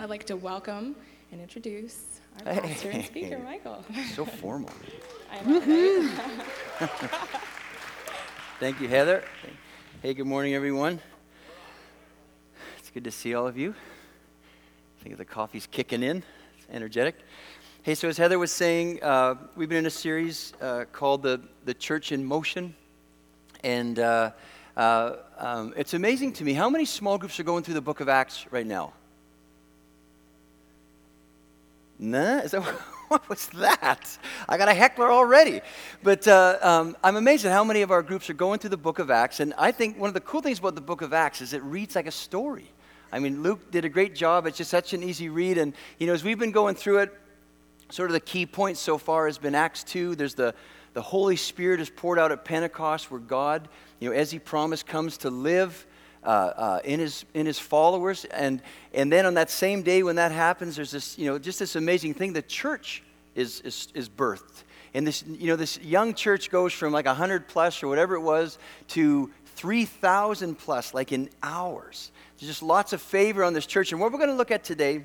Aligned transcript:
I'd 0.00 0.08
like 0.08 0.24
to 0.26 0.36
welcome 0.36 0.96
and 1.30 1.40
introduce 1.40 2.20
our 2.46 2.54
pastor 2.54 2.90
and 2.90 3.04
speaker, 3.04 3.38
Michael. 3.38 3.84
So 4.14 4.24
formal. 4.24 4.70
I 5.30 5.42
know, 5.44 5.60
right? 6.80 6.90
Thank 8.58 8.80
you, 8.80 8.88
Heather. 8.88 9.22
Hey, 10.00 10.14
good 10.14 10.26
morning, 10.26 10.54
everyone. 10.54 10.98
It's 12.78 12.90
good 12.90 13.04
to 13.04 13.10
see 13.10 13.34
all 13.34 13.46
of 13.46 13.58
you. 13.58 13.74
I 15.00 15.04
think 15.04 15.18
the 15.18 15.26
coffee's 15.26 15.66
kicking 15.66 16.02
in. 16.02 16.22
It's 16.56 16.66
energetic. 16.70 17.16
Hey, 17.82 17.94
so 17.94 18.08
as 18.08 18.16
Heather 18.16 18.38
was 18.38 18.50
saying, 18.50 19.02
uh, 19.02 19.34
we've 19.56 19.68
been 19.68 19.78
in 19.78 19.86
a 19.86 19.90
series 19.90 20.54
uh, 20.62 20.86
called 20.90 21.22
the, 21.22 21.40
the 21.66 21.74
Church 21.74 22.12
in 22.12 22.24
Motion. 22.24 22.74
And 23.62 23.98
uh, 23.98 24.30
uh, 24.74 25.16
um, 25.36 25.74
it's 25.76 25.92
amazing 25.92 26.32
to 26.34 26.44
me 26.44 26.54
how 26.54 26.70
many 26.70 26.86
small 26.86 27.18
groups 27.18 27.38
are 27.38 27.44
going 27.44 27.62
through 27.62 27.74
the 27.74 27.82
book 27.82 28.00
of 28.00 28.08
Acts 28.08 28.46
right 28.50 28.66
now? 28.66 28.94
Nah? 32.02 32.38
Is 32.38 32.50
that, 32.50 32.62
what 33.08 33.28
was 33.28 33.46
that? 33.50 34.18
I 34.48 34.58
got 34.58 34.68
a 34.68 34.74
heckler 34.74 35.10
already. 35.10 35.60
But 36.02 36.26
uh, 36.26 36.58
um, 36.60 36.96
I'm 37.04 37.14
amazed 37.14 37.46
at 37.46 37.52
how 37.52 37.62
many 37.62 37.82
of 37.82 37.92
our 37.92 38.02
groups 38.02 38.28
are 38.28 38.34
going 38.34 38.58
through 38.58 38.70
the 38.70 38.76
book 38.76 38.98
of 38.98 39.08
Acts. 39.08 39.38
And 39.38 39.54
I 39.56 39.70
think 39.70 39.98
one 39.98 40.08
of 40.08 40.14
the 40.14 40.20
cool 40.20 40.42
things 40.42 40.58
about 40.58 40.74
the 40.74 40.80
book 40.80 41.00
of 41.00 41.12
Acts 41.12 41.40
is 41.40 41.52
it 41.52 41.62
reads 41.62 41.94
like 41.94 42.08
a 42.08 42.12
story. 42.12 42.68
I 43.12 43.20
mean, 43.20 43.42
Luke 43.42 43.70
did 43.70 43.84
a 43.84 43.88
great 43.88 44.16
job. 44.16 44.46
It's 44.46 44.58
just 44.58 44.70
such 44.70 44.94
an 44.94 45.02
easy 45.04 45.28
read. 45.28 45.58
And, 45.58 45.74
you 45.98 46.08
know, 46.08 46.12
as 46.12 46.24
we've 46.24 46.38
been 46.38 46.50
going 46.50 46.74
through 46.74 46.98
it, 46.98 47.14
sort 47.88 48.10
of 48.10 48.14
the 48.14 48.20
key 48.20 48.46
points 48.46 48.80
so 48.80 48.98
far 48.98 49.26
has 49.26 49.38
been 49.38 49.54
Acts 49.54 49.84
2. 49.84 50.16
There's 50.16 50.34
the, 50.34 50.56
the 50.94 51.02
Holy 51.02 51.36
Spirit 51.36 51.78
is 51.80 51.88
poured 51.88 52.18
out 52.18 52.32
at 52.32 52.44
Pentecost 52.44 53.12
where 53.12 53.20
God, 53.20 53.68
you 54.00 54.10
know, 54.10 54.16
as 54.16 54.32
he 54.32 54.40
promised, 54.40 54.86
comes 54.86 55.18
to 55.18 55.30
live 55.30 55.86
uh, 56.24 56.26
uh, 56.26 56.80
in, 56.84 57.00
his, 57.00 57.24
in 57.34 57.46
his 57.46 57.58
followers. 57.58 58.24
And, 58.26 58.62
and 58.94 59.10
then 59.10 59.26
on 59.26 59.34
that 59.34 59.50
same 59.50 59.82
day 59.82 60.02
when 60.02 60.16
that 60.16 60.32
happens, 60.32 60.76
there's 60.76 60.90
this, 60.90 61.18
you 61.18 61.26
know, 61.26 61.38
just 61.38 61.58
this 61.58 61.76
amazing 61.76 62.14
thing. 62.14 62.32
The 62.32 62.42
church 62.42 63.02
is, 63.34 63.60
is, 63.62 63.88
is 63.94 64.08
birthed. 64.08 64.64
And 64.94 65.06
this, 65.06 65.24
you 65.26 65.46
know, 65.46 65.56
this 65.56 65.78
young 65.80 66.14
church 66.14 66.50
goes 66.50 66.72
from 66.72 66.92
like 66.92 67.06
100 67.06 67.48
plus 67.48 67.82
or 67.82 67.88
whatever 67.88 68.14
it 68.14 68.20
was 68.20 68.58
to 68.88 69.30
3,000 69.56 70.56
plus, 70.56 70.94
like 70.94 71.12
in 71.12 71.30
hours. 71.42 72.10
There's 72.38 72.50
just 72.50 72.62
lots 72.62 72.92
of 72.92 73.00
favor 73.00 73.42
on 73.42 73.52
this 73.52 73.66
church. 73.66 73.92
And 73.92 74.00
what 74.00 74.12
we're 74.12 74.18
going 74.18 74.30
to 74.30 74.36
look 74.36 74.50
at 74.50 74.64
today 74.64 75.04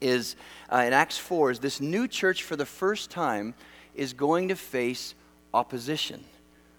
is 0.00 0.36
uh, 0.72 0.84
in 0.86 0.92
Acts 0.92 1.18
4 1.18 1.50
is 1.52 1.58
this 1.58 1.80
new 1.80 2.08
church 2.08 2.42
for 2.42 2.56
the 2.56 2.66
first 2.66 3.10
time 3.10 3.54
is 3.94 4.12
going 4.12 4.48
to 4.48 4.56
face 4.56 5.14
opposition 5.52 6.24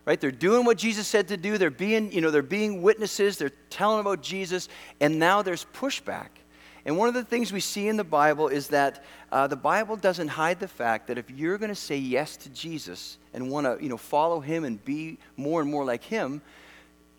right? 0.05 0.19
They're 0.19 0.31
doing 0.31 0.65
what 0.65 0.77
jesus 0.77 1.07
said 1.07 1.27
to 1.29 1.37
do. 1.37 1.57
They're 1.57 1.69
being 1.69 2.11
you 2.11 2.21
know 2.21 2.31
they're 2.31 2.41
being 2.41 2.81
witnesses. 2.81 3.37
They're 3.37 3.51
telling 3.69 3.99
about 3.99 4.21
jesus. 4.21 4.69
And 4.99 5.19
now 5.19 5.41
there's 5.41 5.65
pushback. 5.73 6.29
And 6.83 6.97
one 6.97 7.07
of 7.07 7.13
the 7.13 7.23
things 7.23 7.53
we 7.53 7.59
see 7.59 7.87
in 7.87 7.97
the 7.97 8.03
bible 8.03 8.47
is 8.47 8.67
that 8.69 9.03
uh, 9.31 9.47
the 9.47 9.55
bible 9.55 9.95
doesn't 9.95 10.29
hide 10.29 10.59
the 10.59 10.67
fact 10.67 11.07
that 11.07 11.17
if 11.17 11.29
you're 11.29 11.57
going 11.57 11.69
to 11.69 11.75
say 11.75 11.97
yes 11.97 12.37
to 12.37 12.49
jesus 12.49 13.17
and 13.33 13.49
want 13.49 13.65
to 13.65 13.83
you 13.83 13.89
know 13.89 13.97
follow 13.97 14.39
him 14.39 14.63
and 14.63 14.83
be 14.83 15.17
more 15.37 15.61
and 15.61 15.69
more 15.69 15.85
like 15.85 16.03
him 16.03 16.41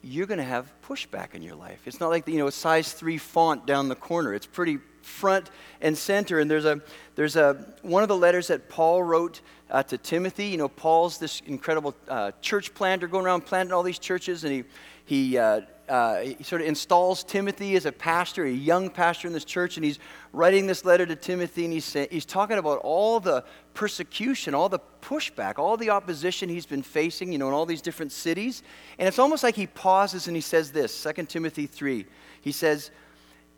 you're 0.03 0.27
going 0.27 0.39
to 0.39 0.45
have 0.45 0.73
pushback 0.87 1.35
in 1.35 1.43
your 1.43 1.55
life. 1.55 1.81
It's 1.87 2.01
not 2.01 2.11
like 2.11 2.25
the, 2.25 2.33
you 2.33 2.39
know 2.39 2.49
a 2.49 2.53
size 2.53 2.93
3 2.93 3.19
font 3.19 3.67
down 3.67 3.89
the 3.89 3.95
corner. 3.95 4.35
It's 4.35 4.47
pretty 4.47 4.79
front 5.03 5.50
and 5.81 5.97
center 5.97 6.41
and 6.41 6.50
there's 6.50 6.64
a 6.64 6.81
there's 7.14 7.36
a 7.36 7.55
one 7.83 8.03
of 8.03 8.08
the 8.08 8.17
letters 8.17 8.48
that 8.48 8.69
paul 8.69 9.03
wrote 9.03 9.41
uh, 9.72 9.83
to 9.83 9.98
Timothy. 9.98 10.47
You 10.47 10.58
know, 10.58 10.69
Paul's 10.69 11.19
this 11.19 11.42
incredible 11.47 11.95
uh, 12.06 12.33
church 12.41 12.72
planter 12.75 13.08
going 13.08 13.25
around 13.25 13.47
planting 13.47 13.73
all 13.73 13.83
these 13.83 13.98
churches, 13.98 14.45
and 14.45 14.53
he, 14.53 14.64
he, 15.06 15.39
uh, 15.39 15.62
uh, 15.89 16.20
he 16.20 16.42
sort 16.45 16.61
of 16.61 16.69
installs 16.69 17.25
Timothy 17.25 17.75
as 17.75 17.86
a 17.86 17.92
pastor, 17.92 18.45
a 18.45 18.50
young 18.50 18.91
pastor 18.91 19.27
in 19.27 19.33
this 19.33 19.47
church, 19.47 19.77
and 19.77 19.84
he's 19.84 19.98
writing 20.33 20.67
this 20.67 20.84
letter 20.84 21.06
to 21.06 21.17
Timothy, 21.17 21.64
and 21.64 21.73
he's, 21.73 21.92
he's 22.11 22.27
talking 22.27 22.58
about 22.58 22.78
all 22.80 23.19
the 23.19 23.45
persecution, 23.73 24.55
all 24.55 24.69
the 24.69 24.80
pushback, 25.00 25.58
all 25.58 25.77
the 25.78 25.91
opposition 25.91 26.48
he's 26.50 26.67
been 26.67 26.83
facing, 26.83 27.33
you 27.33 27.39
know, 27.39 27.48
in 27.48 27.55
all 27.55 27.67
these 27.67 27.83
different 27.83 28.12
cities. 28.12 28.62
And 28.98 29.08
it's 29.08 29.18
almost 29.18 29.42
like 29.42 29.57
he 29.57 29.67
pauses 29.67 30.27
and 30.29 30.36
he 30.36 30.42
says 30.42 30.70
this 30.70 31.02
2 31.02 31.24
Timothy 31.24 31.67
3. 31.67 32.05
He 32.42 32.52
says, 32.52 32.91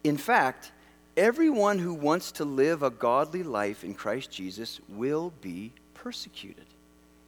In 0.04 0.16
fact, 0.16 0.70
everyone 1.16 1.78
who 1.78 1.94
wants 1.94 2.32
to 2.32 2.44
live 2.44 2.82
a 2.82 2.90
godly 2.90 3.42
life 3.42 3.84
in 3.84 3.94
Christ 3.94 4.30
Jesus 4.30 4.80
will 4.88 5.32
be 5.40 5.72
persecuted. 5.94 6.66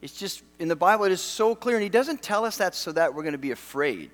It's 0.03 0.19
just, 0.19 0.43
in 0.59 0.69
the 0.69 0.77
Bible, 0.77 1.05
it 1.05 1.13
is 1.13 1.21
so 1.21 1.55
clear. 1.55 1.77
And 1.77 1.83
he 1.83 1.89
doesn't 1.89 2.23
tell 2.23 2.45
us 2.45 2.59
that 2.59 2.75
so 2.75 2.93
that 2.93 3.15
we're 3.15 3.23
going 3.23 3.33
to 3.33 3.39
be 3.39 3.51
afraid. 3.51 4.11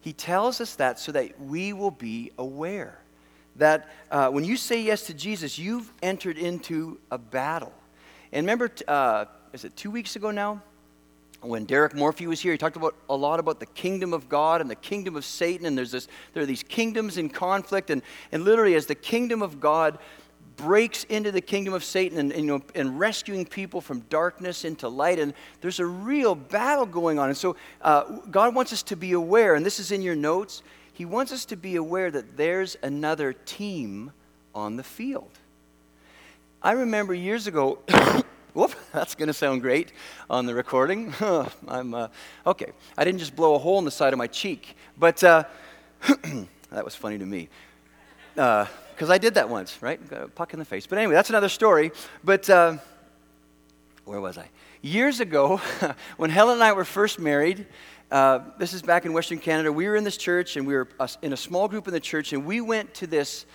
He 0.00 0.12
tells 0.12 0.60
us 0.60 0.74
that 0.76 0.98
so 0.98 1.12
that 1.12 1.40
we 1.40 1.72
will 1.72 1.90
be 1.90 2.32
aware. 2.38 2.98
That 3.56 3.88
uh, 4.10 4.30
when 4.30 4.44
you 4.44 4.56
say 4.56 4.80
yes 4.80 5.06
to 5.06 5.14
Jesus, 5.14 5.58
you've 5.58 5.92
entered 6.02 6.38
into 6.38 6.98
a 7.10 7.18
battle. 7.18 7.72
And 8.32 8.46
remember, 8.46 8.70
uh, 8.88 9.26
is 9.52 9.64
it 9.64 9.76
two 9.76 9.90
weeks 9.90 10.16
ago 10.16 10.30
now? 10.30 10.62
When 11.42 11.64
Derek 11.64 11.94
Morphew 11.94 12.28
was 12.28 12.40
here, 12.40 12.52
he 12.52 12.58
talked 12.58 12.76
about 12.76 12.94
a 13.10 13.16
lot 13.16 13.40
about 13.40 13.58
the 13.58 13.66
kingdom 13.66 14.12
of 14.12 14.28
God 14.28 14.60
and 14.60 14.70
the 14.70 14.76
kingdom 14.76 15.16
of 15.16 15.24
Satan, 15.24 15.66
and 15.66 15.76
there's 15.76 15.90
this, 15.90 16.06
there 16.34 16.42
are 16.44 16.46
these 16.46 16.62
kingdoms 16.62 17.18
in 17.18 17.28
conflict, 17.28 17.90
and, 17.90 18.00
and 18.30 18.44
literally 18.44 18.76
as 18.76 18.86
the 18.86 18.94
kingdom 18.94 19.42
of 19.42 19.60
God 19.60 19.98
breaks 20.56 21.02
into 21.04 21.32
the 21.32 21.40
kingdom 21.40 21.74
of 21.74 21.82
Satan 21.82 22.18
and, 22.18 22.30
and, 22.32 22.44
you 22.44 22.46
know, 22.46 22.62
and 22.76 22.98
rescuing 22.98 23.44
people 23.44 23.80
from 23.80 24.00
darkness 24.08 24.64
into 24.64 24.88
light. 24.88 25.18
And 25.18 25.34
there's 25.60 25.80
a 25.80 25.86
real 25.86 26.34
battle 26.36 26.86
going 26.86 27.18
on. 27.18 27.28
And 27.28 27.36
so 27.36 27.56
uh, 27.80 28.04
God 28.30 28.54
wants 28.54 28.72
us 28.72 28.82
to 28.84 28.96
be 28.96 29.12
aware, 29.12 29.56
and 29.56 29.66
this 29.66 29.80
is 29.80 29.90
in 29.90 30.02
your 30.02 30.14
notes. 30.14 30.62
He 30.92 31.04
wants 31.04 31.32
us 31.32 31.44
to 31.46 31.56
be 31.56 31.76
aware 31.76 32.10
that 32.10 32.36
there's 32.36 32.76
another 32.82 33.32
team 33.32 34.12
on 34.54 34.76
the 34.76 34.84
field. 34.84 35.30
I 36.62 36.72
remember 36.72 37.14
years 37.14 37.48
ago, 37.48 37.80
whoop, 38.54 38.74
that's 38.92 39.14
going 39.14 39.28
to 39.28 39.34
sound 39.34 39.62
great 39.62 39.92
on 40.28 40.46
the 40.46 40.54
recording. 40.54 41.14
I'm, 41.68 41.94
uh, 41.94 42.08
okay, 42.46 42.72
I 42.96 43.04
didn't 43.04 43.20
just 43.20 43.34
blow 43.36 43.54
a 43.54 43.58
hole 43.58 43.78
in 43.78 43.84
the 43.84 43.90
side 43.90 44.12
of 44.12 44.18
my 44.18 44.26
cheek, 44.26 44.76
but 44.98 45.22
uh, 45.24 45.44
that 46.70 46.84
was 46.84 46.94
funny 46.94 47.18
to 47.18 47.26
me. 47.26 47.48
Uh, 48.36 48.66
because 48.94 49.10
I 49.10 49.18
did 49.18 49.34
that 49.34 49.48
once, 49.48 49.82
right? 49.82 50.00
Puck 50.34 50.52
in 50.52 50.60
the 50.60 50.64
face. 50.64 50.86
But 50.86 50.98
anyway, 50.98 51.14
that's 51.14 51.30
another 51.30 51.48
story. 51.48 51.90
But 52.22 52.48
uh, 52.48 52.76
where 54.04 54.20
was 54.20 54.38
I? 54.38 54.48
Years 54.80 55.18
ago, 55.18 55.56
when 56.18 56.30
Helen 56.30 56.54
and 56.54 56.62
I 56.62 56.72
were 56.72 56.84
first 56.84 57.18
married, 57.18 57.66
uh, 58.12 58.40
this 58.58 58.74
is 58.74 58.82
back 58.82 59.04
in 59.04 59.12
Western 59.12 59.38
Canada, 59.38 59.72
we 59.72 59.88
were 59.88 59.96
in 59.96 60.04
this 60.04 60.16
church 60.16 60.56
and 60.56 60.66
we 60.66 60.74
were 60.74 60.86
in 61.22 61.32
a 61.32 61.36
small 61.36 61.66
group 61.66 61.88
in 61.88 61.94
the 61.94 62.00
church, 62.00 62.32
and 62.32 62.44
we 62.44 62.60
went 62.60 62.92
to 62.94 63.06
this. 63.06 63.46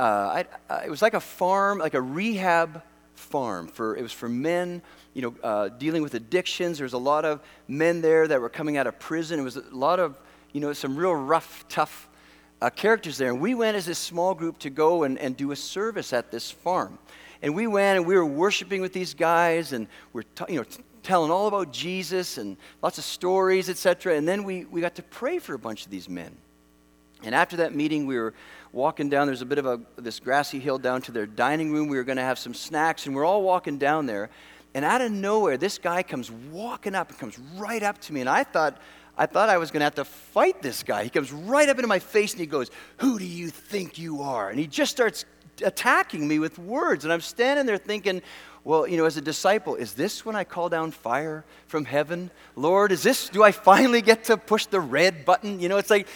Uh, 0.00 0.02
I, 0.02 0.46
uh, 0.68 0.80
it 0.84 0.90
was 0.90 1.02
like 1.02 1.14
a 1.14 1.20
farm, 1.20 1.78
like 1.78 1.94
a 1.94 2.00
rehab 2.00 2.82
farm 3.18 3.66
for 3.66 3.96
it 3.96 4.02
was 4.02 4.12
for 4.12 4.28
men 4.28 4.80
you 5.12 5.22
know 5.22 5.34
uh, 5.42 5.68
dealing 5.68 6.02
with 6.02 6.14
addictions 6.14 6.78
there's 6.78 6.92
a 6.92 6.98
lot 6.98 7.24
of 7.24 7.40
men 7.66 8.00
there 8.00 8.26
that 8.28 8.40
were 8.40 8.48
coming 8.48 8.76
out 8.76 8.86
of 8.86 8.98
prison 8.98 9.38
it 9.38 9.42
was 9.42 9.56
a 9.56 9.62
lot 9.72 10.00
of 10.00 10.18
you 10.52 10.60
know 10.60 10.72
some 10.72 10.96
real 10.96 11.14
rough 11.14 11.64
tough 11.68 12.08
uh, 12.60 12.70
characters 12.70 13.18
there. 13.18 13.28
And 13.28 13.40
we 13.40 13.54
went 13.54 13.76
as 13.76 13.88
a 13.88 13.94
small 13.94 14.34
group 14.34 14.58
to 14.60 14.70
go 14.70 15.04
and, 15.04 15.18
and 15.18 15.36
do 15.36 15.52
a 15.52 15.56
service 15.56 16.12
at 16.12 16.30
this 16.30 16.50
farm. 16.50 16.98
And 17.42 17.54
we 17.54 17.66
went 17.66 17.98
and 17.98 18.06
we 18.06 18.16
were 18.16 18.26
worshiping 18.26 18.80
with 18.80 18.92
these 18.92 19.14
guys 19.14 19.72
and 19.72 19.86
we're 20.12 20.22
t- 20.22 20.44
you 20.48 20.56
know, 20.56 20.64
t- 20.64 20.82
telling 21.02 21.30
all 21.30 21.46
about 21.46 21.72
Jesus 21.72 22.38
and 22.38 22.56
lots 22.82 22.98
of 22.98 23.04
stories, 23.04 23.68
etc. 23.68 24.16
And 24.16 24.26
then 24.26 24.42
we, 24.42 24.64
we 24.64 24.80
got 24.80 24.96
to 24.96 25.02
pray 25.02 25.38
for 25.38 25.54
a 25.54 25.58
bunch 25.58 25.84
of 25.84 25.90
these 25.90 26.08
men. 26.08 26.36
And 27.22 27.34
after 27.34 27.58
that 27.58 27.74
meeting, 27.74 28.06
we 28.06 28.16
were 28.18 28.34
walking 28.78 29.08
down. 29.08 29.26
There's 29.26 29.42
a 29.42 29.46
bit 29.46 29.58
of 29.58 29.66
a, 29.66 29.80
this 29.96 30.20
grassy 30.20 30.60
hill 30.60 30.78
down 30.78 31.02
to 31.02 31.12
their 31.12 31.26
dining 31.26 31.72
room. 31.72 31.88
We 31.88 31.96
were 31.96 32.04
going 32.04 32.16
to 32.16 32.22
have 32.22 32.38
some 32.38 32.54
snacks, 32.54 33.06
and 33.06 33.14
we're 33.14 33.24
all 33.24 33.42
walking 33.42 33.76
down 33.76 34.06
there. 34.06 34.30
And 34.72 34.84
out 34.84 35.00
of 35.00 35.10
nowhere, 35.10 35.56
this 35.56 35.78
guy 35.78 36.04
comes 36.04 36.30
walking 36.30 36.94
up 36.94 37.10
and 37.10 37.18
comes 37.18 37.38
right 37.56 37.82
up 37.82 37.98
to 38.02 38.12
me. 38.12 38.20
And 38.20 38.30
I 38.30 38.44
thought, 38.44 38.78
I 39.16 39.26
thought 39.26 39.48
I 39.48 39.58
was 39.58 39.72
going 39.72 39.80
to 39.80 39.84
have 39.84 39.96
to 39.96 40.04
fight 40.04 40.62
this 40.62 40.84
guy. 40.84 41.02
He 41.02 41.10
comes 41.10 41.32
right 41.32 41.68
up 41.68 41.76
into 41.76 41.88
my 41.88 41.98
face 41.98 42.32
and 42.32 42.40
he 42.40 42.46
goes, 42.46 42.70
Who 42.98 43.18
do 43.18 43.26
you 43.26 43.48
think 43.48 43.98
you 43.98 44.22
are? 44.22 44.48
And 44.48 44.58
he 44.58 44.68
just 44.68 44.92
starts 44.92 45.24
attacking 45.62 46.28
me 46.28 46.38
with 46.38 46.56
words. 46.58 47.04
And 47.04 47.12
I'm 47.12 47.20
standing 47.20 47.66
there 47.66 47.78
thinking, 47.78 48.22
well, 48.62 48.86
you 48.86 48.96
know, 48.96 49.06
as 49.06 49.16
a 49.16 49.20
disciple, 49.20 49.74
is 49.74 49.94
this 49.94 50.24
when 50.24 50.36
I 50.36 50.44
call 50.44 50.68
down 50.68 50.92
fire 50.92 51.44
from 51.66 51.84
heaven? 51.84 52.30
Lord, 52.54 52.92
is 52.92 53.02
this, 53.02 53.28
do 53.28 53.42
I 53.42 53.50
finally 53.50 54.02
get 54.02 54.24
to 54.24 54.36
push 54.36 54.66
the 54.66 54.78
red 54.78 55.24
button? 55.24 55.58
You 55.58 55.68
know, 55.68 55.78
it's 55.78 55.90
like, 55.90 56.06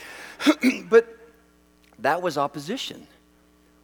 but 0.88 1.21
that 2.02 2.22
was 2.22 2.38
opposition 2.38 3.06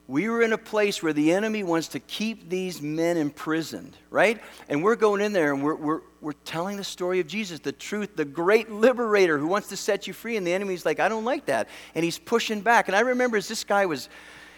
we 0.08 0.30
were 0.30 0.40
in 0.40 0.54
a 0.54 0.58
place 0.58 1.02
where 1.02 1.12
the 1.12 1.32
enemy 1.32 1.62
wants 1.62 1.88
to 1.88 2.00
keep 2.00 2.48
these 2.48 2.80
men 2.80 3.18
imprisoned, 3.18 3.94
right? 4.08 4.40
And 4.70 4.82
we're 4.82 4.96
going 4.96 5.20
in 5.20 5.34
there 5.34 5.52
and 5.52 5.62
we're, 5.62 5.74
we're, 5.74 6.00
we're 6.22 6.32
telling 6.32 6.78
the 6.78 6.84
story 6.84 7.20
of 7.20 7.26
Jesus, 7.26 7.60
the 7.60 7.72
truth, 7.72 8.16
the 8.16 8.24
great 8.24 8.70
liberator 8.70 9.36
who 9.36 9.46
wants 9.46 9.68
to 9.68 9.76
set 9.76 10.06
you 10.06 10.14
free. 10.14 10.38
And 10.38 10.46
the 10.46 10.52
enemy's 10.54 10.86
like, 10.86 10.98
I 10.98 11.10
don't 11.10 11.26
like 11.26 11.44
that. 11.46 11.68
And 11.94 12.02
he's 12.02 12.18
pushing 12.18 12.62
back. 12.62 12.88
And 12.88 12.96
I 12.96 13.00
remember 13.00 13.36
as 13.36 13.48
this 13.48 13.64
guy 13.64 13.84
was, 13.84 14.08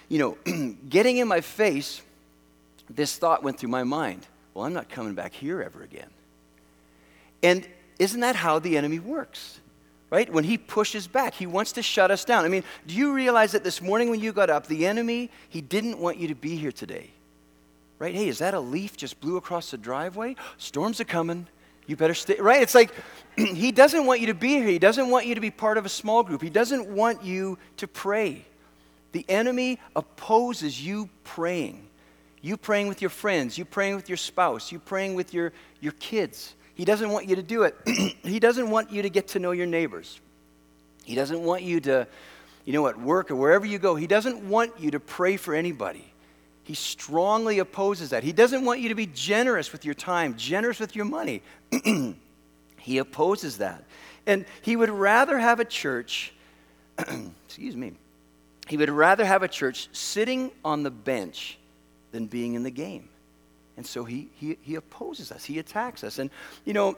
you 0.09 0.21
know, 0.21 0.39
getting 0.89 1.17
in 1.17 1.27
my 1.27 1.41
face, 1.41 2.01
this 2.89 3.17
thought 3.17 3.43
went 3.43 3.59
through 3.59 3.71
my 3.71 3.85
mind 3.85 4.27
well, 4.53 4.65
I'm 4.65 4.73
not 4.73 4.89
coming 4.89 5.15
back 5.15 5.33
here 5.33 5.63
ever 5.63 5.81
again. 5.85 6.11
And 7.41 7.67
isn't 8.01 8.19
that 8.19 8.35
how 8.35 8.59
the 8.59 8.77
enemy 8.77 8.99
works? 8.99 9.61
Right? 10.11 10.31
When 10.31 10.45
he 10.45 10.59
pushes 10.59 11.07
back, 11.07 11.35
he 11.35 11.47
wants 11.47 11.73
to 11.73 11.83
shut 11.83 12.11
us 12.11 12.25
down. 12.25 12.45
I 12.45 12.49
mean, 12.49 12.65
do 12.87 12.95
you 12.95 13.15
realize 13.15 13.53
that 13.53 13.65
this 13.65 13.81
morning 13.81 14.11
when 14.11 14.21
you 14.21 14.33
got 14.33 14.51
up, 14.51 14.67
the 14.67 14.87
enemy, 14.87 15.31
he 15.49 15.61
didn't 15.61 15.99
want 15.99 16.19
you 16.19 16.29
to 16.29 16.35
be 16.35 16.57
here 16.57 16.73
today? 16.73 17.11
Right? 17.99 18.15
Hey, 18.15 18.29
is 18.29 18.39
that 18.39 18.55
a 18.55 18.61
leaf 18.61 18.97
just 18.97 19.21
blew 19.21 19.37
across 19.37 19.71
the 19.71 19.79
driveway? 19.79 20.35
Storms 20.59 21.01
are 21.01 21.05
coming. 21.05 21.47
You 21.87 21.97
better 21.97 22.15
stay. 22.15 22.37
Right? 22.41 22.63
It's 22.63 22.75
like 22.75 22.93
he 23.37 23.73
doesn't 23.73 24.05
want 24.05 24.21
you 24.21 24.27
to 24.29 24.35
be 24.35 24.55
here. 24.55 24.67
He 24.67 24.79
doesn't 24.79 25.09
want 25.09 25.27
you 25.27 25.35
to 25.35 25.41
be 25.41 25.51
part 25.51 25.79
of 25.79 25.87
a 25.87 25.91
small 25.91 26.23
group. 26.23 26.43
He 26.43 26.51
doesn't 26.51 26.89
want 26.89 27.23
you 27.23 27.59
to 27.77 27.87
pray. 27.87 28.45
The 29.13 29.25
enemy 29.29 29.79
opposes 29.95 30.85
you 30.85 31.09
praying. 31.25 31.87
You 32.43 32.57
praying 32.57 32.89
with 32.89 33.03
your 33.03 33.11
friends, 33.11 33.59
you 33.59 33.65
praying 33.65 33.97
with 33.97 34.09
your 34.09 34.17
spouse, 34.17 34.73
you 34.73 34.79
praying 34.79 35.15
with 35.15 35.35
your, 35.35 35.53
your 35.81 35.93
kids. 35.93 36.55
He 36.81 36.87
doesn't 36.87 37.11
want 37.11 37.29
you 37.29 37.37
to 37.37 37.43
do 37.43 37.65
it. 37.65 37.77
he 38.23 38.41
doesn't 38.41 38.71
want 38.71 38.91
you 38.91 39.03
to 39.03 39.11
get 39.11 39.29
to 39.29 39.39
know 39.39 39.51
your 39.51 39.67
neighbors. 39.67 40.19
He 41.05 41.15
doesn't 41.15 41.43
want 41.43 41.63
you 41.63 41.79
to, 41.81 42.09
you 42.65 42.73
know, 42.73 42.87
at 42.87 42.99
work 42.99 43.31
or 43.31 43.37
wherever 43.37 43.67
you 43.67 43.79
go, 43.79 43.97
he 43.97 44.07
doesn't 44.07 44.49
want 44.49 44.81
you 44.81 44.93
to 44.93 44.99
pray 44.99 45.37
for 45.37 45.55
anybody. 45.55 46.11
He 46.63 46.73
strongly 46.73 47.59
opposes 47.59 48.09
that. 48.09 48.25
He 48.25 48.33
doesn't 48.33 48.65
want 48.65 48.81
you 48.81 48.89
to 48.89 48.95
be 48.95 49.05
generous 49.05 49.73
with 49.73 49.85
your 49.85 49.93
time, 49.93 50.39
generous 50.39 50.81
with 50.81 50.97
your 50.97 51.05
money. 51.05 51.43
he 52.79 52.97
opposes 52.97 53.59
that. 53.59 53.85
And 54.25 54.47
he 54.63 54.75
would 54.75 54.89
rather 54.89 55.39
have 55.39 55.61
a 55.61 55.67
church, 55.67 56.33
excuse 57.45 57.77
me, 57.77 57.93
he 58.69 58.79
would 58.79 58.89
rather 58.89 59.27
have 59.27 59.43
a 59.43 59.49
church 59.49 59.91
sitting 59.93 60.51
on 60.65 60.83
the 60.83 60.91
bench 60.91 61.59
than 62.11 62.25
being 62.25 62.55
in 62.55 62.63
the 62.63 62.71
game. 62.71 63.10
And 63.77 63.87
so 63.87 64.05
he, 64.05 64.29
he, 64.35 64.59
he 64.61 64.75
opposes 64.75 65.33
us, 65.33 65.45
he 65.45 65.59
attacks 65.59 66.05
us. 66.05 66.19
And, 66.19 66.31
you 66.65 66.73
know, 66.73 66.97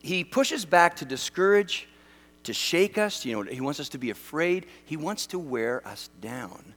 he 0.00 0.24
pushes 0.24 0.64
back 0.64 0.96
to 0.96 1.04
discourage, 1.04 1.88
to 2.44 2.52
shake 2.52 2.98
us. 2.98 3.24
You 3.24 3.36
know, 3.36 3.50
he 3.50 3.60
wants 3.60 3.80
us 3.80 3.88
to 3.90 3.98
be 3.98 4.10
afraid. 4.10 4.66
He 4.84 4.96
wants 4.96 5.26
to 5.28 5.38
wear 5.38 5.86
us 5.86 6.08
down 6.20 6.74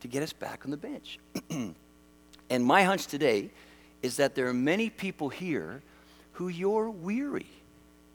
to 0.00 0.08
get 0.08 0.22
us 0.22 0.32
back 0.32 0.62
on 0.64 0.70
the 0.70 0.76
bench. 0.76 1.18
and 1.50 2.64
my 2.64 2.82
hunch 2.82 3.06
today 3.06 3.50
is 4.02 4.16
that 4.16 4.34
there 4.34 4.48
are 4.48 4.54
many 4.54 4.88
people 4.90 5.28
here 5.28 5.82
who 6.32 6.48
you're 6.48 6.88
weary. 6.88 7.46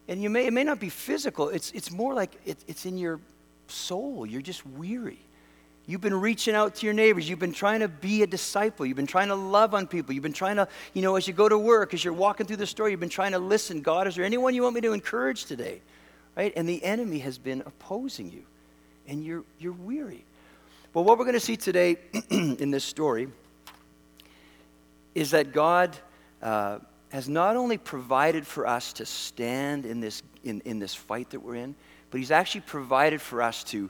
And 0.07 0.21
you 0.21 0.29
may, 0.29 0.47
it 0.47 0.53
may 0.53 0.63
not 0.63 0.79
be 0.79 0.89
physical, 0.89 1.49
it's, 1.49 1.71
it's 1.71 1.91
more 1.91 2.13
like 2.13 2.39
it, 2.45 2.57
it's 2.67 2.85
in 2.85 2.97
your 2.97 3.19
soul. 3.67 4.25
You're 4.25 4.41
just 4.41 4.65
weary. 4.65 5.19
You've 5.87 6.01
been 6.01 6.19
reaching 6.19 6.55
out 6.55 6.75
to 6.75 6.85
your 6.85 6.93
neighbors. 6.93 7.29
You've 7.29 7.39
been 7.39 7.53
trying 7.53 7.81
to 7.81 7.87
be 7.87 8.23
a 8.23 8.27
disciple. 8.27 8.85
You've 8.85 8.97
been 8.97 9.05
trying 9.05 9.27
to 9.27 9.35
love 9.35 9.75
on 9.75 9.85
people. 9.85 10.13
You've 10.13 10.23
been 10.23 10.33
trying 10.33 10.55
to, 10.55 10.67
you 10.93 11.01
know, 11.03 11.15
as 11.15 11.27
you 11.27 11.33
go 11.33 11.47
to 11.47 11.57
work, 11.57 11.93
as 11.93 12.03
you're 12.03 12.13
walking 12.13 12.47
through 12.47 12.57
the 12.57 12.65
store, 12.65 12.89
you've 12.89 12.99
been 12.99 13.09
trying 13.09 13.33
to 13.33 13.39
listen. 13.39 13.81
God, 13.81 14.07
is 14.07 14.15
there 14.15 14.25
anyone 14.25 14.55
you 14.55 14.63
want 14.63 14.75
me 14.75 14.81
to 14.81 14.93
encourage 14.93 15.45
today? 15.45 15.81
Right? 16.35 16.51
And 16.55 16.67
the 16.67 16.83
enemy 16.83 17.19
has 17.19 17.37
been 17.37 17.61
opposing 17.65 18.31
you, 18.31 18.43
and 19.07 19.23
you're, 19.23 19.43
you're 19.59 19.73
weary. 19.73 20.25
Well, 20.93 21.03
what 21.03 21.19
we're 21.19 21.25
going 21.25 21.35
to 21.35 21.39
see 21.39 21.57
today 21.57 21.97
in 22.29 22.71
this 22.71 22.83
story 22.83 23.27
is 25.13 25.31
that 25.31 25.53
God 25.53 25.95
uh, 26.41 26.79
has 27.11 27.29
not 27.29 27.55
only 27.55 27.77
provided 27.77 28.47
for 28.47 28.65
us 28.65 28.91
to 28.93 29.05
stand 29.05 29.85
in 29.85 29.99
this, 29.99 30.23
in, 30.43 30.61
in 30.65 30.79
this 30.79 30.95
fight 30.95 31.29
that 31.29 31.39
we're 31.39 31.55
in, 31.55 31.75
but 32.09 32.17
He's 32.19 32.31
actually 32.31 32.61
provided 32.61 33.21
for 33.21 33.41
us 33.41 33.63
to 33.65 33.89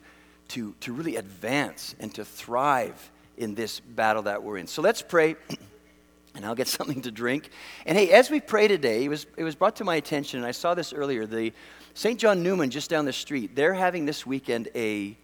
to, 0.49 0.75
to 0.81 0.93
really 0.93 1.15
advance 1.15 1.95
and 1.99 2.13
to 2.15 2.25
thrive 2.25 3.11
in 3.37 3.55
this 3.55 3.79
battle 3.79 4.23
that 4.23 4.43
we're 4.43 4.57
in. 4.57 4.67
So 4.67 4.81
let's 4.81 5.01
pray, 5.01 5.35
and 6.35 6.45
I'll 6.45 6.55
get 6.55 6.67
something 6.79 7.01
to 7.03 7.11
drink. 7.11 7.49
And 7.85 7.97
hey, 7.97 8.11
as 8.11 8.29
we 8.29 8.39
pray 8.39 8.67
today, 8.67 9.05
it 9.05 9.09
was, 9.09 9.25
it 9.37 9.43
was 9.43 9.55
brought 9.55 9.77
to 9.77 9.83
my 9.83 9.95
attention, 9.95 10.39
and 10.39 10.47
I 10.47 10.51
saw 10.51 10.73
this 10.73 10.93
earlier. 10.93 11.25
The 11.25 11.53
St. 11.93 12.19
John 12.19 12.43
Neumann, 12.43 12.69
just 12.69 12.89
down 12.89 13.05
the 13.05 13.13
street, 13.13 13.55
they're 13.55 13.73
having 13.73 14.05
this 14.05 14.25
weekend 14.25 14.69
a 14.75 15.17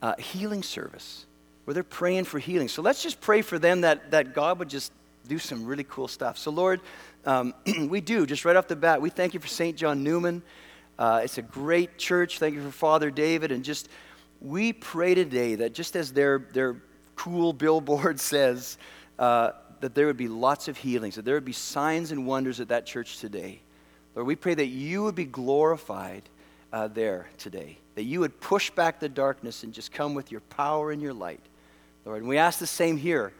uh, 0.00 0.16
healing 0.16 0.62
service 0.62 1.26
where 1.64 1.74
they're 1.74 1.84
praying 1.84 2.24
for 2.24 2.38
healing. 2.38 2.68
So 2.68 2.82
let's 2.82 3.02
just 3.02 3.20
pray 3.20 3.40
for 3.42 3.58
them 3.58 3.82
that, 3.82 4.10
that 4.10 4.34
God 4.34 4.58
would 4.58 4.68
just 4.68 4.92
do 5.28 5.38
some 5.38 5.64
really 5.64 5.84
cool 5.84 6.08
stuff. 6.08 6.38
So, 6.38 6.50
Lord, 6.50 6.80
um, 7.24 7.54
we 7.88 8.00
do, 8.00 8.26
just 8.26 8.44
right 8.44 8.56
off 8.56 8.66
the 8.66 8.76
bat, 8.76 9.00
we 9.00 9.10
thank 9.10 9.34
you 9.34 9.40
for 9.40 9.46
St. 9.46 9.76
John 9.76 10.02
Neumann. 10.02 10.42
Uh, 10.98 11.20
it's 11.24 11.38
a 11.38 11.42
great 11.42 11.98
church. 11.98 12.38
Thank 12.38 12.54
you 12.54 12.62
for 12.62 12.70
Father 12.70 13.10
David, 13.10 13.52
and 13.52 13.64
just 13.64 13.88
we 14.42 14.72
pray 14.72 15.14
today 15.14 15.54
that 15.54 15.72
just 15.72 15.94
as 15.94 16.12
their, 16.12 16.38
their 16.52 16.82
cool 17.14 17.52
billboard 17.52 18.18
says, 18.20 18.76
uh, 19.18 19.52
that 19.80 19.94
there 19.94 20.06
would 20.06 20.16
be 20.16 20.28
lots 20.28 20.68
of 20.68 20.76
healings, 20.76 21.16
that 21.16 21.24
there 21.24 21.34
would 21.34 21.44
be 21.44 21.52
signs 21.52 22.12
and 22.12 22.26
wonders 22.26 22.60
at 22.60 22.68
that 22.68 22.86
church 22.86 23.18
today. 23.18 23.60
Lord, 24.14 24.26
we 24.26 24.36
pray 24.36 24.54
that 24.54 24.66
you 24.66 25.02
would 25.04 25.14
be 25.14 25.24
glorified 25.24 26.22
uh, 26.72 26.88
there 26.88 27.28
today, 27.38 27.78
that 27.94 28.04
you 28.04 28.20
would 28.20 28.40
push 28.40 28.70
back 28.70 29.00
the 29.00 29.08
darkness 29.08 29.64
and 29.64 29.72
just 29.72 29.92
come 29.92 30.14
with 30.14 30.30
your 30.30 30.40
power 30.40 30.92
and 30.92 31.00
your 31.00 31.12
light. 31.12 31.40
Lord, 32.04 32.20
and 32.20 32.28
we 32.28 32.38
ask 32.38 32.58
the 32.58 32.66
same 32.66 32.96
here. 32.96 33.32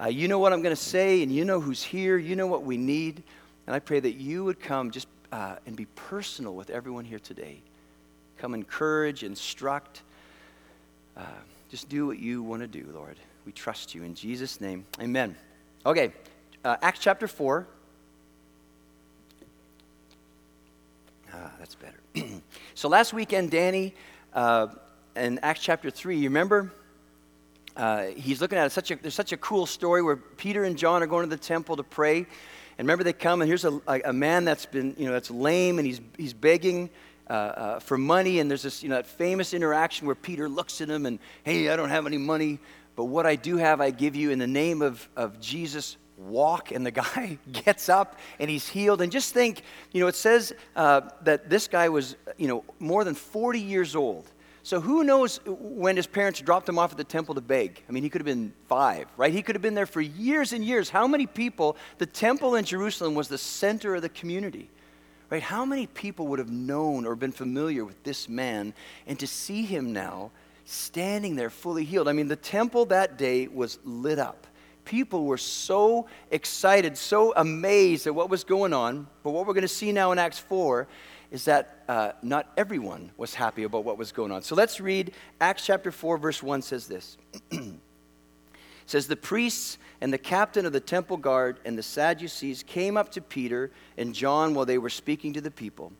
Uh, 0.00 0.08
you 0.08 0.26
know 0.26 0.38
what 0.38 0.52
I'm 0.52 0.62
going 0.62 0.74
to 0.74 0.82
say, 0.82 1.22
and 1.22 1.30
you 1.30 1.44
know 1.44 1.60
who's 1.60 1.82
here, 1.82 2.16
you 2.16 2.34
know 2.34 2.46
what 2.46 2.64
we 2.64 2.76
need. 2.76 3.22
And 3.66 3.74
I 3.74 3.78
pray 3.78 4.00
that 4.00 4.14
you 4.14 4.44
would 4.44 4.60
come 4.60 4.90
just 4.90 5.06
uh, 5.32 5.56
and 5.66 5.76
be 5.76 5.86
personal 5.86 6.54
with 6.54 6.70
everyone 6.70 7.04
here 7.04 7.18
today. 7.18 7.60
Come 8.38 8.54
encourage, 8.54 9.22
instruct. 9.22 10.02
Uh, 11.16 11.22
just 11.70 11.88
do 11.88 12.06
what 12.06 12.18
you 12.18 12.42
want 12.42 12.62
to 12.62 12.68
do, 12.68 12.88
Lord. 12.92 13.16
We 13.46 13.52
trust 13.52 13.94
you. 13.94 14.02
In 14.02 14.14
Jesus' 14.14 14.60
name, 14.60 14.84
amen. 15.00 15.36
Okay, 15.84 16.12
uh, 16.64 16.76
Acts 16.82 17.00
chapter 17.00 17.28
4. 17.28 17.66
Ah, 21.32 21.52
that's 21.58 21.74
better. 21.74 22.00
so 22.74 22.88
last 22.88 23.12
weekend, 23.12 23.50
Danny, 23.50 23.94
uh, 24.32 24.68
in 25.16 25.38
Acts 25.40 25.60
chapter 25.60 25.90
3, 25.90 26.16
you 26.16 26.28
remember? 26.28 26.72
Uh, 27.76 28.04
he's 28.16 28.40
looking 28.40 28.58
at 28.58 28.70
such 28.72 28.90
a, 28.90 28.96
there's 28.96 29.14
such 29.14 29.32
a 29.32 29.36
cool 29.36 29.66
story 29.66 30.02
where 30.02 30.16
Peter 30.16 30.64
and 30.64 30.78
John 30.78 31.02
are 31.02 31.06
going 31.06 31.28
to 31.28 31.30
the 31.30 31.42
temple 31.42 31.76
to 31.76 31.82
pray. 31.82 32.18
And 32.18 32.86
remember, 32.86 33.04
they 33.04 33.12
come, 33.12 33.40
and 33.42 33.48
here's 33.48 33.64
a, 33.64 33.80
a, 33.86 34.00
a 34.06 34.12
man 34.12 34.44
that's 34.44 34.66
been, 34.66 34.94
you 34.96 35.06
know, 35.06 35.12
that's 35.12 35.30
lame, 35.30 35.78
and 35.78 35.86
he's, 35.86 36.00
he's 36.16 36.32
begging 36.32 36.90
uh, 37.28 37.32
uh, 37.32 37.78
for 37.80 37.96
money. 37.96 38.40
And 38.40 38.50
there's 38.50 38.62
this, 38.62 38.82
you 38.82 38.88
know, 38.88 38.96
that 38.96 39.06
famous 39.06 39.54
interaction 39.54 40.06
where 40.06 40.14
Peter 40.14 40.48
looks 40.48 40.80
at 40.80 40.88
him 40.88 41.06
and, 41.06 41.18
hey, 41.42 41.68
I 41.70 41.76
don't 41.76 41.90
have 41.90 42.06
any 42.06 42.18
money, 42.18 42.58
but 42.96 43.04
what 43.04 43.26
I 43.26 43.36
do 43.36 43.56
have, 43.56 43.80
I 43.80 43.90
give 43.90 44.14
you 44.14 44.30
in 44.30 44.38
the 44.38 44.46
name 44.46 44.82
of, 44.82 45.08
of 45.16 45.40
Jesus. 45.40 45.96
Walk, 46.16 46.70
and 46.70 46.86
the 46.86 46.90
guy 46.92 47.38
gets 47.50 47.88
up 47.88 48.20
and 48.38 48.48
he's 48.48 48.68
healed. 48.68 49.02
And 49.02 49.10
just 49.10 49.34
think, 49.34 49.62
you 49.92 50.00
know, 50.00 50.06
it 50.06 50.14
says 50.14 50.52
uh, 50.76 51.00
that 51.22 51.50
this 51.50 51.66
guy 51.66 51.88
was, 51.88 52.14
you 52.36 52.46
know, 52.46 52.62
more 52.78 53.02
than 53.02 53.14
40 53.14 53.60
years 53.60 53.96
old. 53.96 54.30
So 54.64 54.80
who 54.80 55.04
knows 55.04 55.40
when 55.44 55.94
his 55.94 56.06
parents 56.06 56.40
dropped 56.40 56.66
him 56.66 56.78
off 56.78 56.92
at 56.92 56.96
the 56.96 57.04
temple 57.04 57.34
to 57.34 57.42
beg? 57.42 57.82
I 57.86 57.92
mean, 57.92 58.02
he 58.02 58.08
could 58.08 58.22
have 58.22 58.26
been 58.26 58.54
five, 58.66 59.08
right? 59.18 59.30
He 59.30 59.42
could 59.42 59.54
have 59.54 59.60
been 59.62 59.74
there 59.74 59.84
for 59.84 60.00
years 60.00 60.54
and 60.54 60.64
years. 60.64 60.88
How 60.88 61.06
many 61.06 61.26
people? 61.26 61.76
The 61.98 62.06
temple 62.06 62.54
in 62.54 62.64
Jerusalem 62.64 63.14
was 63.14 63.28
the 63.28 63.36
center 63.36 63.94
of 63.94 64.00
the 64.00 64.08
community. 64.08 64.70
Right? 65.30 65.42
How 65.42 65.64
many 65.64 65.86
people 65.86 66.28
would 66.28 66.38
have 66.38 66.50
known 66.50 67.06
or 67.06 67.16
been 67.16 67.32
familiar 67.32 67.84
with 67.84 68.02
this 68.02 68.28
man 68.28 68.74
and 69.06 69.18
to 69.20 69.26
see 69.26 69.62
him 69.62 69.92
now 69.92 70.30
standing 70.64 71.36
there 71.36 71.50
fully 71.50 71.84
healed? 71.84 72.08
I 72.08 72.12
mean, 72.12 72.28
the 72.28 72.36
temple 72.36 72.86
that 72.86 73.18
day 73.18 73.48
was 73.48 73.78
lit 73.84 74.18
up. 74.18 74.46
People 74.84 75.24
were 75.24 75.38
so 75.38 76.06
excited, 76.30 76.98
so 76.98 77.32
amazed 77.36 78.06
at 78.06 78.14
what 78.14 78.28
was 78.28 78.44
going 78.44 78.74
on. 78.74 79.06
But 79.22 79.30
what 79.30 79.46
we're 79.46 79.54
going 79.54 79.62
to 79.62 79.68
see 79.68 79.92
now 79.92 80.12
in 80.12 80.18
Acts 80.18 80.38
4 80.38 80.86
is 81.30 81.46
that 81.46 81.82
uh, 81.88 82.12
not 82.22 82.52
everyone 82.56 83.10
was 83.16 83.34
happy 83.34 83.64
about 83.64 83.84
what 83.84 83.98
was 83.98 84.12
going 84.12 84.30
on. 84.30 84.42
So 84.42 84.54
let's 84.54 84.80
read 84.80 85.12
Acts 85.40 85.64
chapter 85.64 85.90
4, 85.90 86.18
verse 86.18 86.42
1 86.42 86.62
says 86.62 86.86
this. 86.86 87.16
says 88.86 89.06
the 89.06 89.16
priests 89.16 89.78
and 90.00 90.12
the 90.12 90.18
captain 90.18 90.66
of 90.66 90.72
the 90.72 90.80
temple 90.80 91.16
guard 91.16 91.58
and 91.64 91.78
the 91.78 91.82
Sadducees 91.82 92.62
came 92.62 92.96
up 92.96 93.10
to 93.12 93.20
Peter 93.20 93.70
and 93.96 94.14
John 94.14 94.54
while 94.54 94.66
they 94.66 94.78
were 94.78 94.90
speaking 94.90 95.32
to 95.32 95.40
the 95.40 95.50
people. 95.50 95.92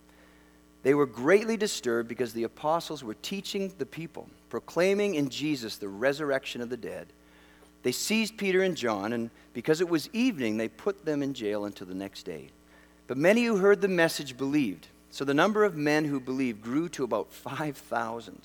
They 0.82 0.94
were 0.94 1.06
greatly 1.06 1.56
disturbed 1.56 2.08
because 2.08 2.34
the 2.34 2.42
apostles 2.44 3.02
were 3.02 3.14
teaching 3.14 3.72
the 3.78 3.86
people, 3.86 4.28
proclaiming 4.50 5.14
in 5.14 5.30
Jesus 5.30 5.76
the 5.76 5.88
resurrection 5.88 6.60
of 6.60 6.68
the 6.68 6.76
dead. 6.76 7.06
They 7.82 7.92
seized 7.92 8.36
Peter 8.36 8.62
and 8.62 8.76
John, 8.76 9.12
and 9.14 9.30
because 9.54 9.80
it 9.80 9.88
was 9.88 10.10
evening, 10.12 10.56
they 10.56 10.68
put 10.68 11.04
them 11.04 11.22
in 11.22 11.32
jail 11.32 11.64
until 11.64 11.86
the 11.86 11.94
next 11.94 12.24
day. 12.24 12.48
But 13.06 13.16
many 13.16 13.44
who 13.44 13.56
heard 13.56 13.80
the 13.80 13.88
message 13.88 14.36
believed. 14.36 14.88
So 15.10 15.24
the 15.24 15.34
number 15.34 15.64
of 15.64 15.76
men 15.76 16.04
who 16.04 16.18
believed 16.18 16.62
grew 16.62 16.88
to 16.90 17.04
about 17.04 17.32
5,000. 17.32 18.40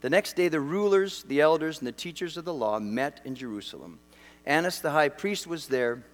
The 0.00 0.10
next 0.10 0.36
day, 0.36 0.48
the 0.48 0.60
rulers, 0.60 1.24
the 1.24 1.40
elders, 1.40 1.78
and 1.78 1.86
the 1.86 1.92
teachers 1.92 2.36
of 2.36 2.44
the 2.44 2.54
law 2.54 2.78
met 2.78 3.20
in 3.24 3.34
Jerusalem. 3.34 3.98
Annas 4.46 4.80
the 4.80 4.90
high 4.90 5.08
priest 5.08 5.46
was 5.46 5.66
there, 5.66 6.04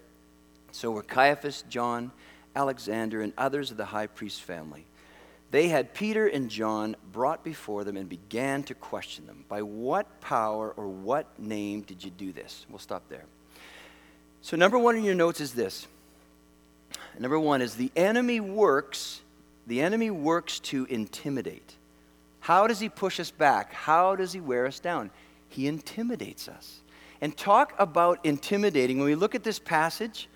so 0.73 0.91
were 0.91 1.03
Caiaphas, 1.03 1.65
John, 1.69 2.11
Alexander, 2.57 3.21
and 3.21 3.33
others 3.37 3.71
of 3.71 3.77
the 3.77 3.85
high 3.85 4.07
priest's 4.07 4.41
family. 4.41 4.85
They 5.51 5.69
had 5.69 5.95
Peter 5.95 6.27
and 6.27 6.51
John 6.51 6.97
brought 7.13 7.45
before 7.45 7.85
them 7.85 7.97
and 7.97 8.09
began 8.09 8.65
to 8.65 8.75
question 8.75 9.27
them. 9.27 9.45
By 9.49 9.63
what 9.63 10.21
power 10.21 10.73
or 10.77 10.89
what 10.89 11.39
name 11.39 11.83
did 11.83 12.03
you 12.03 12.11
do 12.11 12.33
this? 12.33 12.67
We'll 12.69 12.79
stop 12.79 13.03
there. 13.09 13.25
So, 14.43 14.57
number 14.57 14.79
one 14.79 14.97
in 14.97 15.05
your 15.05 15.15
notes 15.15 15.41
is 15.41 15.53
this. 15.53 15.87
Number 17.19 17.39
one 17.39 17.63
is 17.63 17.77
the 17.77 17.93
enemy 17.95 18.41
works 18.41 19.21
the 19.67 19.81
enemy 19.81 20.11
works 20.11 20.61
to 20.61 20.87
intimidate. 20.87 21.77
How 22.45 22.67
does 22.67 22.79
he 22.79 22.91
push 22.91 23.21
us 23.21 23.31
back? 23.31 23.73
How 23.73 24.17
does 24.17 24.35
he 24.35 24.39
wear 24.39 24.67
us 24.67 24.79
down? 24.79 25.11
He 25.49 25.67
intimidates 25.67 26.47
us. 26.47 26.83
And 27.23 27.35
talk 27.35 27.73
about 27.79 28.21
intimidating. 28.23 28.99
When 28.99 29.07
we 29.07 29.15
look 29.15 29.35
at 29.35 29.43
this 29.43 29.59
passage, 29.59 30.29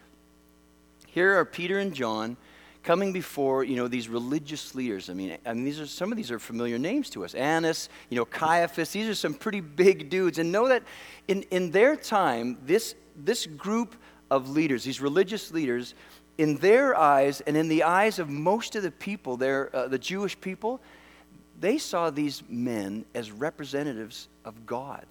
here 1.06 1.38
are 1.38 1.44
Peter 1.44 1.80
and 1.80 1.92
John 1.92 2.38
coming 2.82 3.12
before 3.12 3.62
you 3.62 3.76
know 3.76 3.88
these 3.88 4.08
religious 4.08 4.74
leaders. 4.74 5.10
I 5.10 5.12
mean, 5.12 5.36
I 5.44 5.52
mean 5.52 5.66
these 5.66 5.80
are 5.80 5.86
some 5.86 6.10
of 6.10 6.16
these 6.16 6.30
are 6.30 6.38
familiar 6.38 6.78
names 6.78 7.10
to 7.10 7.26
us. 7.26 7.34
Annas, 7.34 7.90
you 8.08 8.16
know, 8.16 8.24
Caiaphas. 8.24 8.90
These 8.90 9.10
are 9.10 9.14
some 9.14 9.34
pretty 9.34 9.60
big 9.60 10.08
dudes. 10.08 10.38
And 10.38 10.50
know 10.50 10.66
that 10.68 10.84
in, 11.26 11.42
in 11.50 11.70
their 11.72 11.94
time, 11.94 12.56
this 12.64 12.94
this 13.16 13.44
group 13.44 13.96
of 14.30 14.48
leaders, 14.48 14.82
these 14.82 15.02
religious 15.02 15.52
leaders, 15.52 15.92
in 16.38 16.56
their 16.56 16.96
eyes 16.96 17.42
and 17.42 17.54
in 17.54 17.68
the 17.68 17.82
eyes 17.82 18.18
of 18.18 18.30
most 18.30 18.76
of 18.76 18.82
the 18.82 18.92
people, 18.92 19.36
there, 19.36 19.68
uh, 19.76 19.88
the 19.88 19.98
Jewish 19.98 20.40
people, 20.40 20.80
they 21.60 21.78
saw 21.78 22.10
these 22.10 22.42
men 22.48 23.04
as 23.14 23.30
representatives 23.30 24.28
of 24.44 24.66
God. 24.66 25.04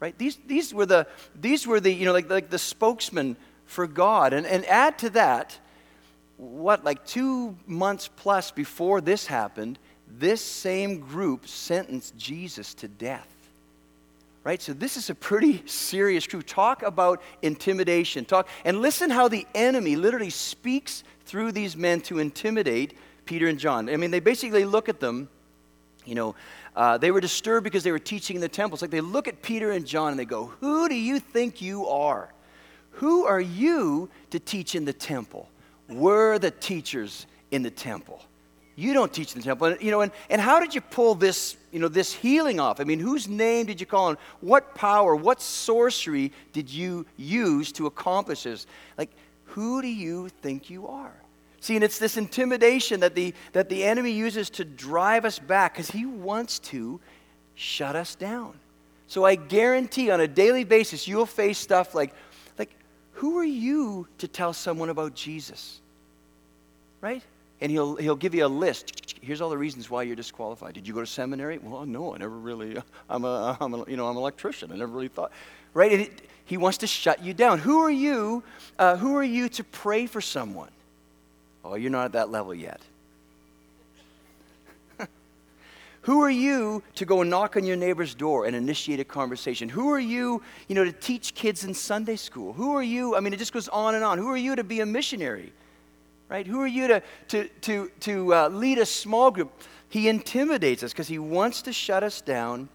Right? 0.00 0.16
These, 0.16 0.38
these 0.46 0.72
were 0.72 0.86
the, 0.86 1.06
these 1.40 1.66
were 1.66 1.80
the, 1.80 1.92
you 1.92 2.04
know, 2.04 2.12
like, 2.12 2.30
like 2.30 2.50
the 2.50 2.58
spokesman 2.58 3.36
for 3.66 3.86
God. 3.86 4.32
And, 4.32 4.46
and 4.46 4.64
add 4.66 4.98
to 4.98 5.10
that, 5.10 5.58
what, 6.36 6.84
like 6.84 7.04
two 7.04 7.56
months 7.66 8.08
plus 8.08 8.50
before 8.50 9.00
this 9.00 9.26
happened, 9.26 9.78
this 10.08 10.40
same 10.40 11.00
group 11.00 11.48
sentenced 11.48 12.16
Jesus 12.16 12.74
to 12.74 12.88
death. 12.88 13.28
Right? 14.44 14.62
So 14.62 14.72
this 14.72 14.96
is 14.96 15.10
a 15.10 15.14
pretty 15.14 15.66
serious 15.66 16.26
group. 16.26 16.46
Talk 16.46 16.82
about 16.82 17.20
intimidation. 17.42 18.24
Talk 18.24 18.48
and 18.64 18.80
listen 18.80 19.10
how 19.10 19.28
the 19.28 19.46
enemy 19.54 19.96
literally 19.96 20.30
speaks 20.30 21.04
through 21.26 21.52
these 21.52 21.76
men 21.76 22.00
to 22.02 22.18
intimidate 22.18 22.96
Peter 23.26 23.48
and 23.48 23.58
John. 23.58 23.90
I 23.90 23.96
mean, 23.96 24.10
they 24.10 24.20
basically 24.20 24.64
look 24.64 24.88
at 24.88 25.00
them 25.00 25.28
you 26.08 26.14
know, 26.14 26.34
uh, 26.74 26.98
they 26.98 27.10
were 27.10 27.20
disturbed 27.20 27.64
because 27.64 27.82
they 27.82 27.92
were 27.92 27.98
teaching 27.98 28.36
in 28.36 28.40
the 28.40 28.48
temple. 28.48 28.76
It's 28.76 28.82
like 28.82 28.90
they 28.90 29.00
look 29.00 29.28
at 29.28 29.42
Peter 29.42 29.72
and 29.72 29.86
John 29.86 30.10
and 30.10 30.18
they 30.18 30.24
go, 30.24 30.46
Who 30.60 30.88
do 30.88 30.94
you 30.94 31.20
think 31.20 31.60
you 31.60 31.86
are? 31.86 32.32
Who 32.92 33.26
are 33.26 33.40
you 33.40 34.08
to 34.30 34.40
teach 34.40 34.74
in 34.74 34.84
the 34.84 34.92
temple? 34.92 35.48
We're 35.88 36.38
the 36.38 36.50
teachers 36.50 37.26
in 37.50 37.62
the 37.62 37.70
temple. 37.70 38.22
You 38.74 38.92
don't 38.92 39.12
teach 39.12 39.34
in 39.34 39.40
the 39.40 39.44
temple. 39.44 39.68
And, 39.68 39.82
you 39.82 39.90
know, 39.90 40.02
and, 40.02 40.12
and 40.30 40.40
how 40.40 40.60
did 40.60 40.74
you 40.74 40.80
pull 40.80 41.14
this, 41.14 41.56
you 41.72 41.80
know, 41.80 41.88
this 41.88 42.12
healing 42.12 42.60
off? 42.60 42.80
I 42.80 42.84
mean, 42.84 43.00
whose 43.00 43.28
name 43.28 43.66
did 43.66 43.80
you 43.80 43.86
call 43.86 44.06
on? 44.06 44.18
What 44.40 44.74
power, 44.74 45.16
what 45.16 45.42
sorcery 45.42 46.32
did 46.52 46.70
you 46.70 47.04
use 47.16 47.72
to 47.72 47.86
accomplish 47.86 48.44
this? 48.44 48.66
Like, 48.96 49.10
who 49.46 49.82
do 49.82 49.88
you 49.88 50.28
think 50.28 50.70
you 50.70 50.86
are? 50.86 51.14
See, 51.60 51.74
and 51.74 51.84
it's 51.84 51.98
this 51.98 52.16
intimidation 52.16 53.00
that 53.00 53.14
the, 53.14 53.34
that 53.52 53.68
the 53.68 53.84
enemy 53.84 54.12
uses 54.12 54.48
to 54.50 54.64
drive 54.64 55.24
us 55.24 55.38
back 55.38 55.74
because 55.74 55.90
he 55.90 56.06
wants 56.06 56.60
to 56.60 57.00
shut 57.54 57.96
us 57.96 58.14
down. 58.14 58.54
So 59.08 59.24
I 59.24 59.34
guarantee 59.34 60.10
on 60.10 60.20
a 60.20 60.28
daily 60.28 60.64
basis 60.64 61.08
you'll 61.08 61.26
face 61.26 61.58
stuff 61.58 61.94
like, 61.94 62.14
like 62.58 62.70
who 63.12 63.38
are 63.38 63.44
you 63.44 64.06
to 64.18 64.28
tell 64.28 64.52
someone 64.52 64.90
about 64.90 65.14
Jesus? 65.14 65.80
Right? 67.00 67.22
And 67.60 67.72
he'll, 67.72 67.96
he'll 67.96 68.16
give 68.16 68.34
you 68.34 68.46
a 68.46 68.48
list. 68.48 69.16
Here's 69.20 69.40
all 69.40 69.50
the 69.50 69.58
reasons 69.58 69.90
why 69.90 70.04
you're 70.04 70.14
disqualified. 70.14 70.74
Did 70.74 70.86
you 70.86 70.94
go 70.94 71.00
to 71.00 71.06
seminary? 71.06 71.58
Well, 71.58 71.86
no, 71.86 72.14
I 72.14 72.18
never 72.18 72.36
really, 72.38 72.76
I'm 73.10 73.24
a, 73.24 73.56
I'm 73.60 73.74
a 73.74 73.90
you 73.90 73.96
know, 73.96 74.06
I'm 74.06 74.16
an 74.16 74.18
electrician. 74.18 74.70
I 74.70 74.76
never 74.76 74.92
really 74.92 75.08
thought, 75.08 75.32
right? 75.74 75.92
It, 75.92 76.22
he 76.44 76.56
wants 76.56 76.78
to 76.78 76.86
shut 76.86 77.22
you 77.24 77.34
down. 77.34 77.58
Who 77.58 77.80
are 77.80 77.90
you, 77.90 78.44
uh, 78.78 78.96
who 78.96 79.16
are 79.16 79.24
you 79.24 79.48
to 79.50 79.64
pray 79.64 80.06
for 80.06 80.20
someone? 80.20 80.70
Oh, 81.64 81.74
you're 81.74 81.90
not 81.90 82.06
at 82.06 82.12
that 82.12 82.30
level 82.30 82.54
yet. 82.54 82.80
Who 86.02 86.22
are 86.22 86.30
you 86.30 86.82
to 86.94 87.04
go 87.04 87.20
and 87.20 87.30
knock 87.30 87.56
on 87.56 87.64
your 87.64 87.76
neighbor's 87.76 88.14
door 88.14 88.46
and 88.46 88.54
initiate 88.54 89.00
a 89.00 89.04
conversation? 89.04 89.68
Who 89.68 89.90
are 89.90 90.00
you, 90.00 90.42
you 90.68 90.74
know, 90.74 90.84
to 90.84 90.92
teach 90.92 91.34
kids 91.34 91.64
in 91.64 91.74
Sunday 91.74 92.16
school? 92.16 92.52
Who 92.52 92.74
are 92.74 92.82
you? 92.82 93.16
I 93.16 93.20
mean, 93.20 93.32
it 93.32 93.38
just 93.38 93.52
goes 93.52 93.68
on 93.68 93.94
and 93.94 94.04
on. 94.04 94.18
Who 94.18 94.28
are 94.28 94.36
you 94.36 94.56
to 94.56 94.64
be 94.64 94.80
a 94.80 94.86
missionary? 94.86 95.52
Right? 96.28 96.46
Who 96.46 96.60
are 96.60 96.66
you 96.66 96.88
to, 96.88 97.02
to, 97.28 97.48
to, 97.62 97.90
to 98.00 98.34
uh, 98.34 98.48
lead 98.48 98.78
a 98.78 98.86
small 98.86 99.30
group? 99.30 99.52
He 99.88 100.08
intimidates 100.08 100.82
us 100.82 100.92
because 100.92 101.08
he 101.08 101.18
wants 101.18 101.62
to 101.62 101.72
shut 101.72 102.02
us 102.02 102.20
down. 102.20 102.68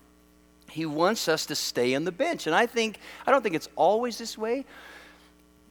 He 0.70 0.88
wants 0.88 1.28
us 1.28 1.46
to 1.48 1.56
stay 1.56 1.94
on 1.94 2.04
the 2.04 2.12
bench. 2.12 2.48
And 2.48 2.56
I 2.56 2.66
think, 2.66 2.98
I 3.28 3.32
don't 3.32 3.44
think 3.44 3.56
it's 3.56 3.70
always 3.76 4.18
this 4.18 4.38
way, 4.38 4.66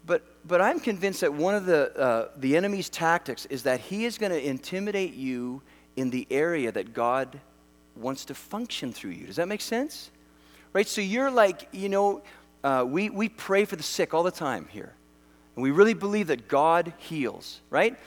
but, 0.06 0.22
but 0.46 0.60
I'm 0.60 0.80
convinced 0.80 1.20
that 1.20 1.32
one 1.32 1.54
of 1.54 1.66
the, 1.66 1.96
uh, 1.98 2.28
the 2.36 2.56
enemy's 2.56 2.88
tactics 2.88 3.46
is 3.46 3.62
that 3.64 3.80
he 3.80 4.04
is 4.04 4.18
going 4.18 4.32
to 4.32 4.44
intimidate 4.44 5.14
you 5.14 5.62
in 5.96 6.10
the 6.10 6.26
area 6.30 6.72
that 6.72 6.92
God 6.92 7.38
wants 7.96 8.24
to 8.26 8.34
function 8.34 8.92
through 8.92 9.10
you. 9.10 9.26
Does 9.26 9.36
that 9.36 9.48
make 9.48 9.60
sense? 9.60 10.10
Right? 10.72 10.88
So 10.88 11.00
you're 11.00 11.30
like, 11.30 11.68
you 11.72 11.88
know, 11.88 12.22
uh, 12.64 12.84
we, 12.86 13.10
we 13.10 13.28
pray 13.28 13.64
for 13.64 13.76
the 13.76 13.82
sick 13.82 14.14
all 14.14 14.22
the 14.22 14.30
time 14.30 14.66
here. 14.70 14.92
And 15.54 15.62
we 15.62 15.70
really 15.70 15.94
believe 15.94 16.28
that 16.28 16.48
God 16.48 16.92
heals, 16.96 17.60
right? 17.68 17.98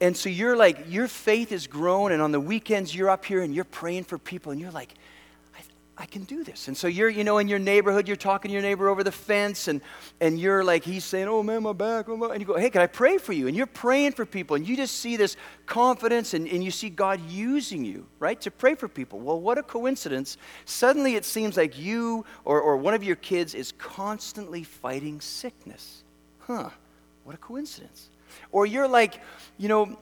And 0.00 0.16
so 0.16 0.28
you're 0.28 0.56
like, 0.56 0.86
your 0.88 1.08
faith 1.08 1.52
is 1.52 1.66
grown, 1.66 2.12
and 2.12 2.20
on 2.22 2.32
the 2.32 2.40
weekends 2.40 2.94
you're 2.94 3.10
up 3.10 3.24
here 3.24 3.42
and 3.42 3.54
you're 3.54 3.64
praying 3.64 4.04
for 4.04 4.18
people, 4.18 4.52
and 4.52 4.60
you're 4.60 4.70
like, 4.70 4.94
I 6.00 6.06
can 6.06 6.22
do 6.22 6.44
this. 6.44 6.68
And 6.68 6.76
so 6.76 6.86
you're, 6.86 7.08
you 7.08 7.24
know, 7.24 7.38
in 7.38 7.48
your 7.48 7.58
neighborhood, 7.58 8.06
you're 8.06 8.16
talking 8.16 8.50
to 8.50 8.52
your 8.52 8.62
neighbor 8.62 8.88
over 8.88 9.02
the 9.02 9.10
fence, 9.10 9.66
and, 9.66 9.80
and 10.20 10.38
you're 10.38 10.62
like, 10.62 10.84
he's 10.84 11.04
saying, 11.04 11.26
Oh 11.26 11.42
man, 11.42 11.64
my 11.64 11.72
back. 11.72 12.08
Oh, 12.08 12.30
and 12.30 12.40
you 12.40 12.46
go, 12.46 12.56
Hey, 12.56 12.70
can 12.70 12.80
I 12.80 12.86
pray 12.86 13.18
for 13.18 13.32
you? 13.32 13.48
And 13.48 13.56
you're 13.56 13.66
praying 13.66 14.12
for 14.12 14.24
people, 14.24 14.54
and 14.54 14.66
you 14.66 14.76
just 14.76 15.00
see 15.00 15.16
this 15.16 15.36
confidence, 15.66 16.34
and, 16.34 16.46
and 16.46 16.62
you 16.62 16.70
see 16.70 16.88
God 16.88 17.20
using 17.28 17.84
you, 17.84 18.06
right, 18.20 18.40
to 18.42 18.50
pray 18.52 18.76
for 18.76 18.86
people. 18.86 19.18
Well, 19.18 19.40
what 19.40 19.58
a 19.58 19.62
coincidence. 19.62 20.36
Suddenly 20.66 21.16
it 21.16 21.24
seems 21.24 21.56
like 21.56 21.76
you 21.76 22.24
or, 22.44 22.60
or 22.60 22.76
one 22.76 22.94
of 22.94 23.02
your 23.02 23.16
kids 23.16 23.54
is 23.54 23.72
constantly 23.72 24.62
fighting 24.62 25.20
sickness. 25.20 26.04
Huh, 26.38 26.70
what 27.24 27.34
a 27.34 27.38
coincidence. 27.38 28.08
Or 28.52 28.66
you're 28.66 28.88
like, 28.88 29.20
you 29.56 29.68
know, 29.68 29.98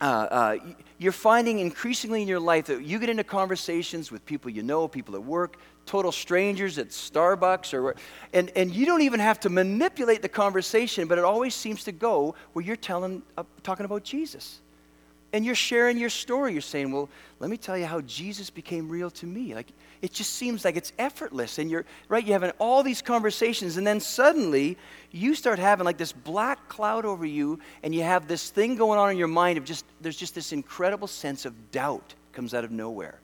uh, 0.00 0.04
uh, 0.04 0.56
you're 0.98 1.12
finding 1.12 1.58
increasingly 1.58 2.22
in 2.22 2.28
your 2.28 2.40
life 2.40 2.66
that 2.66 2.82
you 2.82 2.98
get 2.98 3.08
into 3.08 3.24
conversations 3.24 4.10
with 4.10 4.24
people 4.26 4.50
you 4.50 4.62
know, 4.62 4.86
people 4.88 5.14
at 5.14 5.22
work, 5.22 5.56
total 5.86 6.12
strangers 6.12 6.78
at 6.78 6.88
Starbucks, 6.88 7.72
or 7.72 7.94
and, 8.32 8.50
and 8.56 8.74
you 8.74 8.84
don't 8.84 9.02
even 9.02 9.20
have 9.20 9.40
to 9.40 9.48
manipulate 9.48 10.22
the 10.22 10.28
conversation, 10.28 11.08
but 11.08 11.18
it 11.18 11.24
always 11.24 11.54
seems 11.54 11.84
to 11.84 11.92
go 11.92 12.34
where 12.52 12.64
you're 12.64 12.76
telling, 12.76 13.22
uh, 13.38 13.44
talking 13.62 13.86
about 13.86 14.04
Jesus 14.04 14.60
and 15.36 15.44
you're 15.44 15.54
sharing 15.54 15.98
your 15.98 16.08
story. 16.08 16.52
You're 16.52 16.62
saying, 16.62 16.90
Well, 16.90 17.10
let 17.40 17.50
me 17.50 17.58
tell 17.58 17.76
you 17.76 17.84
how 17.84 18.00
Jesus 18.00 18.48
became 18.48 18.88
real 18.88 19.10
to 19.10 19.26
me. 19.26 19.54
Like, 19.54 19.68
it 20.00 20.12
just 20.12 20.32
seems 20.32 20.64
like 20.64 20.76
it's 20.76 20.92
effortless. 20.98 21.58
And 21.58 21.70
you're, 21.70 21.84
right, 22.08 22.24
you're 22.24 22.32
having 22.34 22.52
all 22.58 22.82
these 22.82 23.02
conversations, 23.02 23.76
and 23.76 23.86
then 23.86 24.00
suddenly 24.00 24.78
you 25.12 25.34
start 25.34 25.58
having 25.58 25.84
like 25.84 25.98
this 25.98 26.12
black 26.12 26.68
cloud 26.68 27.04
over 27.04 27.26
you, 27.26 27.60
and 27.82 27.94
you 27.94 28.02
have 28.02 28.26
this 28.26 28.48
thing 28.48 28.76
going 28.76 28.98
on 28.98 29.10
in 29.10 29.18
your 29.18 29.28
mind 29.28 29.58
of 29.58 29.64
just, 29.64 29.84
there's 30.00 30.16
just 30.16 30.34
this 30.34 30.52
incredible 30.52 31.06
sense 31.06 31.44
of 31.44 31.70
doubt 31.70 32.14
comes 32.32 32.54
out 32.54 32.64
of 32.64 32.70
nowhere. 32.70 33.18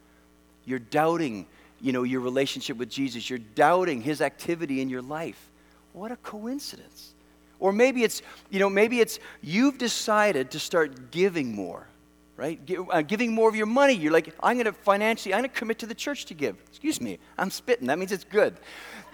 You're 0.66 0.78
doubting, 0.78 1.46
you 1.80 1.92
know, 1.92 2.02
your 2.02 2.20
relationship 2.20 2.76
with 2.76 2.90
Jesus. 2.90 3.30
You're 3.30 3.38
doubting 3.38 4.02
his 4.02 4.20
activity 4.20 4.82
in 4.82 4.90
your 4.90 5.02
life. 5.02 5.48
What 5.94 6.12
a 6.12 6.16
coincidence. 6.16 7.14
Or 7.58 7.72
maybe 7.72 8.02
it's, 8.02 8.20
you 8.50 8.58
know, 8.58 8.68
maybe 8.68 9.00
it's 9.00 9.18
you've 9.40 9.78
decided 9.78 10.50
to 10.50 10.58
start 10.58 11.10
giving 11.10 11.54
more 11.54 11.86
right? 12.42 12.60
Uh, 12.90 13.02
giving 13.02 13.32
more 13.32 13.48
of 13.48 13.54
your 13.54 13.66
money. 13.66 13.92
You're 13.92 14.12
like, 14.12 14.34
I'm 14.42 14.56
going 14.56 14.66
to 14.66 14.72
financially, 14.72 15.32
I'm 15.32 15.42
going 15.42 15.50
to 15.50 15.56
commit 15.56 15.78
to 15.78 15.86
the 15.86 15.94
church 15.94 16.24
to 16.24 16.34
give. 16.34 16.56
Excuse 16.68 17.00
me, 17.00 17.20
I'm 17.38 17.50
spitting. 17.50 17.86
That 17.86 18.00
means 18.00 18.10
it's 18.10 18.24
good. 18.24 18.56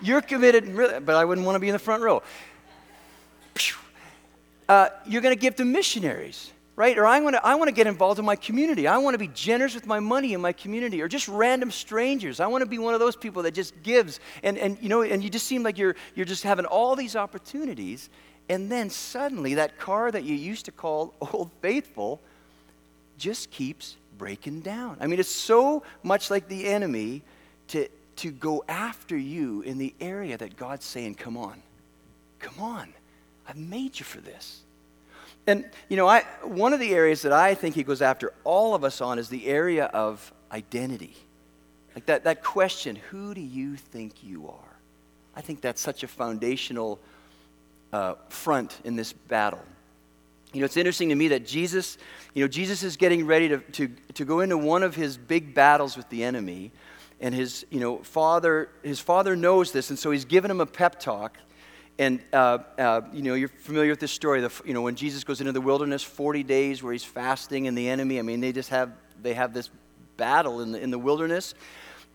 You're 0.01 0.23
committed, 0.23 0.75
but 1.05 1.15
I 1.15 1.27
wouldn't 1.27 1.47
want 1.47 1.57
to 1.57 1.61
be 1.61 1.69
in 1.69 1.75
the 1.75 1.79
front 1.79 2.03
row. 2.03 2.23
Uh, 4.67 4.89
you're 5.07 5.21
going 5.21 5.35
to 5.35 5.41
give 5.41 5.57
to 5.57 5.67
missionaries, 5.67 6.51
right? 6.75 6.97
Or 6.97 7.05
I 7.05 7.21
want 7.21 7.37
to, 7.37 7.45
I 7.45 7.55
want 7.57 7.69
to 7.69 7.75
get 7.75 7.87
involved 7.87 8.19
in 8.19 8.25
my 8.25 8.37
community. 8.37 8.87
I 8.87 8.97
want 8.97 9.13
to 9.13 9.19
be 9.19 9.29
generous 9.29 9.75
with 9.75 9.87
my 9.87 10.01
money 10.01 10.33
in 10.33 10.41
my 10.41 10.53
community, 10.53 11.03
or 11.03 11.09
just 11.09 11.29
random 11.29 11.71
strangers. 11.71 12.41
I 12.41 12.47
want 12.47 12.63
to 12.63 12.67
be 12.67 12.79
one 12.79 12.95
of 12.95 13.01
those 13.01 13.17
people 13.17 13.43
that 13.43 13.53
just 13.53 13.83
gives, 13.83 14.21
and, 14.43 14.57
and 14.57 14.79
you 14.81 14.89
know, 14.89 15.03
and 15.03 15.23
you 15.23 15.29
just 15.29 15.47
seem 15.47 15.63
like 15.63 15.77
you're 15.77 15.97
you're 16.15 16.25
just 16.25 16.45
having 16.45 16.65
all 16.65 16.97
these 16.97 17.15
opportunities, 17.15 18.09
and 18.49 18.73
then 18.73 18.89
suddenly 18.89 19.55
that 19.55 19.79
car 19.79 20.11
that 20.11 20.25
you 20.25 20.35
used 20.35 20.65
to 20.65 20.73
call 20.73 21.15
Old 21.33 21.51
Faithful 21.61 22.23
just 23.19 23.51
keeps 23.51 23.97
breaking 24.17 24.61
down. 24.61 24.97
I 25.01 25.07
mean, 25.07 25.21
it's 25.21 25.29
so 25.29 25.83
much 26.03 26.31
like 26.31 26.49
the 26.49 26.67
enemy 26.67 27.23
to, 27.69 27.89
to 28.17 28.31
go 28.31 28.65
after 28.69 29.17
you 29.17 29.63
in 29.63 29.79
the 29.79 29.95
area 30.01 30.37
that 30.37 30.57
God's 30.57 30.85
saying, 30.85 31.17
Come 31.17 31.37
on, 31.37 31.63
come 32.39 32.61
on, 32.61 32.93
I've 33.49 33.57
made 33.57 33.99
you 33.99 34.05
for 34.05 34.21
this. 34.21 34.63
And, 35.47 35.65
you 35.89 35.97
know, 35.97 36.07
I, 36.07 36.25
one 36.43 36.75
of 36.75 36.81
the 36.81 36.93
areas 36.95 37.23
that 37.23 37.33
I 37.33 37.55
think 37.55 37.75
he 37.75 37.83
goes 37.83 38.03
after 38.03 38.35
all 38.45 38.75
of 38.75 38.85
us 38.85 39.01
on 39.01 39.19
is 39.19 39.31
the 39.31 39.47
area 39.47 39.87
of 39.87 40.31
identity. 40.53 41.17
Like 41.95 42.05
that, 42.07 42.25
that 42.25 42.45
question, 42.45 42.97
who 43.11 43.33
do 43.33 43.41
you 43.41 43.77
think 43.77 44.23
you 44.23 44.49
are? 44.49 44.77
I 45.35 45.41
think 45.41 45.63
that's 45.63 45.81
such 45.81 46.03
a 46.03 46.09
foundational 46.09 46.99
uh, 47.93 48.15
front 48.29 48.79
in 48.85 48.95
this 48.95 49.13
battle. 49.13 49.63
You 50.59 50.63
know, 50.63 50.67
it's 50.67 50.77
interesting 50.77 51.11
to 51.11 51.15
me 51.15 51.29
that 51.29 51.47
Jesus, 51.47 51.99
you 52.35 52.43
know, 52.43 52.49
Jesus 52.49 52.83
is 52.83 52.97
getting 52.97 53.25
ready 53.25 53.49
to, 53.49 53.59
to, 53.59 53.89
to 54.15 54.25
go 54.25 54.41
into 54.41 54.59
one 54.59 54.83
of 54.83 54.97
his 54.97 55.17
big 55.17 55.55
battles 55.55 55.97
with 55.97 56.09
the 56.09 56.25
enemy. 56.25 56.73
And 57.21 57.33
his, 57.33 57.65
you 57.71 57.79
know, 57.79 57.99
father, 57.99 58.69
his 58.83 58.99
father 58.99 59.37
knows 59.37 59.71
this, 59.71 59.91
and 59.91 59.97
so 59.97 60.11
he's 60.11 60.25
given 60.25 60.51
him 60.51 60.61
a 60.61 60.67
pep 60.67 60.99
talk. 60.99 61.39
And, 61.97 62.21
uh, 62.33 62.59
uh, 62.77 63.03
you 63.13 63.23
know, 63.23 63.35
you're 63.35 63.51
familiar 63.51 63.91
with 63.91 64.01
this 64.01 64.11
story. 64.11 64.41
The, 64.41 64.51
you 64.65 64.75
know, 64.75 64.83
when 64.83 64.97
Jesus 64.97 65.23
goes 65.23 65.41
into 65.41 65.53
the 65.53 65.61
wilderness, 65.61 66.03
40 66.03 66.43
days 66.43 66.83
where 66.83 66.93
he's 66.93 67.05
fasting 67.05 67.69
and 67.69 67.79
the 67.79 67.89
enemy, 67.89 68.19
I 68.19 68.23
mean, 68.23 68.41
they 68.41 68.51
just 68.51 68.71
have, 68.71 68.91
they 69.23 69.35
have 69.35 69.55
this 69.55 69.71
battle 70.17 70.61
in 70.61 70.73
the, 70.73 70.81
in 70.81 70.91
the 70.91 70.99
wilderness. 70.99 71.55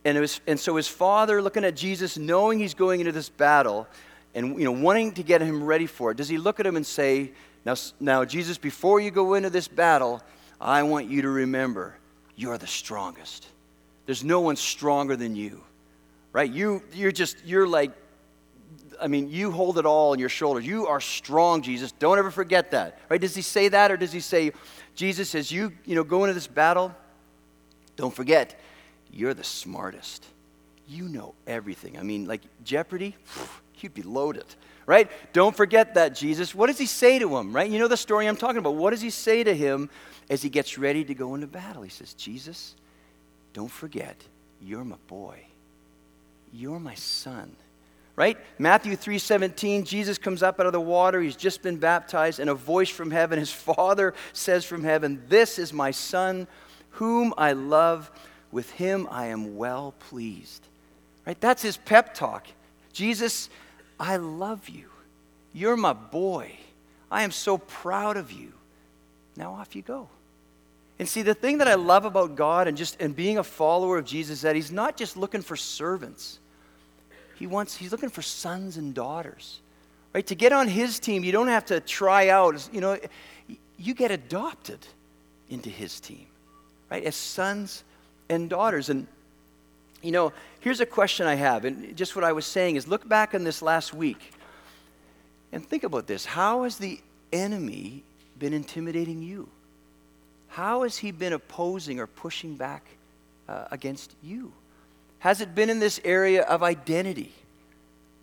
And, 0.03 0.17
it 0.17 0.19
was, 0.21 0.41
and 0.47 0.59
so 0.59 0.75
his 0.75 0.89
father, 0.89 1.41
looking 1.41 1.63
at 1.63 1.77
Jesus, 1.77 2.17
knowing 2.17 2.59
he's 2.59 2.73
going 2.73 3.00
into 3.00 3.13
this 3.13 3.29
battle 3.29 3.88
and, 4.35 4.59
you 4.59 4.65
know, 4.65 4.73
wanting 4.73 5.13
to 5.13 5.23
get 5.23 5.39
him 5.39 5.63
ready 5.63 5.88
for 5.88 6.12
it, 6.12 6.17
does 6.17 6.27
he 6.27 6.38
look 6.38 6.59
at 6.59 6.67
him 6.67 6.75
and 6.75 6.85
say, 6.85 7.31
now, 7.65 7.75
now, 8.00 8.25
Jesus, 8.25 8.58
before 8.58 9.00
you 9.00 9.12
go 9.12 9.36
into 9.36 9.50
this 9.50 9.67
battle, 9.67 10.22
I 10.60 10.84
want 10.84 11.10
you 11.10 11.22
to 11.24 11.29
remember 11.29 11.96
you're 12.36 12.58
the 12.58 12.67
strongest. 12.67 13.48
There's 14.05 14.24
no 14.24 14.41
one 14.41 14.55
stronger 14.55 15.15
than 15.15 15.36
you, 15.36 15.62
right? 16.34 16.51
You, 16.51 16.84
you're 16.93 17.12
just, 17.12 17.38
you're 17.46 17.67
like, 17.67 17.91
I 19.01 19.08
mean, 19.08 19.29
you 19.29 19.51
hold 19.51 19.77
it 19.77 19.86
all 19.86 20.12
on 20.12 20.20
your 20.20 20.29
shoulders. 20.29 20.65
You 20.65 20.88
are 20.88 21.00
strong, 21.00 21.62
Jesus. 21.62 21.91
Don't 21.93 22.17
ever 22.17 22.32
forget 22.32 22.72
that, 22.72 23.00
right? 23.10 23.20
Does 23.20 23.36
he 23.36 23.41
say 23.41 23.70
that, 23.70 23.91
or 23.91 23.98
does 23.98 24.12
he 24.12 24.20
say, 24.20 24.51
Jesus, 24.96 25.36
as 25.36 25.51
you, 25.51 25.72
you 25.86 25.96
know, 25.96 26.03
go 26.03 26.24
into 26.25 26.34
this 26.34 26.48
battle, 26.48 26.93
don't 27.96 28.13
forget, 28.13 28.60
you're 29.12 29.34
the 29.34 29.43
smartest. 29.43 30.25
You 30.88 31.08
know 31.08 31.34
everything. 31.48 31.98
I 31.98 32.03
mean, 32.03 32.25
like 32.27 32.41
Jeopardy, 32.63 33.15
you'd 33.82 33.94
be 33.94 34.01
loaded 34.01 34.46
right? 34.86 35.10
Don't 35.32 35.56
forget 35.56 35.96
that, 35.96 36.15
Jesus. 36.15 36.53
What 36.53 36.68
does 36.68 36.77
he 36.77 36.86
say 36.86 37.20
to 37.20 37.38
him, 37.38 37.53
right? 37.53 37.70
You 37.70 37.80
know 37.80 37.88
the 37.88 37.98
story 37.98 38.27
I'm 38.27 38.36
talking 38.36 38.58
about. 38.58 38.75
What 38.75 38.92
does 38.92 39.01
he 39.01 39.10
say 39.10 39.44
to 39.44 39.56
him 39.56 39.89
as 40.30 40.42
he 40.42 40.50
gets 40.50 40.77
ready 40.77 41.03
to 41.06 41.13
go 41.13 41.36
into 41.36 41.48
battle? 41.48 41.82
He 41.82 41.89
says, 41.89 42.13
Jesus, 42.13 42.75
don't 43.53 43.72
forget, 43.72 44.15
you're 44.62 44.84
my 44.84 44.98
boy. 45.08 45.39
You're 46.51 46.80
my 46.80 46.96
son. 46.96 47.56
Right? 48.15 48.38
Matthew 48.60 48.96
3:17, 48.96 49.86
Jesus 49.86 50.20
comes 50.20 50.44
up 50.44 50.60
out 50.60 50.68
of 50.68 50.72
the 50.72 50.80
water, 50.80 51.20
he's 51.20 51.36
just 51.36 51.63
been 51.63 51.77
baptized, 51.77 52.39
and 52.39 52.48
a 52.48 52.53
voice 52.53 52.89
from 52.89 53.10
heaven, 53.10 53.39
his 53.39 53.51
father 53.51 54.13
says 54.34 54.63
from 54.65 54.84
heaven, 54.84 55.24
This 55.30 55.58
is 55.58 55.74
my 55.74 55.89
son, 55.89 56.48
whom 56.92 57.34
I 57.38 57.53
love. 57.53 58.12
With 58.51 58.70
him 58.70 59.08
I 59.10 59.27
am 59.27 59.58
well 59.58 59.96
pleased. 59.98 60.68
Right? 61.25 61.39
That's 61.42 61.63
his 61.63 61.75
pep 61.75 62.13
talk. 62.13 62.46
Jesus 62.93 63.50
I 64.00 64.17
love 64.17 64.69
you. 64.69 64.85
You're 65.53 65.77
my 65.77 65.93
boy. 65.93 66.51
I 67.12 67.23
am 67.23 67.31
so 67.31 67.57
proud 67.57 68.17
of 68.17 68.31
you. 68.31 68.51
Now 69.35 69.53
off 69.53 69.75
you 69.75 69.81
go. 69.81 70.09
And 71.00 71.07
see, 71.07 71.21
the 71.21 71.33
thing 71.33 71.57
that 71.59 71.67
I 71.67 71.75
love 71.75 72.05
about 72.05 72.35
God 72.35 72.67
and 72.67 72.77
just 72.77 73.01
and 73.01 73.15
being 73.15 73.38
a 73.38 73.43
follower 73.43 73.97
of 73.97 74.05
Jesus 74.05 74.38
is 74.38 74.41
that 74.41 74.55
He's 74.55 74.71
not 74.71 74.97
just 74.97 75.17
looking 75.17 75.41
for 75.41 75.55
servants. 75.55 76.39
He 77.35 77.47
wants, 77.47 77.75
He's 77.75 77.91
looking 77.91 78.09
for 78.09 78.21
sons 78.21 78.77
and 78.77 78.93
daughters. 78.93 79.59
Right? 80.13 80.25
To 80.27 80.35
get 80.35 80.53
on 80.53 80.67
His 80.67 81.00
team, 81.00 81.23
you 81.23 81.31
don't 81.31 81.47
have 81.47 81.65
to 81.65 81.79
try 81.79 82.29
out. 82.29 82.69
You 82.71 82.81
know, 82.81 82.97
you 83.77 83.93
get 83.93 84.12
adopted 84.12 84.79
into 85.50 85.69
His 85.69 86.00
team, 86.00 86.25
right? 86.91 87.03
As 87.03 87.15
sons 87.15 87.83
and 88.29 88.50
daughters. 88.50 88.89
And 88.89 89.07
you 90.03 90.12
know, 90.12 90.33
here's 90.60 90.81
a 90.81 90.86
question 90.86 91.25
I 91.25 91.36
have, 91.36 91.65
and 91.65 91.95
just 91.95 92.15
what 92.15 92.24
I 92.24 92.33
was 92.33 92.45
saying 92.45 92.75
is 92.75 92.88
look 92.88 93.07
back 93.07 93.33
on 93.33 93.43
this 93.43 93.62
last 93.62 93.93
week 93.93 94.33
and 95.51 95.65
think 95.67 95.83
about 95.83 96.07
this. 96.07 96.25
How 96.25 96.63
has 96.63 96.77
the 96.77 97.00
enemy 97.31 98.03
been 98.38 98.53
intimidating 98.53 99.22
you? 99.22 99.48
How 100.50 100.83
has 100.83 100.98
he 100.98 101.12
been 101.12 101.33
opposing 101.33 102.00
or 102.00 102.07
pushing 102.07 102.55
back 102.55 102.86
uh, 103.48 103.65
against 103.72 104.13
you? 104.22 104.51
Has 105.19 105.41
it 105.41 105.55
been 105.55 105.69
in 105.69 105.79
this 105.79 106.01
area 106.03 106.43
of 106.43 106.62
identity 106.62 107.31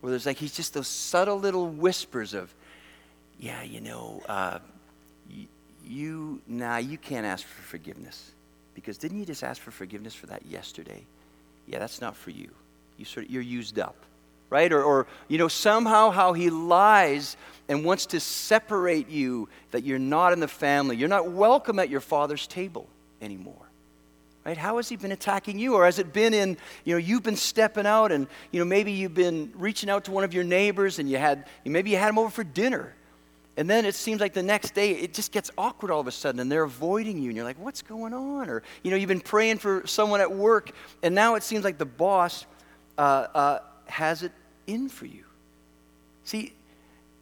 where 0.00 0.10
there's 0.10 0.26
like, 0.26 0.36
he's 0.36 0.54
just 0.54 0.74
those 0.74 0.86
subtle 0.86 1.38
little 1.38 1.66
whispers 1.66 2.34
of, 2.34 2.54
yeah, 3.38 3.62
you 3.62 3.80
know, 3.80 4.22
uh, 4.28 4.58
you, 5.84 6.40
nah, 6.46 6.76
you 6.76 6.98
can't 6.98 7.26
ask 7.26 7.46
for 7.46 7.62
forgiveness. 7.62 8.32
Because 8.74 8.98
didn't 8.98 9.18
you 9.18 9.26
just 9.26 9.42
ask 9.42 9.60
for 9.60 9.70
forgiveness 9.70 10.14
for 10.14 10.26
that 10.26 10.44
yesterday? 10.46 11.04
Yeah, 11.70 11.78
that's 11.78 12.00
not 12.00 12.16
for 12.16 12.30
you. 12.30 12.50
You 12.98 13.04
sort 13.04 13.26
of, 13.26 13.32
you're 13.32 13.42
used 13.42 13.78
up, 13.78 13.94
right? 14.50 14.72
Or, 14.72 14.82
or, 14.82 15.06
you 15.28 15.38
know, 15.38 15.48
somehow 15.48 16.10
how 16.10 16.32
he 16.32 16.50
lies 16.50 17.36
and 17.68 17.84
wants 17.84 18.06
to 18.06 18.18
separate 18.20 19.08
you 19.08 19.48
that 19.70 19.84
you're 19.84 19.98
not 19.98 20.32
in 20.32 20.40
the 20.40 20.48
family. 20.48 20.96
You're 20.96 21.08
not 21.08 21.30
welcome 21.30 21.78
at 21.78 21.88
your 21.88 22.00
father's 22.00 22.48
table 22.48 22.88
anymore. 23.22 23.54
Right? 24.44 24.56
How 24.56 24.78
has 24.78 24.88
he 24.88 24.96
been 24.96 25.12
attacking 25.12 25.58
you? 25.58 25.74
Or 25.74 25.84
has 25.84 26.00
it 26.00 26.12
been 26.12 26.34
in, 26.34 26.56
you 26.84 26.94
know, 26.94 26.98
you've 26.98 27.22
been 27.22 27.36
stepping 27.36 27.86
out 27.86 28.10
and, 28.10 28.26
you 28.50 28.58
know, 28.58 28.64
maybe 28.64 28.90
you've 28.90 29.14
been 29.14 29.52
reaching 29.54 29.88
out 29.88 30.04
to 30.06 30.10
one 30.10 30.24
of 30.24 30.34
your 30.34 30.44
neighbors 30.44 30.98
and 30.98 31.08
you 31.08 31.18
had, 31.18 31.46
maybe 31.64 31.90
you 31.90 31.98
had 31.98 32.08
him 32.08 32.18
over 32.18 32.30
for 32.30 32.42
dinner 32.42 32.94
and 33.56 33.68
then 33.68 33.84
it 33.84 33.94
seems 33.94 34.20
like 34.20 34.32
the 34.32 34.42
next 34.42 34.74
day 34.74 34.92
it 34.92 35.12
just 35.12 35.32
gets 35.32 35.50
awkward 35.58 35.90
all 35.90 36.00
of 36.00 36.06
a 36.06 36.12
sudden 36.12 36.40
and 36.40 36.50
they're 36.50 36.64
avoiding 36.64 37.18
you 37.18 37.28
and 37.28 37.36
you're 37.36 37.44
like, 37.44 37.58
what's 37.58 37.82
going 37.82 38.14
on? 38.14 38.48
Or, 38.48 38.62
you 38.82 38.90
know, 38.90 38.96
you've 38.96 39.08
been 39.08 39.20
praying 39.20 39.58
for 39.58 39.86
someone 39.86 40.20
at 40.20 40.32
work 40.32 40.70
and 41.02 41.14
now 41.14 41.34
it 41.34 41.42
seems 41.42 41.64
like 41.64 41.76
the 41.76 41.84
boss 41.84 42.46
uh, 42.96 43.00
uh, 43.00 43.58
has 43.86 44.22
it 44.22 44.32
in 44.66 44.88
for 44.88 45.06
you. 45.06 45.24
See, 46.24 46.52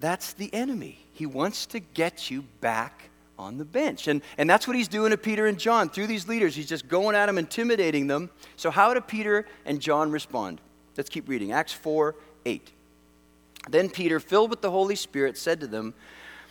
that's 0.00 0.34
the 0.34 0.52
enemy. 0.52 0.98
He 1.12 1.26
wants 1.26 1.66
to 1.66 1.80
get 1.80 2.30
you 2.30 2.44
back 2.60 3.10
on 3.38 3.56
the 3.56 3.64
bench. 3.64 4.08
And, 4.08 4.22
and 4.36 4.48
that's 4.50 4.66
what 4.66 4.76
he's 4.76 4.88
doing 4.88 5.10
to 5.10 5.16
Peter 5.16 5.46
and 5.46 5.58
John 5.58 5.88
through 5.88 6.08
these 6.08 6.28
leaders. 6.28 6.54
He's 6.54 6.68
just 6.68 6.88
going 6.88 7.16
at 7.16 7.26
them, 7.26 7.38
intimidating 7.38 8.06
them. 8.06 8.30
So, 8.56 8.70
how 8.70 8.92
do 8.94 9.00
Peter 9.00 9.46
and 9.64 9.80
John 9.80 10.10
respond? 10.10 10.60
Let's 10.96 11.08
keep 11.08 11.28
reading. 11.28 11.52
Acts 11.52 11.72
4 11.72 12.14
8. 12.44 12.72
Then 13.70 13.90
Peter, 13.90 14.18
filled 14.20 14.50
with 14.50 14.60
the 14.60 14.70
Holy 14.70 14.96
Spirit, 14.96 15.36
said 15.36 15.60
to 15.60 15.66
them, 15.66 15.94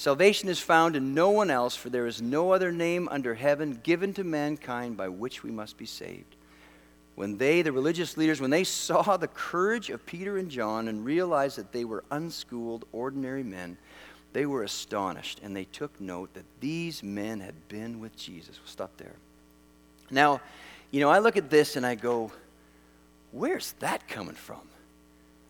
Salvation 0.00 0.48
is 0.48 0.58
found 0.58 0.96
in 0.96 1.12
no 1.12 1.28
one 1.28 1.50
else, 1.50 1.76
for 1.76 1.90
there 1.90 2.06
is 2.06 2.22
no 2.22 2.52
other 2.52 2.72
name 2.72 3.06
under 3.10 3.34
heaven 3.34 3.78
given 3.82 4.14
to 4.14 4.24
mankind 4.24 4.96
by 4.96 5.10
which 5.10 5.42
we 5.42 5.50
must 5.50 5.76
be 5.76 5.84
saved. 5.84 6.36
When 7.16 7.36
they, 7.36 7.60
the 7.60 7.70
religious 7.70 8.16
leaders, 8.16 8.40
when 8.40 8.48
they 8.48 8.64
saw 8.64 9.18
the 9.18 9.28
courage 9.28 9.90
of 9.90 10.06
Peter 10.06 10.38
and 10.38 10.50
John 10.50 10.88
and 10.88 11.04
realized 11.04 11.58
that 11.58 11.72
they 11.72 11.84
were 11.84 12.02
unschooled, 12.10 12.86
ordinary 12.92 13.42
men, 13.42 13.76
they 14.32 14.46
were 14.46 14.62
astonished 14.62 15.38
and 15.42 15.54
they 15.54 15.64
took 15.64 16.00
note 16.00 16.32
that 16.32 16.46
these 16.60 17.02
men 17.02 17.40
had 17.40 17.68
been 17.68 18.00
with 18.00 18.16
Jesus. 18.16 18.58
We'll 18.58 18.72
stop 18.72 18.96
there. 18.96 19.16
Now, 20.10 20.40
you 20.92 21.00
know, 21.00 21.10
I 21.10 21.18
look 21.18 21.36
at 21.36 21.50
this 21.50 21.76
and 21.76 21.84
I 21.84 21.94
go, 21.94 22.32
where's 23.32 23.72
that 23.80 24.08
coming 24.08 24.34
from? 24.34 24.62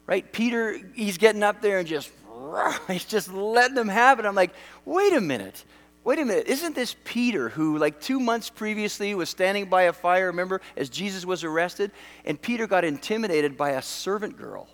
Right? 0.08 0.32
Peter, 0.32 0.76
he's 0.96 1.18
getting 1.18 1.44
up 1.44 1.62
there 1.62 1.78
and 1.78 1.86
just 1.86 2.10
he's 2.88 3.04
just 3.04 3.32
letting 3.32 3.74
them 3.74 3.88
have 3.88 4.18
it. 4.18 4.26
I'm 4.26 4.34
like, 4.34 4.52
wait 4.84 5.12
a 5.12 5.20
minute. 5.20 5.64
Wait 6.02 6.18
a 6.18 6.24
minute. 6.24 6.46
Isn't 6.46 6.74
this 6.74 6.96
Peter 7.04 7.50
who, 7.50 7.76
like 7.76 8.00
two 8.00 8.18
months 8.18 8.48
previously, 8.48 9.14
was 9.14 9.28
standing 9.28 9.66
by 9.66 9.82
a 9.82 9.92
fire, 9.92 10.26
remember, 10.26 10.60
as 10.76 10.88
Jesus 10.88 11.26
was 11.26 11.44
arrested? 11.44 11.90
And 12.24 12.40
Peter 12.40 12.66
got 12.66 12.84
intimidated 12.84 13.56
by 13.56 13.70
a 13.70 13.82
servant 13.82 14.38
girl. 14.38 14.68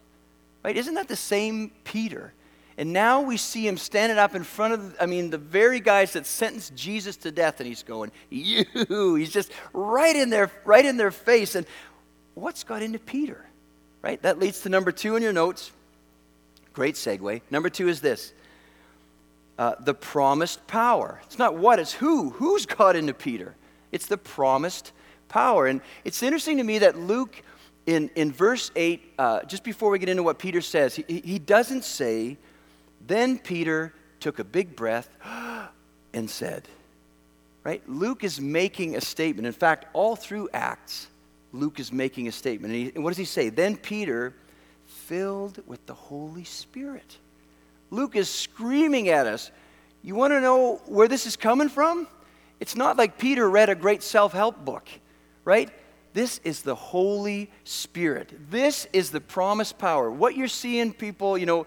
Right? 0.62 0.76
Isn't 0.76 0.94
that 0.94 1.08
the 1.08 1.16
same 1.16 1.72
Peter? 1.84 2.32
And 2.78 2.92
now 2.92 3.22
we 3.22 3.38
see 3.38 3.66
him 3.66 3.78
standing 3.78 4.18
up 4.18 4.34
in 4.34 4.44
front 4.44 4.74
of, 4.74 4.96
I 5.00 5.06
mean, 5.06 5.30
the 5.30 5.38
very 5.38 5.80
guys 5.80 6.12
that 6.12 6.26
sentenced 6.26 6.76
Jesus 6.76 7.16
to 7.18 7.32
death, 7.32 7.58
and 7.58 7.66
he's 7.66 7.82
going, 7.82 8.12
You. 8.30 8.64
He's 9.16 9.32
just 9.32 9.50
right 9.72 10.14
in 10.14 10.30
their, 10.30 10.50
right 10.64 10.84
in 10.84 10.96
their 10.96 11.10
face. 11.10 11.54
And 11.54 11.66
what's 12.34 12.64
got 12.64 12.82
into 12.82 12.98
Peter? 12.98 13.46
Right? 14.02 14.20
That 14.22 14.38
leads 14.38 14.60
to 14.60 14.68
number 14.68 14.92
two 14.92 15.16
in 15.16 15.22
your 15.22 15.32
notes. 15.32 15.72
Great 16.76 16.94
segue. 16.94 17.40
Number 17.50 17.70
two 17.70 17.88
is 17.88 18.02
this 18.02 18.34
uh, 19.58 19.76
the 19.80 19.94
promised 19.94 20.66
power. 20.66 21.22
It's 21.24 21.38
not 21.38 21.56
what, 21.56 21.78
it's 21.78 21.94
who. 21.94 22.28
Who's 22.28 22.66
got 22.66 22.96
into 22.96 23.14
Peter? 23.14 23.54
It's 23.92 24.04
the 24.04 24.18
promised 24.18 24.92
power. 25.30 25.66
And 25.66 25.80
it's 26.04 26.22
interesting 26.22 26.58
to 26.58 26.64
me 26.64 26.80
that 26.80 26.98
Luke, 26.98 27.42
in, 27.86 28.10
in 28.14 28.30
verse 28.30 28.70
8, 28.76 29.14
uh, 29.18 29.42
just 29.44 29.64
before 29.64 29.88
we 29.88 29.98
get 29.98 30.10
into 30.10 30.22
what 30.22 30.38
Peter 30.38 30.60
says, 30.60 30.96
he, 30.96 31.22
he 31.24 31.38
doesn't 31.38 31.82
say, 31.82 32.36
Then 33.06 33.38
Peter 33.38 33.94
took 34.20 34.38
a 34.38 34.44
big 34.44 34.76
breath 34.76 35.08
and 36.12 36.28
said, 36.28 36.68
right? 37.64 37.82
Luke 37.88 38.22
is 38.22 38.38
making 38.38 38.96
a 38.96 39.00
statement. 39.00 39.46
In 39.46 39.54
fact, 39.54 39.86
all 39.94 40.14
through 40.14 40.50
Acts, 40.52 41.08
Luke 41.52 41.80
is 41.80 41.90
making 41.90 42.28
a 42.28 42.32
statement. 42.32 42.74
And, 42.74 42.82
he, 42.82 42.92
and 42.94 43.02
what 43.02 43.12
does 43.12 43.16
he 43.16 43.24
say? 43.24 43.48
Then 43.48 43.78
Peter, 43.78 44.34
filled 45.06 45.62
with 45.66 45.86
the 45.86 45.94
Holy 45.94 46.44
Spirit. 46.44 47.18
Luke 47.90 48.16
is 48.16 48.28
screaming 48.28 49.08
at 49.08 49.26
us. 49.26 49.50
You 50.02 50.14
want 50.14 50.32
to 50.32 50.40
know 50.40 50.80
where 50.86 51.06
this 51.06 51.26
is 51.26 51.36
coming 51.36 51.68
from? 51.68 52.08
It's 52.58 52.74
not 52.74 52.96
like 52.96 53.18
Peter 53.18 53.48
read 53.48 53.68
a 53.68 53.74
great 53.74 54.02
self 54.02 54.32
help 54.32 54.64
book, 54.64 54.88
right? 55.44 55.70
This 56.12 56.40
is 56.44 56.62
the 56.62 56.74
Holy 56.74 57.50
Spirit. 57.64 58.32
This 58.50 58.88
is 58.92 59.10
the 59.10 59.20
promised 59.20 59.78
power. 59.78 60.10
What 60.10 60.36
you're 60.36 60.48
seeing, 60.48 60.92
people, 60.92 61.38
you 61.38 61.46
know, 61.46 61.66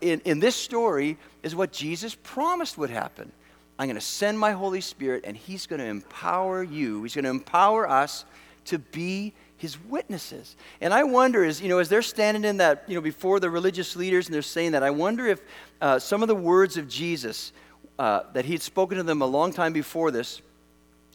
in, 0.00 0.20
in 0.20 0.38
this 0.38 0.54
story 0.54 1.18
is 1.42 1.56
what 1.56 1.72
Jesus 1.72 2.16
promised 2.22 2.78
would 2.78 2.90
happen. 2.90 3.32
I'm 3.78 3.86
going 3.86 3.96
to 3.96 4.00
send 4.00 4.38
my 4.38 4.52
Holy 4.52 4.80
Spirit, 4.80 5.24
and 5.26 5.36
He's 5.36 5.66
going 5.66 5.80
to 5.80 5.86
empower 5.86 6.62
you. 6.62 7.02
He's 7.02 7.14
going 7.14 7.24
to 7.24 7.30
empower 7.30 7.88
us 7.88 8.24
to 8.66 8.78
be 8.78 9.32
His 9.58 9.78
witnesses. 9.84 10.56
And 10.80 10.92
I 10.92 11.04
wonder, 11.04 11.44
as 11.44 11.60
you 11.60 11.68
know, 11.68 11.78
as 11.78 11.88
they're 11.88 12.02
standing 12.02 12.44
in 12.44 12.58
that, 12.58 12.84
you 12.86 12.94
know, 12.94 13.00
before 13.00 13.40
the 13.40 13.50
religious 13.50 13.96
leaders, 13.96 14.26
and 14.26 14.34
they're 14.34 14.42
saying 14.42 14.72
that, 14.72 14.82
I 14.82 14.90
wonder 14.90 15.26
if 15.26 15.40
uh, 15.80 15.98
some 15.98 16.22
of 16.22 16.28
the 16.28 16.34
words 16.34 16.76
of 16.76 16.88
Jesus 16.88 17.52
uh, 17.98 18.22
that 18.32 18.44
He 18.44 18.52
had 18.52 18.62
spoken 18.62 18.98
to 18.98 19.04
them 19.04 19.22
a 19.22 19.26
long 19.26 19.52
time 19.52 19.72
before 19.72 20.10
this 20.10 20.42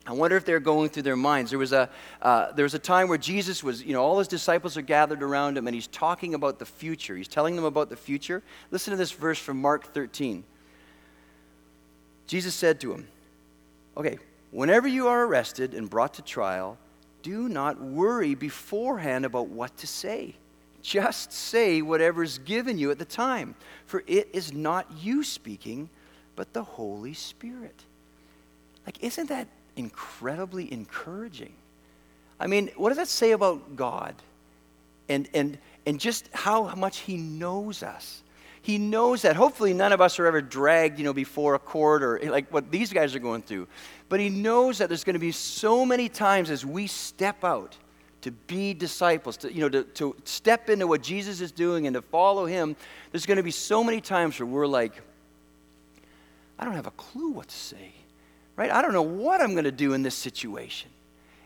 I 0.05 0.13
wonder 0.13 0.35
if 0.35 0.45
they're 0.45 0.59
going 0.59 0.89
through 0.89 1.03
their 1.03 1.15
minds. 1.15 1.51
There 1.51 1.59
was, 1.59 1.73
a, 1.73 1.89
uh, 2.21 2.51
there 2.53 2.63
was 2.63 2.73
a 2.73 2.79
time 2.79 3.07
where 3.07 3.19
Jesus 3.19 3.63
was, 3.63 3.83
you 3.83 3.93
know, 3.93 4.01
all 4.01 4.17
his 4.17 4.27
disciples 4.27 4.75
are 4.75 4.81
gathered 4.81 5.21
around 5.21 5.57
him 5.57 5.67
and 5.67 5.75
he's 5.75 5.87
talking 5.87 6.33
about 6.33 6.57
the 6.57 6.65
future. 6.65 7.15
He's 7.15 7.27
telling 7.27 7.55
them 7.55 7.65
about 7.65 7.89
the 7.89 7.95
future. 7.95 8.41
Listen 8.71 8.91
to 8.91 8.97
this 8.97 9.11
verse 9.11 9.37
from 9.37 9.61
Mark 9.61 9.93
13. 9.93 10.43
Jesus 12.25 12.55
said 12.55 12.81
to 12.81 12.93
him, 12.93 13.07
Okay, 13.95 14.17
whenever 14.49 14.87
you 14.87 15.07
are 15.07 15.25
arrested 15.25 15.75
and 15.75 15.87
brought 15.87 16.15
to 16.15 16.23
trial, 16.23 16.77
do 17.21 17.49
not 17.49 17.81
worry 17.81 18.35
beforehand 18.35 19.25
about 19.25 19.47
what 19.47 19.75
to 19.77 19.87
say. 19.87 20.35
Just 20.81 21.31
say 21.31 21.81
whatever's 21.81 22.39
given 22.39 22.77
you 22.77 22.91
at 22.91 22.99
the 22.99 23.05
time, 23.05 23.55
for 23.85 24.03
it 24.07 24.29
is 24.33 24.51
not 24.53 24.87
you 24.99 25.23
speaking, 25.23 25.89
but 26.35 26.53
the 26.53 26.63
Holy 26.63 27.13
Spirit. 27.13 27.83
Like, 28.85 29.03
isn't 29.03 29.29
that 29.29 29.47
incredibly 29.75 30.71
encouraging. 30.71 31.53
I 32.39 32.47
mean, 32.47 32.71
what 32.75 32.89
does 32.89 32.97
that 32.97 33.07
say 33.07 33.31
about 33.31 33.75
God? 33.75 34.15
And, 35.09 35.29
and, 35.33 35.57
and 35.85 35.99
just 35.99 36.29
how 36.33 36.73
much 36.75 36.99
He 36.99 37.17
knows 37.17 37.83
us. 37.83 38.23
He 38.61 38.77
knows 38.77 39.23
that. 39.23 39.35
Hopefully, 39.35 39.73
none 39.73 39.91
of 39.91 40.01
us 40.01 40.19
are 40.19 40.27
ever 40.27 40.41
dragged, 40.41 40.99
you 40.99 41.05
know, 41.05 41.13
before 41.13 41.55
a 41.55 41.59
court 41.59 42.03
or 42.03 42.19
like 42.23 42.51
what 42.53 42.69
these 42.69 42.93
guys 42.93 43.15
are 43.15 43.19
going 43.19 43.41
through. 43.41 43.67
But 44.11 44.19
He 44.19 44.29
knows 44.29 44.77
that 44.77 44.89
there's 44.89 45.03
going 45.03 45.15
to 45.15 45.19
be 45.19 45.31
so 45.31 45.83
many 45.87 46.07
times 46.07 46.51
as 46.51 46.63
we 46.63 46.85
step 46.85 47.43
out 47.43 47.75
to 48.21 48.29
be 48.31 48.75
disciples, 48.75 49.37
to, 49.37 49.51
you 49.51 49.61
know, 49.61 49.69
to, 49.69 49.83
to 49.83 50.15
step 50.25 50.69
into 50.69 50.85
what 50.85 51.01
Jesus 51.01 51.41
is 51.41 51.51
doing 51.51 51.87
and 51.87 51.95
to 51.95 52.03
follow 52.03 52.45
Him. 52.45 52.75
There's 53.11 53.25
going 53.25 53.37
to 53.37 53.43
be 53.43 53.51
so 53.51 53.83
many 53.83 54.01
times 54.01 54.39
where 54.39 54.45
we're 54.45 54.67
like, 54.67 55.01
I 56.59 56.65
don't 56.65 56.75
have 56.75 56.85
a 56.85 56.91
clue 56.91 57.31
what 57.31 57.47
to 57.47 57.55
say 57.55 57.93
right? 58.61 58.71
I 58.71 58.83
don't 58.83 58.93
know 58.93 59.01
what 59.01 59.41
I'm 59.41 59.53
going 59.53 59.65
to 59.65 59.71
do 59.71 59.93
in 59.93 60.03
this 60.03 60.13
situation. 60.13 60.91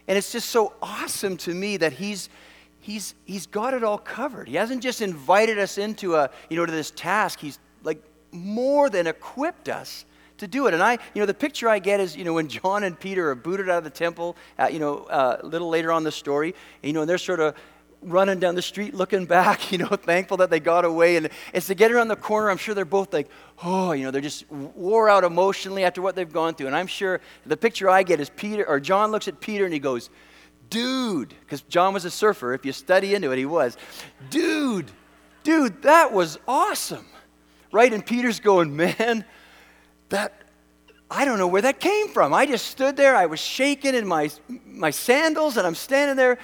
And 0.08 0.18
it's 0.18 0.34
just 0.34 0.50
so 0.50 0.74
awesome 0.82 1.38
to 1.38 1.54
me 1.54 1.78
that 1.78 1.94
he's, 1.94 2.30
he's, 2.82 3.16
he's 3.24 3.48
got 3.48 3.74
it 3.74 3.86
all 3.86 3.98
covered. 3.98 4.50
He 4.50 4.56
hasn't 4.56 4.84
just 4.84 5.02
invited 5.02 5.58
us 5.58 5.78
into 5.78 6.16
a, 6.16 6.30
you 6.50 6.58
know, 6.58 6.66
to 6.66 6.72
this 6.72 6.92
task. 6.92 7.40
He's 7.40 7.58
like 7.84 8.04
more 8.34 8.90
than 8.90 9.08
equipped 9.08 9.70
us 9.70 10.04
to 10.38 10.48
do 10.48 10.68
it. 10.68 10.74
And 10.74 10.84
I, 10.84 10.94
you 11.14 11.22
know, 11.22 11.26
the 11.26 11.34
picture 11.34 11.70
I 11.70 11.80
get 11.80 12.00
is, 12.00 12.16
you 12.16 12.24
know, 12.24 12.34
when 12.34 12.48
John 12.48 12.84
and 12.84 13.00
Peter 13.00 13.30
are 13.30 13.36
booted 13.36 13.70
out 13.70 13.80
of 13.80 13.84
the 13.84 13.90
temple, 13.90 14.36
uh, 14.60 14.68
you 14.72 14.80
know, 14.80 15.04
uh, 15.04 15.38
a 15.42 15.46
little 15.46 15.70
later 15.70 15.92
on 15.92 16.04
the 16.04 16.12
story, 16.12 16.56
you 16.84 16.94
know, 16.94 17.02
and 17.02 17.10
they're 17.10 17.18
sort 17.18 17.40
of 17.40 17.56
running 18.02 18.40
down 18.40 18.56
the 18.56 18.62
street 18.62 18.94
looking 18.94 19.26
back, 19.26 19.72
you 19.72 19.78
know, 19.78 19.88
thankful 19.88 20.38
that 20.38 20.50
they 20.50 20.60
got 20.60 20.86
away. 20.86 21.18
And 21.18 21.30
as 21.54 21.68
they 21.68 21.76
get 21.76 21.92
around 21.92 22.08
the 22.08 22.16
corner, 22.16 22.50
I'm 22.50 22.58
sure 22.58 22.76
they're 22.76 22.86
both 22.86 23.14
like, 23.14 23.30
oh, 23.64 23.92
you 23.92 24.04
know, 24.04 24.12
they're 24.12 24.22
just 24.22 24.50
wore 24.52 25.10
out 25.10 25.24
emotionally 25.24 25.84
after 25.84 26.02
what 26.02 26.16
they've 26.16 26.32
gone 26.32 26.56
through. 26.56 26.68
And 26.68 26.76
I'm 26.76 26.88
sure 26.88 27.22
the 27.46 27.58
picture 27.58 27.90
I 27.90 28.04
get 28.04 28.20
is 28.20 28.30
Peter, 28.30 28.68
or 28.68 28.80
John 28.80 29.12
looks 29.12 29.28
at 29.28 29.40
Peter 29.40 29.66
and 29.66 29.74
he 29.74 29.80
goes, 29.80 30.10
dude, 30.70 31.30
because 31.42 31.62
John 31.64 31.94
was 31.94 32.06
a 32.06 32.12
surfer. 32.12 32.54
If 32.54 32.66
you 32.66 32.72
study 32.72 33.16
into 33.16 33.32
it, 33.32 33.38
he 33.38 33.46
was. 33.46 33.78
Dude, 34.30 34.92
dude, 35.44 35.82
that 35.84 36.12
was 36.12 36.40
awesome. 36.48 37.06
Right? 37.72 37.92
And 37.92 38.06
Peter's 38.06 38.40
going, 38.40 38.76
man, 38.76 39.26
that, 40.16 40.34
I 41.12 41.26
don't 41.26 41.38
know 41.38 41.48
where 41.48 41.62
that 41.62 41.80
came 41.80 42.08
from. 42.08 42.34
I 42.34 42.46
just 42.46 42.68
stood 42.68 42.96
there, 42.96 43.16
I 43.16 43.26
was 43.26 43.40
shaking 43.40 43.96
in 43.96 44.08
my, 44.08 44.30
my 44.66 44.92
sandals, 44.92 45.58
and 45.58 45.68
I'm 45.68 45.76
standing 45.76 46.16
there 46.16 46.38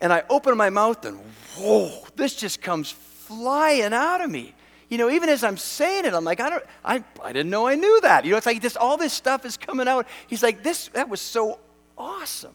and 0.00 0.12
I 0.12 0.22
open 0.30 0.56
my 0.56 0.70
mouth, 0.70 1.04
and 1.04 1.18
whoa, 1.56 1.90
this 2.14 2.36
just 2.36 2.62
comes 2.62 2.90
flying 2.90 3.92
out 3.92 4.20
of 4.20 4.30
me. 4.30 4.54
You 4.88 4.96
know, 4.96 5.10
even 5.10 5.28
as 5.28 5.44
I'm 5.44 5.56
saying 5.56 6.06
it, 6.06 6.14
I'm 6.14 6.24
like, 6.24 6.40
I 6.40 6.50
don't, 6.50 6.64
I, 6.84 7.04
I 7.22 7.32
didn't 7.32 7.50
know 7.50 7.66
I 7.66 7.74
knew 7.74 8.00
that. 8.02 8.24
You 8.24 8.30
know, 8.30 8.36
it's 8.36 8.46
like 8.46 8.62
this, 8.62 8.76
all 8.76 8.96
this 8.96 9.12
stuff 9.12 9.44
is 9.44 9.56
coming 9.56 9.88
out. 9.88 10.06
He's 10.28 10.42
like, 10.42 10.62
this, 10.62 10.88
that 10.88 11.08
was 11.08 11.20
so 11.20 11.58
awesome. 11.98 12.54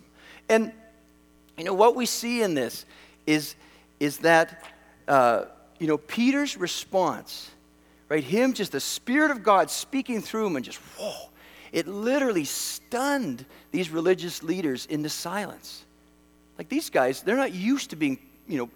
And, 0.49 0.71
you 1.57 1.65
know, 1.65 1.73
what 1.73 1.95
we 1.95 2.05
see 2.05 2.41
in 2.41 2.55
this 2.55 2.85
is, 3.27 3.55
is 3.99 4.19
that, 4.19 4.63
uh, 5.07 5.45
you 5.79 5.87
know, 5.87 5.97
Peter's 5.97 6.57
response, 6.57 7.51
right? 8.09 8.23
Him, 8.23 8.53
just 8.53 8.71
the 8.71 8.79
Spirit 8.79 9.31
of 9.31 9.43
God 9.43 9.69
speaking 9.69 10.21
through 10.21 10.47
him, 10.47 10.55
and 10.55 10.65
just, 10.65 10.79
whoa, 10.97 11.29
it 11.71 11.87
literally 11.87 12.45
stunned 12.45 13.45
these 13.71 13.89
religious 13.89 14.43
leaders 14.43 14.85
into 14.85 15.09
silence. 15.09 15.85
Like 16.57 16.69
these 16.69 16.89
guys, 16.89 17.21
they're 17.21 17.35
not 17.35 17.53
used 17.53 17.89
to 17.89 17.95
being, 17.95 18.19
you 18.47 18.57
know, 18.57 18.69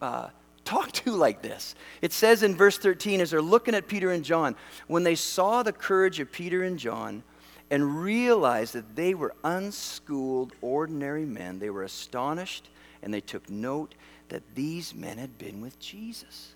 uh, 0.00 0.28
talked 0.64 0.94
to 1.04 1.10
like 1.12 1.42
this. 1.42 1.74
It 2.00 2.12
says 2.12 2.42
in 2.42 2.54
verse 2.54 2.78
13, 2.78 3.20
as 3.20 3.32
they're 3.32 3.42
looking 3.42 3.74
at 3.74 3.88
Peter 3.88 4.12
and 4.12 4.24
John, 4.24 4.54
when 4.86 5.02
they 5.02 5.16
saw 5.16 5.62
the 5.62 5.72
courage 5.72 6.20
of 6.20 6.30
Peter 6.30 6.62
and 6.62 6.78
John 6.78 7.24
and 7.70 8.02
realized 8.02 8.74
that 8.74 8.94
they 8.94 9.14
were 9.14 9.34
unschooled, 9.42 10.52
ordinary 10.60 11.24
men, 11.24 11.58
they 11.58 11.70
were 11.70 11.82
astonished 11.82 12.68
and 13.02 13.12
they 13.12 13.20
took 13.20 13.50
note 13.50 13.94
that 14.28 14.42
these 14.54 14.94
men 14.94 15.18
had 15.18 15.38
been 15.38 15.60
with 15.60 15.78
Jesus. 15.80 16.54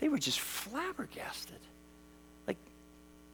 They 0.00 0.08
were 0.08 0.18
just 0.18 0.40
flabbergasted. 0.40 1.58
Like, 2.46 2.56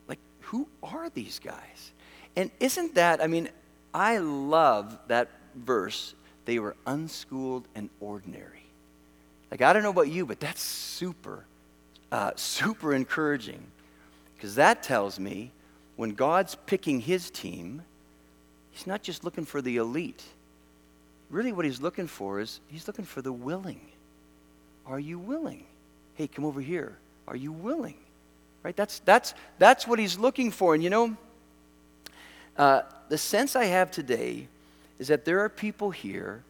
like 0.09 0.19
who 0.41 0.69
are 0.83 1.09
these 1.11 1.39
guys? 1.39 1.93
And 2.35 2.51
isn't 2.61 2.97
that, 2.97 3.23
I 3.23 3.29
mean, 3.29 3.49
I 3.95 4.19
love 4.19 4.99
that 5.07 5.31
verse, 5.55 6.15
they 6.45 6.59
were 6.59 6.77
unschooled 6.85 7.67
and 7.75 7.89
ordinary. 8.01 8.65
Like, 9.51 9.63
I 9.63 9.73
don't 9.73 9.85
know 9.85 9.91
about 9.91 10.09
you, 10.09 10.27
but 10.27 10.41
that's 10.41 10.61
super, 10.61 11.45
uh, 12.11 12.33
super 12.35 12.95
encouraging. 12.95 13.65
Because 14.37 14.57
that 14.57 14.83
tells 14.83 15.21
me 15.21 15.53
when 15.95 16.11
God's 16.11 16.57
picking 16.67 17.01
his 17.01 17.31
team, 17.31 17.83
he's 18.73 18.89
not 18.89 19.03
just 19.05 19.23
looking 19.23 19.45
for 19.45 19.63
the 19.63 19.77
elite. 19.77 20.25
Really, 21.31 21.53
what 21.53 21.65
he's 21.65 21.81
looking 21.81 22.09
for 22.09 22.41
is 22.41 22.61
he's 22.69 22.89
looking 22.89 23.05
for 23.05 23.23
the 23.23 23.33
willing. 23.33 23.81
Are 24.85 25.01
you 25.01 25.19
willing? 25.19 25.65
Hey, 26.17 26.27
come 26.27 26.45
over 26.45 26.61
here. 26.61 26.97
Are 27.29 27.37
you 27.37 27.53
willing? 27.53 27.97
Right? 28.63 28.75
That's, 28.75 28.99
that's, 29.01 29.35
that's 29.59 29.87
what 29.87 29.99
he's 29.99 30.19
looking 30.19 30.51
for. 30.51 30.75
And 30.75 30.83
you 30.83 30.91
know, 30.91 31.17
uh, 32.57 32.83
the 33.09 33.19
sense 33.19 33.55
I 33.55 33.67
have 33.67 33.91
today 33.91 34.49
is 34.99 35.09
that 35.09 35.25
there 35.25 35.41
are 35.41 35.49
people 35.49 35.91
here 35.91 36.43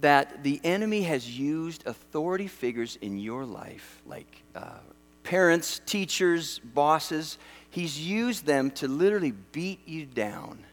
that 0.00 0.44
the 0.44 0.60
enemy 0.62 1.02
has 1.02 1.38
used 1.38 1.86
authority 1.86 2.46
figures 2.46 2.96
in 3.02 3.18
your 3.18 3.44
life, 3.44 4.00
like 4.06 4.42
uh, 4.54 4.78
parents, 5.24 5.80
teachers, 5.84 6.60
bosses. 6.60 7.38
He's 7.70 8.00
used 8.00 8.46
them 8.46 8.70
to 8.72 8.86
literally 8.86 9.32
beat 9.50 9.80
you 9.86 10.06
down, 10.06 10.64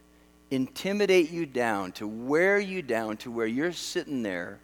intimidate 0.51 1.31
you 1.31 1.47
down, 1.47 1.91
to 1.93 2.07
wear 2.07 2.59
you 2.59 2.83
down 2.83 3.17
to 3.17 3.31
where 3.31 3.47
you're 3.47 3.73
sitting 3.73 4.21
there. 4.21 4.59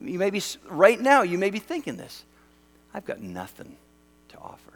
You 0.00 0.18
may 0.18 0.30
be, 0.30 0.42
right 0.68 1.00
now, 1.00 1.22
you 1.22 1.38
may 1.38 1.50
be 1.50 1.60
thinking 1.60 1.96
this 1.96 2.24
I've 2.94 3.04
got 3.04 3.20
nothing 3.20 3.76
to 4.30 4.38
offer. 4.38 4.72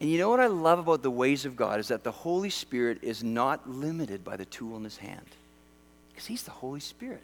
And 0.00 0.10
you 0.10 0.18
know 0.18 0.30
what 0.30 0.40
I 0.40 0.46
love 0.46 0.78
about 0.78 1.02
the 1.02 1.10
ways 1.10 1.44
of 1.44 1.56
God 1.56 1.78
is 1.78 1.88
that 1.88 2.04
the 2.04 2.10
Holy 2.10 2.50
Spirit 2.50 2.98
is 3.02 3.22
not 3.22 3.68
limited 3.68 4.24
by 4.24 4.36
the 4.36 4.46
tool 4.46 4.76
in 4.76 4.84
his 4.84 4.96
hand. 4.96 5.26
Because 6.08 6.26
he's 6.26 6.42
the 6.42 6.50
Holy 6.50 6.80
Spirit. 6.80 7.22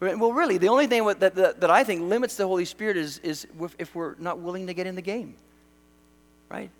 Well, 0.00 0.32
really, 0.32 0.58
the 0.58 0.68
only 0.68 0.88
thing 0.88 1.06
that, 1.06 1.20
that, 1.20 1.60
that 1.60 1.70
I 1.70 1.84
think 1.84 2.02
limits 2.02 2.36
the 2.36 2.46
Holy 2.46 2.64
Spirit 2.64 2.96
is, 2.96 3.18
is 3.20 3.46
if 3.78 3.94
we're 3.94 4.16
not 4.18 4.40
willing 4.40 4.66
to 4.66 4.74
get 4.74 4.86
in 4.86 4.94
the 4.94 5.02
game. 5.02 5.34
Right? 6.48 6.70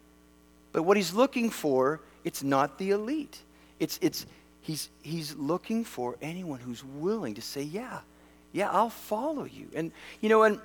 But 0.73 0.83
what 0.83 0.97
he's 0.97 1.15
looking 1.15 1.49
for, 1.49 2.01
it's 2.25 2.43
not 2.43 2.79
the 2.79 2.91
elite. 2.91 3.41
It's, 3.79 3.99
it's, 4.03 4.27
he's, 4.61 4.91
he's 5.03 5.35
looking 5.37 5.85
for 5.85 6.17
anyone 6.21 6.59
who's 6.59 6.85
willing 6.85 7.35
to 7.35 7.43
say, 7.43 7.63
yeah, 7.63 8.01
yeah, 8.53 8.71
I'll 8.71 8.91
follow 8.91 9.45
you. 9.45 9.69
And, 9.75 9.93
you 10.21 10.29
know, 10.29 10.43
and 10.43 10.59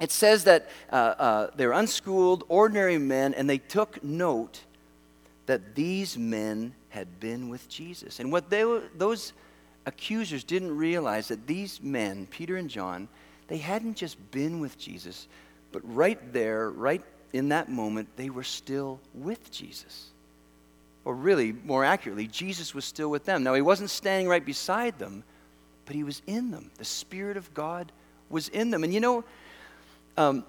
it 0.00 0.10
says 0.10 0.44
that 0.44 0.68
uh, 0.90 0.94
uh, 0.94 1.50
they're 1.56 1.72
unschooled, 1.72 2.44
ordinary 2.48 2.98
men, 2.98 3.34
and 3.34 3.48
they 3.48 3.58
took 3.58 4.02
note 4.04 4.60
that 5.46 5.74
these 5.74 6.18
men 6.18 6.74
had 6.90 7.20
been 7.20 7.48
with 7.48 7.68
Jesus. 7.68 8.20
And 8.20 8.30
what 8.30 8.50
they 8.50 8.64
those 8.96 9.32
accusers 9.86 10.44
didn't 10.44 10.76
realize 10.76 11.28
that 11.28 11.46
these 11.46 11.80
men, 11.82 12.26
Peter 12.30 12.56
and 12.56 12.68
John, 12.68 13.08
they 13.48 13.58
hadn't 13.58 13.96
just 13.96 14.30
been 14.32 14.60
with 14.60 14.76
Jesus, 14.78 15.28
but 15.72 15.80
right 15.84 16.32
there, 16.32 16.70
right 16.70 17.02
in 17.32 17.48
that 17.50 17.70
moment, 17.70 18.08
they 18.16 18.30
were 18.30 18.42
still 18.42 19.00
with 19.14 19.50
Jesus. 19.50 20.10
Or 21.04 21.14
really, 21.14 21.52
more 21.52 21.84
accurately, 21.84 22.26
Jesus 22.26 22.74
was 22.74 22.84
still 22.84 23.10
with 23.10 23.24
them. 23.24 23.44
Now, 23.44 23.54
he 23.54 23.62
wasn't 23.62 23.90
standing 23.90 24.26
right 24.26 24.44
beside 24.44 24.98
them, 24.98 25.22
but 25.84 25.94
he 25.94 26.02
was 26.02 26.20
in 26.26 26.50
them. 26.50 26.70
The 26.78 26.84
Spirit 26.84 27.36
of 27.36 27.54
God 27.54 27.92
was 28.28 28.48
in 28.48 28.70
them. 28.70 28.82
And 28.82 28.92
you 28.92 28.98
know, 28.98 29.22
um, 30.16 30.44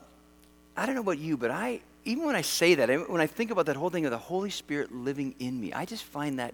I 0.76 0.86
don't 0.86 0.96
know 0.96 1.02
about 1.02 1.20
you, 1.20 1.38
but 1.38 1.52
I, 1.52 1.82
even 2.06 2.26
when 2.26 2.36
I 2.36 2.42
say 2.42 2.76
that, 2.76 3.10
when 3.10 3.22
I 3.22 3.28
think 3.28 3.52
about 3.52 3.66
that 3.66 3.76
whole 3.76 3.90
thing 3.90 4.06
of 4.06 4.12
the 4.12 4.18
Holy 4.18 4.50
Spirit 4.50 4.94
living 4.94 5.36
in 5.40 5.60
me, 5.60 5.74
I 5.74 5.86
just 5.86 6.04
find 6.04 6.40
that 6.40 6.54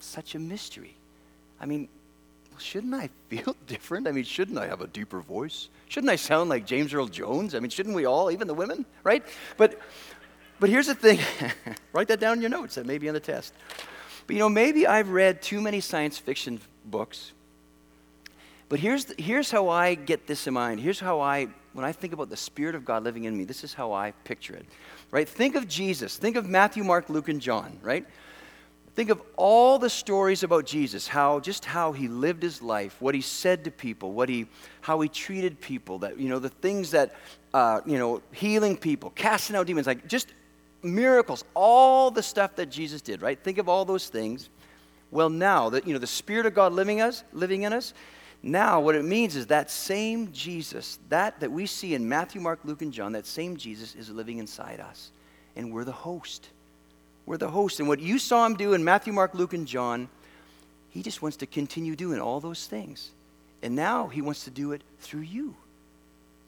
such 0.00 0.34
a 0.34 0.38
mystery. 0.38 0.94
I 1.60 1.66
mean, 1.66 1.88
shouldn't 2.58 2.94
I 2.94 3.08
feel 3.28 3.56
different? 3.66 4.06
I 4.06 4.12
mean, 4.12 4.24
shouldn't 4.24 4.58
I 4.58 4.66
have 4.66 4.80
a 4.80 4.86
deeper 4.86 5.20
voice? 5.20 5.68
Shouldn't 5.88 6.10
I 6.10 6.16
sound 6.16 6.50
like 6.50 6.66
James 6.66 6.92
Earl 6.92 7.06
Jones? 7.06 7.54
I 7.54 7.60
mean, 7.60 7.70
shouldn't 7.70 7.94
we 7.94 8.04
all, 8.04 8.30
even 8.30 8.48
the 8.48 8.54
women, 8.54 8.84
right? 9.02 9.24
But, 9.56 9.78
but 10.60 10.70
here's 10.70 10.86
the 10.86 10.94
thing 10.94 11.18
write 11.92 12.08
that 12.08 12.20
down 12.20 12.34
in 12.36 12.40
your 12.40 12.50
notes, 12.50 12.74
that 12.76 12.86
may 12.86 12.98
be 12.98 13.08
on 13.08 13.14
the 13.14 13.20
test. 13.20 13.54
But 14.26 14.34
you 14.34 14.40
know, 14.40 14.48
maybe 14.48 14.86
I've 14.86 15.10
read 15.10 15.42
too 15.42 15.60
many 15.60 15.80
science 15.80 16.18
fiction 16.18 16.60
books. 16.84 17.32
But 18.68 18.80
here's, 18.80 19.06
the, 19.06 19.22
here's 19.22 19.50
how 19.50 19.68
I 19.68 19.94
get 19.94 20.26
this 20.26 20.46
in 20.46 20.54
mind. 20.54 20.80
Here's 20.80 21.00
how 21.00 21.20
I, 21.20 21.48
when 21.74 21.84
I 21.84 21.92
think 21.92 22.12
about 22.12 22.30
the 22.30 22.36
Spirit 22.36 22.74
of 22.74 22.84
God 22.84 23.02
living 23.02 23.24
in 23.24 23.36
me, 23.36 23.44
this 23.44 23.64
is 23.64 23.74
how 23.74 23.92
I 23.92 24.12
picture 24.22 24.54
it. 24.54 24.64
Right? 25.10 25.28
Think 25.28 25.56
of 25.56 25.68
Jesus. 25.68 26.16
Think 26.16 26.36
of 26.36 26.48
Matthew, 26.48 26.84
Mark, 26.84 27.10
Luke, 27.10 27.28
and 27.28 27.40
John, 27.40 27.78
right? 27.82 28.06
Think 28.94 29.10
of 29.10 29.20
all 29.36 29.80
the 29.80 29.90
stories 29.90 30.44
about 30.44 30.66
Jesus, 30.66 31.08
how 31.08 31.40
just 31.40 31.64
how 31.64 31.90
he 31.90 32.06
lived 32.06 32.44
his 32.44 32.62
life, 32.62 32.96
what 33.00 33.12
he 33.12 33.20
said 33.20 33.64
to 33.64 33.72
people, 33.72 34.12
what 34.12 34.28
he, 34.28 34.46
how 34.82 35.00
he 35.00 35.08
treated 35.08 35.60
people, 35.60 35.98
that 35.98 36.16
you 36.16 36.28
know 36.28 36.38
the 36.38 36.48
things 36.48 36.92
that, 36.92 37.16
uh, 37.52 37.80
you 37.84 37.98
know, 37.98 38.22
healing 38.30 38.76
people, 38.76 39.10
casting 39.10 39.56
out 39.56 39.66
demons, 39.66 39.88
like 39.88 40.06
just 40.06 40.32
miracles, 40.84 41.42
all 41.54 42.12
the 42.12 42.22
stuff 42.22 42.54
that 42.54 42.66
Jesus 42.70 43.02
did. 43.02 43.20
Right? 43.20 43.36
Think 43.36 43.58
of 43.58 43.68
all 43.68 43.84
those 43.84 44.08
things. 44.08 44.48
Well, 45.10 45.28
now 45.28 45.70
that 45.70 45.88
you 45.88 45.92
know 45.92 45.98
the 45.98 46.06
Spirit 46.06 46.46
of 46.46 46.54
God 46.54 46.72
living 46.72 47.00
us, 47.00 47.24
living 47.32 47.62
in 47.62 47.72
us, 47.72 47.94
now 48.44 48.78
what 48.78 48.94
it 48.94 49.04
means 49.04 49.36
is 49.36 49.46
that 49.46 49.70
same 49.70 50.30
Jesus, 50.30 50.98
that 51.08 51.40
that 51.40 51.50
we 51.50 51.66
see 51.66 51.94
in 51.94 52.08
Matthew, 52.08 52.40
Mark, 52.40 52.60
Luke, 52.64 52.82
and 52.82 52.92
John, 52.92 53.12
that 53.12 53.26
same 53.26 53.56
Jesus 53.56 53.94
is 53.94 54.10
living 54.10 54.38
inside 54.38 54.80
us, 54.80 55.10
and 55.56 55.72
we're 55.72 55.84
the 55.84 55.92
host. 55.92 56.50
We're 57.26 57.38
the 57.38 57.48
host. 57.48 57.80
And 57.80 57.88
what 57.88 58.00
you 58.00 58.18
saw 58.18 58.44
him 58.44 58.54
do 58.54 58.74
in 58.74 58.84
Matthew, 58.84 59.12
Mark, 59.12 59.34
Luke, 59.34 59.54
and 59.54 59.66
John, 59.66 60.08
he 60.90 61.02
just 61.02 61.22
wants 61.22 61.38
to 61.38 61.46
continue 61.46 61.96
doing 61.96 62.20
all 62.20 62.38
those 62.38 62.66
things. 62.66 63.10
And 63.62 63.74
now 63.74 64.08
he 64.08 64.20
wants 64.20 64.44
to 64.44 64.50
do 64.50 64.72
it 64.72 64.82
through 65.00 65.22
you 65.22 65.56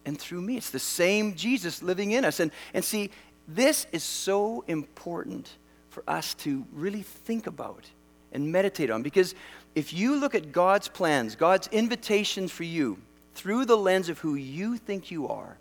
and 0.05 0.19
through 0.19 0.43
me. 0.43 0.59
It's 0.59 0.71
the 0.71 0.79
same 0.79 1.35
Jesus 1.35 1.83
living 1.83 2.13
in 2.13 2.27
us. 2.27 2.41
And, 2.41 2.51
and 2.75 2.85
see, 2.85 3.11
this 3.49 3.87
is 3.91 4.03
so 4.03 4.65
important 4.69 5.51
for 5.89 6.03
us 6.07 6.35
to 6.35 6.67
really 6.73 7.03
think 7.03 7.47
about 7.47 7.87
and 8.33 8.53
meditate 8.53 8.91
on 8.91 9.03
because 9.03 9.35
if 9.77 9.93
you 9.93 10.17
look 10.17 10.35
at 10.35 10.53
God's 10.53 10.89
plans, 10.89 11.37
God's 11.37 11.69
invitations 11.69 12.51
for 12.51 12.65
you 12.65 12.97
through 13.35 13.67
the 13.67 13.77
lens 13.77 14.09
of 14.09 14.19
who 14.19 14.35
you 14.35 14.79
think 14.79 15.11
you 15.11 15.29
are 15.29 15.59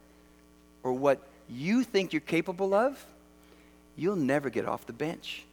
or 0.83 0.93
what 0.93 1.21
you 1.49 1.83
think 1.83 2.13
you're 2.13 2.21
capable 2.21 2.73
of, 2.73 3.05
you'll 3.97 4.15
never 4.15 4.49
get 4.49 4.65
off 4.65 4.85
the 4.85 4.93
bench. 4.93 5.43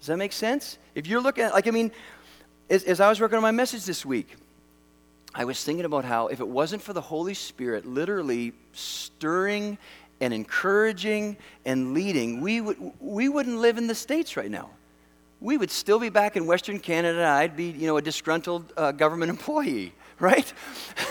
Does 0.00 0.06
that 0.06 0.16
make 0.16 0.32
sense? 0.32 0.78
If 0.94 1.06
you're 1.06 1.20
looking 1.20 1.44
at, 1.44 1.52
like, 1.52 1.68
I 1.68 1.70
mean, 1.70 1.92
as, 2.70 2.82
as 2.84 2.98
I 2.98 3.10
was 3.10 3.20
working 3.20 3.36
on 3.36 3.42
my 3.42 3.50
message 3.50 3.84
this 3.84 4.06
week, 4.06 4.36
I 5.34 5.44
was 5.44 5.62
thinking 5.62 5.84
about 5.84 6.06
how 6.06 6.28
if 6.28 6.40
it 6.40 6.48
wasn't 6.48 6.80
for 6.80 6.94
the 6.94 7.00
Holy 7.02 7.34
Spirit 7.34 7.84
literally 7.84 8.54
stirring 8.72 9.76
and 10.22 10.32
encouraging 10.32 11.36
and 11.66 11.92
leading, 11.92 12.40
we, 12.40 12.62
would, 12.62 12.78
we 13.00 13.28
wouldn't 13.28 13.58
live 13.58 13.76
in 13.76 13.86
the 13.86 13.94
States 13.94 14.34
right 14.34 14.50
now. 14.50 14.70
We 15.42 15.58
would 15.58 15.72
still 15.72 15.98
be 15.98 16.08
back 16.08 16.36
in 16.36 16.46
Western 16.46 16.78
Canada. 16.78 17.18
And 17.18 17.26
I'd 17.26 17.56
be, 17.56 17.70
you 17.70 17.88
know, 17.88 17.96
a 17.96 18.02
disgruntled 18.02 18.72
uh, 18.76 18.92
government 18.92 19.30
employee 19.36 19.92
right? 20.20 20.52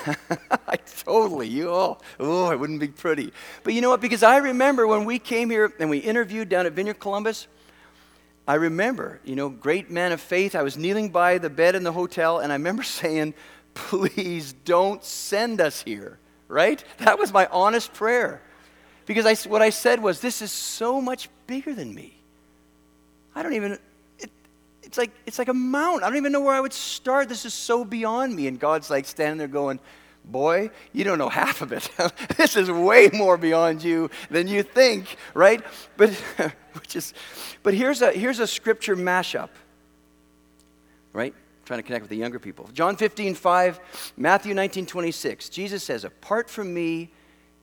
I 0.67 0.77
totally, 0.77 1.49
you 1.49 1.69
oh, 1.69 1.97
oh, 2.17 2.49
it 2.49 2.57
wouldn't 2.57 2.79
be 2.79 2.87
pretty. 2.87 3.33
But 3.61 3.73
you 3.73 3.81
know 3.81 3.89
what? 3.89 3.99
Because 3.99 4.23
I 4.23 4.37
remember 4.37 4.87
when 4.87 5.03
we 5.03 5.19
came 5.19 5.49
here 5.49 5.73
and 5.79 5.89
we 5.89 5.97
interviewed 5.97 6.47
down 6.47 6.65
at 6.65 6.71
Vineyard 6.71 7.01
Columbus, 7.01 7.47
I 8.47 8.55
remember, 8.55 9.19
you 9.25 9.35
know, 9.35 9.49
great 9.49 9.91
man 9.91 10.13
of 10.13 10.21
faith. 10.21 10.55
I 10.55 10.63
was 10.63 10.77
kneeling 10.77 11.09
by 11.09 11.37
the 11.37 11.49
bed 11.49 11.75
in 11.75 11.83
the 11.83 11.91
hotel, 11.91 12.39
and 12.39 12.53
I 12.53 12.55
remember 12.55 12.83
saying, 13.01 13.33
please 13.73 14.53
don't 14.65 15.03
send 15.03 15.59
us 15.59 15.81
here, 15.81 16.17
right? 16.47 16.83
That 16.99 17.19
was 17.19 17.33
my 17.33 17.47
honest 17.47 17.93
prayer. 17.93 18.41
Because 19.05 19.25
I, 19.25 19.49
what 19.49 19.61
I 19.61 19.71
said 19.71 20.01
was, 20.01 20.21
this 20.21 20.41
is 20.41 20.51
so 20.51 21.01
much 21.01 21.27
bigger 21.47 21.73
than 21.73 21.93
me. 21.93 22.17
I 23.35 23.43
don't 23.43 23.53
even, 23.53 23.77
it's 24.91 24.97
like, 24.97 25.11
it's 25.25 25.39
like 25.39 25.47
a 25.47 25.53
mountain. 25.53 26.03
I 26.03 26.09
don't 26.09 26.17
even 26.17 26.33
know 26.33 26.41
where 26.41 26.53
I 26.53 26.59
would 26.59 26.73
start. 26.73 27.29
This 27.29 27.45
is 27.45 27.53
so 27.53 27.85
beyond 27.85 28.35
me. 28.35 28.47
And 28.47 28.59
God's 28.59 28.89
like 28.89 29.05
standing 29.05 29.37
there 29.37 29.47
going, 29.47 29.79
Boy, 30.25 30.69
you 30.91 31.05
don't 31.05 31.17
know 31.17 31.29
half 31.29 31.61
of 31.61 31.71
it. 31.71 31.89
this 32.37 32.57
is 32.57 32.69
way 32.69 33.09
more 33.13 33.37
beyond 33.37 33.85
you 33.85 34.09
than 34.29 34.49
you 34.49 34.63
think, 34.63 35.15
right? 35.33 35.63
But, 35.95 36.09
which 36.73 36.97
is, 36.97 37.13
but 37.63 37.73
here's, 37.73 38.01
a, 38.01 38.11
here's 38.11 38.39
a 38.39 38.47
scripture 38.47 38.97
mashup, 38.97 39.47
right? 41.13 41.33
trying 41.63 41.79
to 41.79 41.83
connect 41.83 42.03
with 42.03 42.09
the 42.09 42.17
younger 42.17 42.39
people. 42.39 42.69
John 42.73 42.97
15, 42.97 43.33
5, 43.33 44.13
Matthew 44.17 44.53
19, 44.53 44.85
26. 44.85 45.47
Jesus 45.47 45.81
says, 45.81 46.03
Apart 46.03 46.49
from 46.49 46.73
me, 46.73 47.09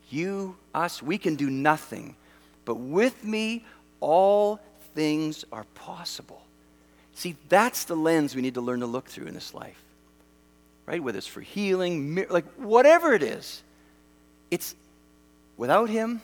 you, 0.08 0.56
us, 0.74 1.02
we 1.02 1.18
can 1.18 1.36
do 1.36 1.50
nothing. 1.50 2.16
But 2.64 2.76
with 2.76 3.22
me, 3.22 3.66
all 4.00 4.60
things 4.94 5.44
are 5.52 5.64
possible. 5.74 6.42
See, 7.18 7.34
that's 7.48 7.82
the 7.82 7.96
lens 7.96 8.36
we 8.36 8.42
need 8.42 8.54
to 8.54 8.60
learn 8.60 8.78
to 8.78 8.86
look 8.86 9.08
through 9.08 9.26
in 9.26 9.34
this 9.34 9.52
life, 9.52 9.82
right? 10.86 11.02
Whether 11.02 11.18
it's 11.18 11.26
for 11.26 11.40
healing, 11.40 12.24
like 12.30 12.44
whatever 12.52 13.12
it 13.12 13.24
is, 13.24 13.60
it's 14.52 14.76
without 15.56 15.90
Him, 15.90 16.20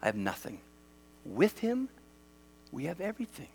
I 0.00 0.06
have 0.06 0.16
nothing. 0.16 0.58
With 1.26 1.58
Him, 1.58 1.90
we 2.72 2.86
have 2.86 3.02
everything. 3.02 3.48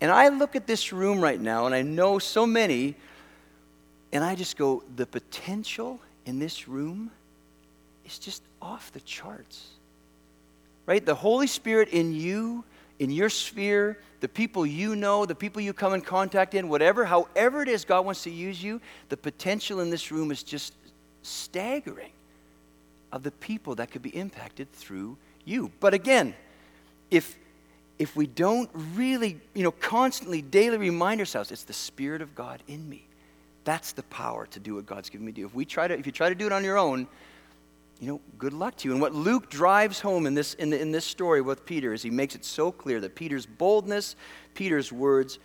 And 0.00 0.10
I 0.10 0.26
look 0.30 0.56
at 0.56 0.66
this 0.66 0.92
room 0.92 1.20
right 1.20 1.40
now, 1.40 1.66
and 1.66 1.74
I 1.74 1.82
know 1.82 2.18
so 2.18 2.46
many, 2.46 2.96
and 4.12 4.24
I 4.24 4.34
just 4.34 4.56
go, 4.56 4.82
the 4.96 5.06
potential 5.06 6.00
in 6.24 6.40
this 6.40 6.66
room 6.66 7.12
is 8.04 8.18
just 8.18 8.42
off 8.60 8.92
the 8.92 9.00
charts. 9.02 9.68
Right? 10.84 11.06
The 11.06 11.14
Holy 11.14 11.46
Spirit 11.46 11.90
in 11.90 12.12
you 12.12 12.64
in 12.98 13.10
your 13.10 13.28
sphere, 13.28 13.98
the 14.20 14.28
people 14.28 14.64
you 14.64 14.96
know, 14.96 15.26
the 15.26 15.34
people 15.34 15.60
you 15.60 15.72
come 15.72 15.94
in 15.94 16.00
contact 16.00 16.54
in, 16.54 16.68
whatever, 16.68 17.04
however 17.04 17.62
it 17.62 17.68
is 17.68 17.84
God 17.84 18.04
wants 18.04 18.22
to 18.24 18.30
use 18.30 18.62
you, 18.62 18.80
the 19.08 19.16
potential 19.16 19.80
in 19.80 19.90
this 19.90 20.10
room 20.10 20.30
is 20.30 20.42
just 20.42 20.74
staggering 21.22 22.12
of 23.12 23.22
the 23.22 23.30
people 23.30 23.74
that 23.76 23.90
could 23.90 24.02
be 24.02 24.10
impacted 24.10 24.70
through 24.72 25.16
you. 25.44 25.70
But 25.80 25.94
again, 25.94 26.34
if 27.10 27.36
if 27.98 28.14
we 28.14 28.26
don't 28.26 28.68
really, 28.94 29.40
you 29.54 29.62
know, 29.62 29.70
constantly, 29.70 30.42
daily 30.42 30.76
remind 30.76 31.18
ourselves, 31.20 31.50
it's 31.50 31.64
the 31.64 31.72
Spirit 31.72 32.20
of 32.20 32.34
God 32.34 32.62
in 32.68 32.86
me. 32.88 33.06
That's 33.64 33.92
the 33.92 34.02
power 34.04 34.46
to 34.48 34.60
do 34.60 34.74
what 34.74 34.86
God's 34.86 35.08
given 35.08 35.26
me 35.26 35.32
to 35.32 35.40
do. 35.40 35.46
If 35.46 35.54
we 35.54 35.64
try 35.64 35.88
to, 35.88 35.98
if 35.98 36.04
you 36.04 36.12
try 36.12 36.28
to 36.28 36.34
do 36.34 36.46
it 36.46 36.52
on 36.52 36.62
your 36.62 36.76
own, 36.76 37.08
you 38.00 38.08
know, 38.08 38.20
good 38.38 38.52
luck 38.52 38.76
to 38.76 38.88
you. 38.88 38.92
And 38.92 39.00
what 39.00 39.14
Luke 39.14 39.48
drives 39.48 40.00
home 40.00 40.26
in 40.26 40.34
this, 40.34 40.54
in, 40.54 40.70
the, 40.70 40.80
in 40.80 40.92
this 40.92 41.04
story 41.04 41.40
with 41.40 41.64
Peter 41.64 41.92
is 41.92 42.02
he 42.02 42.10
makes 42.10 42.34
it 42.34 42.44
so 42.44 42.70
clear 42.70 43.00
that 43.00 43.14
Peter's 43.14 43.46
boldness, 43.46 44.16
Peter's 44.54 44.92
words, 44.92 45.38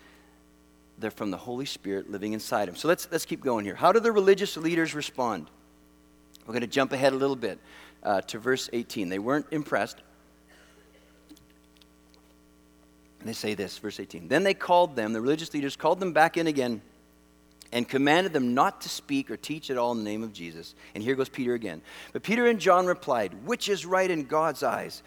they're 0.98 1.12
from 1.12 1.32
the 1.32 1.38
Holy 1.38 1.66
Spirit 1.66 2.12
living 2.12 2.34
inside 2.34 2.68
him. 2.68 2.76
So 2.76 2.88
let's, 2.88 3.08
let's 3.12 3.26
keep 3.26 3.42
going 3.42 3.64
here. 3.64 3.76
How 3.76 3.92
do 3.92 4.00
the 4.00 4.12
religious 4.12 4.58
leaders 4.58 4.94
respond? 4.94 5.48
We're 6.46 6.54
going 6.54 6.62
to 6.62 6.68
jump 6.68 6.92
ahead 6.92 7.14
a 7.14 7.16
little 7.16 7.36
bit 7.36 7.60
uh, 8.04 8.22
to 8.22 8.40
verse 8.40 8.70
18. 8.74 9.10
They 9.10 9.20
weren't 9.20 9.48
impressed. 9.52 10.02
And 13.20 13.30
they 13.30 13.34
say 13.34 13.54
this, 13.54 13.78
verse 13.78 14.00
18. 14.00 14.28
Then 14.28 14.44
they 14.44 14.54
called 14.54 14.96
them, 14.96 15.14
the 15.14 15.22
religious 15.22 15.54
leaders 15.54 15.76
called 15.76 16.00
them 16.00 16.12
back 16.12 16.38
in 16.38 16.48
again 16.48 16.82
and 17.72 17.88
commanded 17.88 18.34
them 18.34 18.54
not 18.54 18.82
to 18.82 18.90
speak 18.90 19.32
or 19.32 19.38
teach 19.38 19.70
at 19.70 19.78
all 19.78 19.92
in 19.92 20.00
the 20.00 20.04
name 20.04 20.24
of 20.24 20.34
Jesus. 20.34 20.76
And 20.94 21.04
here 21.04 21.16
goes 21.16 21.30
Peter 21.30 21.54
again. 21.54 21.82
But 22.14 22.24
Peter 22.24 22.46
and 22.48 22.60
John 22.60 22.86
replied, 22.86 23.46
Which 23.46 23.70
is 23.70 23.86
right 23.86 24.10
in 24.10 24.26
God's 24.26 24.64
eyes, 24.64 25.04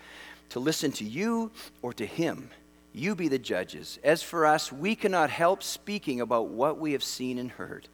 to 0.51 0.61
listen 0.61 0.93
to 0.93 1.05
you 1.05 1.51
or 1.83 1.93
to 1.95 2.07
him? 2.07 2.51
You 2.93 3.15
be 3.15 3.29
the 3.29 3.39
judges. 3.39 3.99
As 4.05 4.23
for 4.23 4.47
us, 4.47 4.73
we 4.73 4.95
cannot 4.95 5.29
help 5.29 5.63
speaking 5.63 6.21
about 6.21 6.49
what 6.49 6.79
we 6.79 6.93
have 6.93 7.05
seen 7.05 7.39
and 7.39 7.51
heard. 7.51 7.89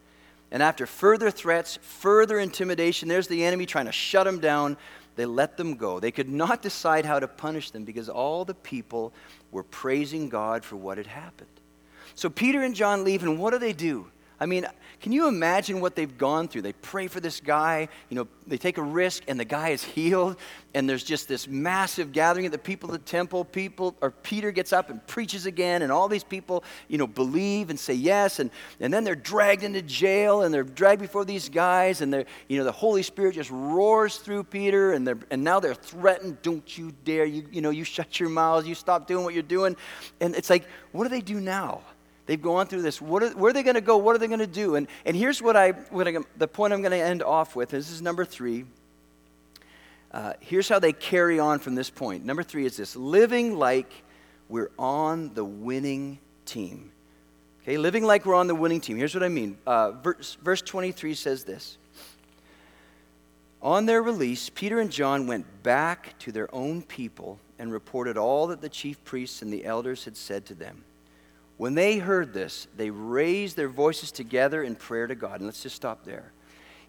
And 0.51 0.63
after 0.63 0.87
further 0.87 1.31
threats, 1.31 1.79
further 1.81 2.39
intimidation, 2.39 3.09
there's 3.09 3.29
the 3.29 3.45
enemy 3.45 3.67
trying 3.67 3.87
to 3.87 3.93
shut 3.93 4.27
them 4.27 4.41
down. 4.41 4.77
they 5.17 5.27
let 5.27 5.57
them 5.57 5.77
go. 5.77 6.01
They 6.01 6.11
could 6.11 6.29
not 6.29 6.63
decide 6.63 7.05
how 7.05 7.19
to 7.19 7.29
punish 7.29 7.71
them 7.71 7.85
because 7.85 8.09
all 8.09 8.45
the 8.45 8.55
people 8.55 9.13
were 9.51 9.63
praising 9.63 10.29
God 10.29 10.65
for 10.65 10.77
what 10.77 10.99
had 10.99 11.07
happened. 11.07 11.49
So 12.15 12.29
Peter 12.29 12.63
and 12.63 12.75
John 12.75 13.05
leave, 13.05 13.23
and 13.23 13.39
what 13.39 13.53
do 13.53 13.59
they 13.59 13.73
do? 13.73 14.07
I 14.41 14.47
mean, 14.47 14.67
can 15.01 15.13
you 15.13 15.29
imagine 15.29 15.81
what 15.81 15.95
they've 15.95 16.17
gone 16.17 16.49
through? 16.49 16.63
They 16.63 16.73
pray 16.73 17.09
for 17.09 17.21
this 17.21 17.41
guy, 17.41 17.89
you 18.09 18.17
know, 18.17 18.27
they 18.47 18.57
take 18.57 18.79
a 18.79 18.83
risk 18.83 19.23
and 19.29 19.39
the 19.39 19.45
guy 19.45 19.69
is 19.69 19.85
healed, 19.85 20.37
and 20.75 20.89
there's 20.89 21.05
just 21.05 21.29
this 21.29 21.47
massive 21.47 22.11
gathering 22.13 22.47
of 22.47 22.53
the 22.53 22.59
people 22.59 22.89
of 22.89 22.93
the 22.93 23.05
temple. 23.11 23.45
People 23.45 23.95
or 24.01 24.11
Peter 24.11 24.51
gets 24.51 24.73
up 24.73 24.89
and 24.89 25.07
preaches 25.07 25.45
again, 25.45 25.83
and 25.83 25.93
all 25.93 26.09
these 26.09 26.25
people, 26.25 26.65
you 26.89 26.97
know, 26.97 27.07
believe 27.07 27.69
and 27.69 27.79
say 27.79 27.93
yes, 27.93 28.39
and, 28.39 28.51
and 28.81 28.93
then 28.93 29.05
they're 29.05 29.15
dragged 29.15 29.63
into 29.63 29.83
jail 29.83 30.43
and 30.43 30.53
they're 30.55 30.65
dragged 30.65 31.03
before 31.03 31.27
these 31.27 31.51
guys, 31.51 32.01
and 32.01 32.13
they're, 32.13 32.25
you 32.49 32.57
know, 32.57 32.65
the 32.65 32.73
Holy 32.73 33.03
Spirit 33.03 33.35
just 33.35 33.51
roars 33.51 34.17
through 34.17 34.45
Peter, 34.45 34.93
and 34.93 35.07
they're 35.07 35.19
and 35.31 35.45
now 35.45 35.61
they're 35.61 35.75
threatened, 35.75 36.41
don't 36.41 36.79
you 36.79 36.93
dare, 37.05 37.27
you, 37.27 37.47
you 37.53 37.61
know, 37.61 37.71
you 37.71 37.85
shut 37.85 38.19
your 38.19 38.31
mouths, 38.31 38.67
you 38.67 38.75
stop 38.75 39.07
doing 39.07 39.23
what 39.23 39.35
you're 39.35 39.43
doing. 39.43 39.77
And 40.21 40.35
it's 40.35 40.49
like, 40.49 40.65
what 40.93 41.05
do 41.05 41.11
they 41.11 41.21
do 41.21 41.41
now? 41.41 41.83
They've 42.27 42.41
gone 42.41 42.67
through 42.67 42.83
this. 42.83 43.01
What 43.01 43.23
are, 43.23 43.31
where 43.31 43.51
are 43.51 43.53
they 43.53 43.63
going 43.63 43.75
to 43.75 43.81
go? 43.81 43.97
What 43.97 44.15
are 44.15 44.19
they 44.19 44.29
going 44.29 44.41
to 44.41 44.47
do? 44.47 44.77
And, 44.77 44.87
and 45.05 45.17
here's 45.17 45.43
what 45.43 45.57
I, 45.57 45.73
what 45.91 46.07
I, 46.07 46.17
the 46.37 46.49
point 46.49 46.73
I'm 46.73 46.81
going 46.81 46.93
to 46.93 46.99
end 46.99 47.23
off 47.23 47.57
with. 47.57 47.71
This 47.71 47.91
is 47.91 48.01
number 48.01 48.25
three. 48.25 48.65
Uh, 50.13 50.33
here's 50.41 50.69
how 50.69 50.79
they 50.79 50.93
carry 50.93 51.39
on 51.39 51.59
from 51.59 51.75
this 51.75 51.91
point. 51.91 52.25
Number 52.25 52.43
three 52.43 52.67
is 52.67 52.77
this 52.77 52.97
living 52.97 53.57
like 53.57 53.91
we're 54.49 54.71
on 54.79 55.33
the 55.35 55.45
winning 55.45 56.19
team. 56.45 56.91
Okay, 57.63 57.77
living 57.77 58.05
like 58.05 58.27
we're 58.27 58.35
on 58.35 58.49
the 58.49 58.55
winning 58.55 58.81
team. 58.81 58.97
Here's 58.97 59.15
what 59.15 59.23
I 59.23 59.29
mean. 59.29 59.57
Uh, 59.67 59.93
verse, 59.93 60.37
verse 60.43 60.63
23 60.63 61.15
says 61.15 61.45
this 61.45 61.79
On 63.63 63.87
their 63.87 64.03
release, 64.03 64.51
Peter 64.51 64.81
and 64.81 64.91
John 64.91 65.27
went 65.27 65.63
back 65.63 66.19
to 66.21 66.33
their 66.33 66.53
own 66.55 66.83
people 66.83 67.39
and 67.59 67.73
reported 67.73 68.17
all 68.17 68.49
that 68.49 68.61
the 68.61 68.69
chief 68.69 69.03
priests 69.05 69.43
and 69.43 69.53
the 69.53 69.65
elders 69.65 70.05
had 70.05 70.17
said 70.17 70.47
to 70.47 70.55
them. 70.55 70.83
When 71.61 71.75
they 71.75 71.99
heard 71.99 72.33
this, 72.33 72.69
they 72.75 72.89
raised 72.89 73.55
their 73.55 73.69
voices 73.69 74.11
together 74.11 74.63
in 74.63 74.75
prayer 74.75 75.07
to 75.07 75.15
God. 75.15 75.41
And 75.41 75.45
let's 75.45 75.63
just 75.63 75.77
stop 75.77 76.07
there. 76.07 76.33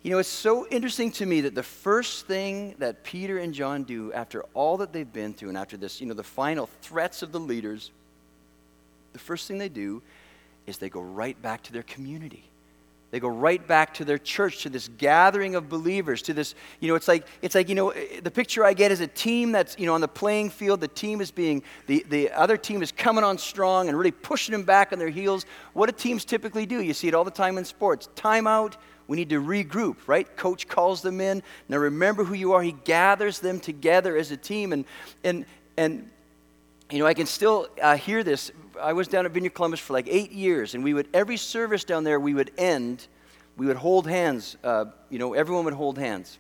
You 0.02 0.12
know, 0.12 0.18
it's 0.18 0.30
so 0.30 0.66
interesting 0.70 1.12
to 1.12 1.26
me 1.26 1.42
that 1.42 1.56
the 1.56 1.62
first 1.62 2.26
thing 2.26 2.76
that 2.80 3.04
Peter 3.04 3.38
and 3.40 3.54
John 3.54 3.84
do 3.84 4.14
after 4.14 4.46
all 4.54 4.78
that 4.78 4.94
they've 4.94 5.12
been 5.12 5.34
through 5.34 5.50
and 5.50 5.58
after 5.58 5.76
this, 5.76 6.00
you 6.00 6.08
know, 6.08 6.14
the 6.14 6.24
final 6.24 6.70
threats 6.82 7.22
of 7.22 7.34
the 7.34 7.40
leaders, 7.40 7.92
the 9.12 9.20
first 9.20 9.46
thing 9.46 9.58
they 9.58 9.68
do 9.68 10.02
is 10.66 10.78
they 10.78 10.88
go 10.88 11.02
right 11.02 11.40
back 11.42 11.64
to 11.64 11.74
their 11.74 11.84
community. 11.84 12.46
They 13.12 13.20
go 13.20 13.28
right 13.28 13.66
back 13.68 13.94
to 13.96 14.06
their 14.06 14.18
church, 14.18 14.64
to 14.64 14.70
this 14.70 14.90
gathering 14.98 15.56
of 15.56 15.68
believers, 15.68 16.22
to 16.24 16.34
this, 16.34 16.56
you 16.80 16.88
know, 16.88 16.96
it's 16.96 17.10
like, 17.10 17.28
it's 17.42 17.56
like, 17.56 17.68
you 17.68 17.76
know, 17.76 17.90
eh, 17.90 18.22
the 18.24 18.32
picture 18.32 18.64
I 18.64 18.74
get 18.74 18.90
is 18.90 19.02
a 19.02 19.08
team 19.08 19.52
that's, 19.52 19.78
you 19.78 19.86
know, 19.86 19.94
on 19.94 20.02
the 20.02 20.08
playing 20.08 20.50
field, 20.50 20.80
the 20.80 20.88
team 20.88 21.20
is 21.20 21.30
being, 21.30 21.62
the, 21.88 22.06
the 22.10 22.32
other 22.32 22.56
team 22.56 22.82
is 22.82 22.92
coming 22.94 23.26
on 23.26 23.38
strong 23.38 23.90
and 23.90 23.98
really 23.98 24.12
pushing 24.12 24.54
them 24.54 24.64
back 24.64 24.94
on 24.94 25.00
their 25.00 25.10
heels. 25.10 25.46
What 25.74 25.90
do 25.90 25.96
teams 25.96 26.24
typically 26.24 26.66
do? 26.66 26.82
You 26.82 26.94
see 26.94 27.10
it 27.10 27.14
all 27.14 27.26
the 27.26 27.32
time 27.32 27.58
in 27.58 27.66
sports. 27.66 28.08
Timeout, 28.16 28.76
we 29.08 29.18
need 29.18 29.30
to 29.32 29.42
regroup, 29.42 29.98
right? 30.08 30.38
Coach 30.38 30.70
calls 30.70 31.02
them 31.02 31.20
in. 31.20 31.44
Now 31.68 31.80
remember 31.80 32.24
who 32.24 32.34
you 32.34 32.54
are. 32.54 32.64
He 32.64 32.72
gathers 32.72 33.40
them 33.40 33.60
together 33.60 34.16
as 34.16 34.32
a 34.32 34.38
team. 34.38 34.72
And, 34.72 34.86
and, 35.26 35.46
and 35.76 36.10
you 36.92 37.00
know, 37.00 37.06
I 37.06 37.14
can 37.14 37.26
still 37.26 37.68
uh, 37.82 37.96
hear 37.96 38.24
this. 38.24 38.52
I 38.80 38.94
was 38.94 39.08
down 39.08 39.26
at 39.26 39.32
Vineyard 39.32 39.54
Columbus 39.54 39.80
for 39.80 39.94
like 39.94 40.08
eight 40.10 40.32
years, 40.32 40.76
and 40.76 40.84
we 40.84 40.94
would, 40.94 41.08
every 41.14 41.38
service 41.38 41.84
down 41.84 42.04
there, 42.04 42.20
we 42.20 42.34
would 42.34 42.52
end, 42.58 43.08
we 43.56 43.66
would 43.66 43.78
hold 43.78 44.08
hands. 44.08 44.58
Uh, 44.64 44.86
you 45.10 45.18
know, 45.18 45.34
everyone 45.34 45.66
would 45.66 45.74
hold 45.74 45.98
hands. 45.98 46.38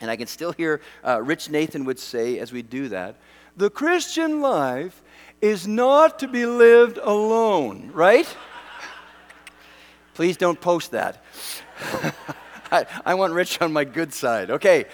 And 0.00 0.10
I 0.10 0.16
can 0.16 0.26
still 0.26 0.52
hear 0.52 0.80
uh, 1.06 1.22
Rich 1.22 1.50
Nathan 1.50 1.84
would 1.84 1.98
say 1.98 2.38
as 2.38 2.52
we 2.52 2.62
do 2.62 2.88
that, 2.88 3.16
the 3.56 3.70
Christian 3.70 4.40
life 4.40 5.02
is 5.40 5.66
not 5.66 6.18
to 6.18 6.28
be 6.28 6.44
lived 6.44 6.98
alone, 6.98 7.90
right? 7.94 8.26
Please 10.14 10.36
don't 10.36 10.60
post 10.60 10.90
that. 10.90 11.24
I, 12.72 12.86
I 13.06 13.14
want 13.14 13.32
Rich 13.32 13.60
on 13.62 13.72
my 13.72 13.84
good 13.84 14.12
side, 14.12 14.50
okay? 14.50 14.86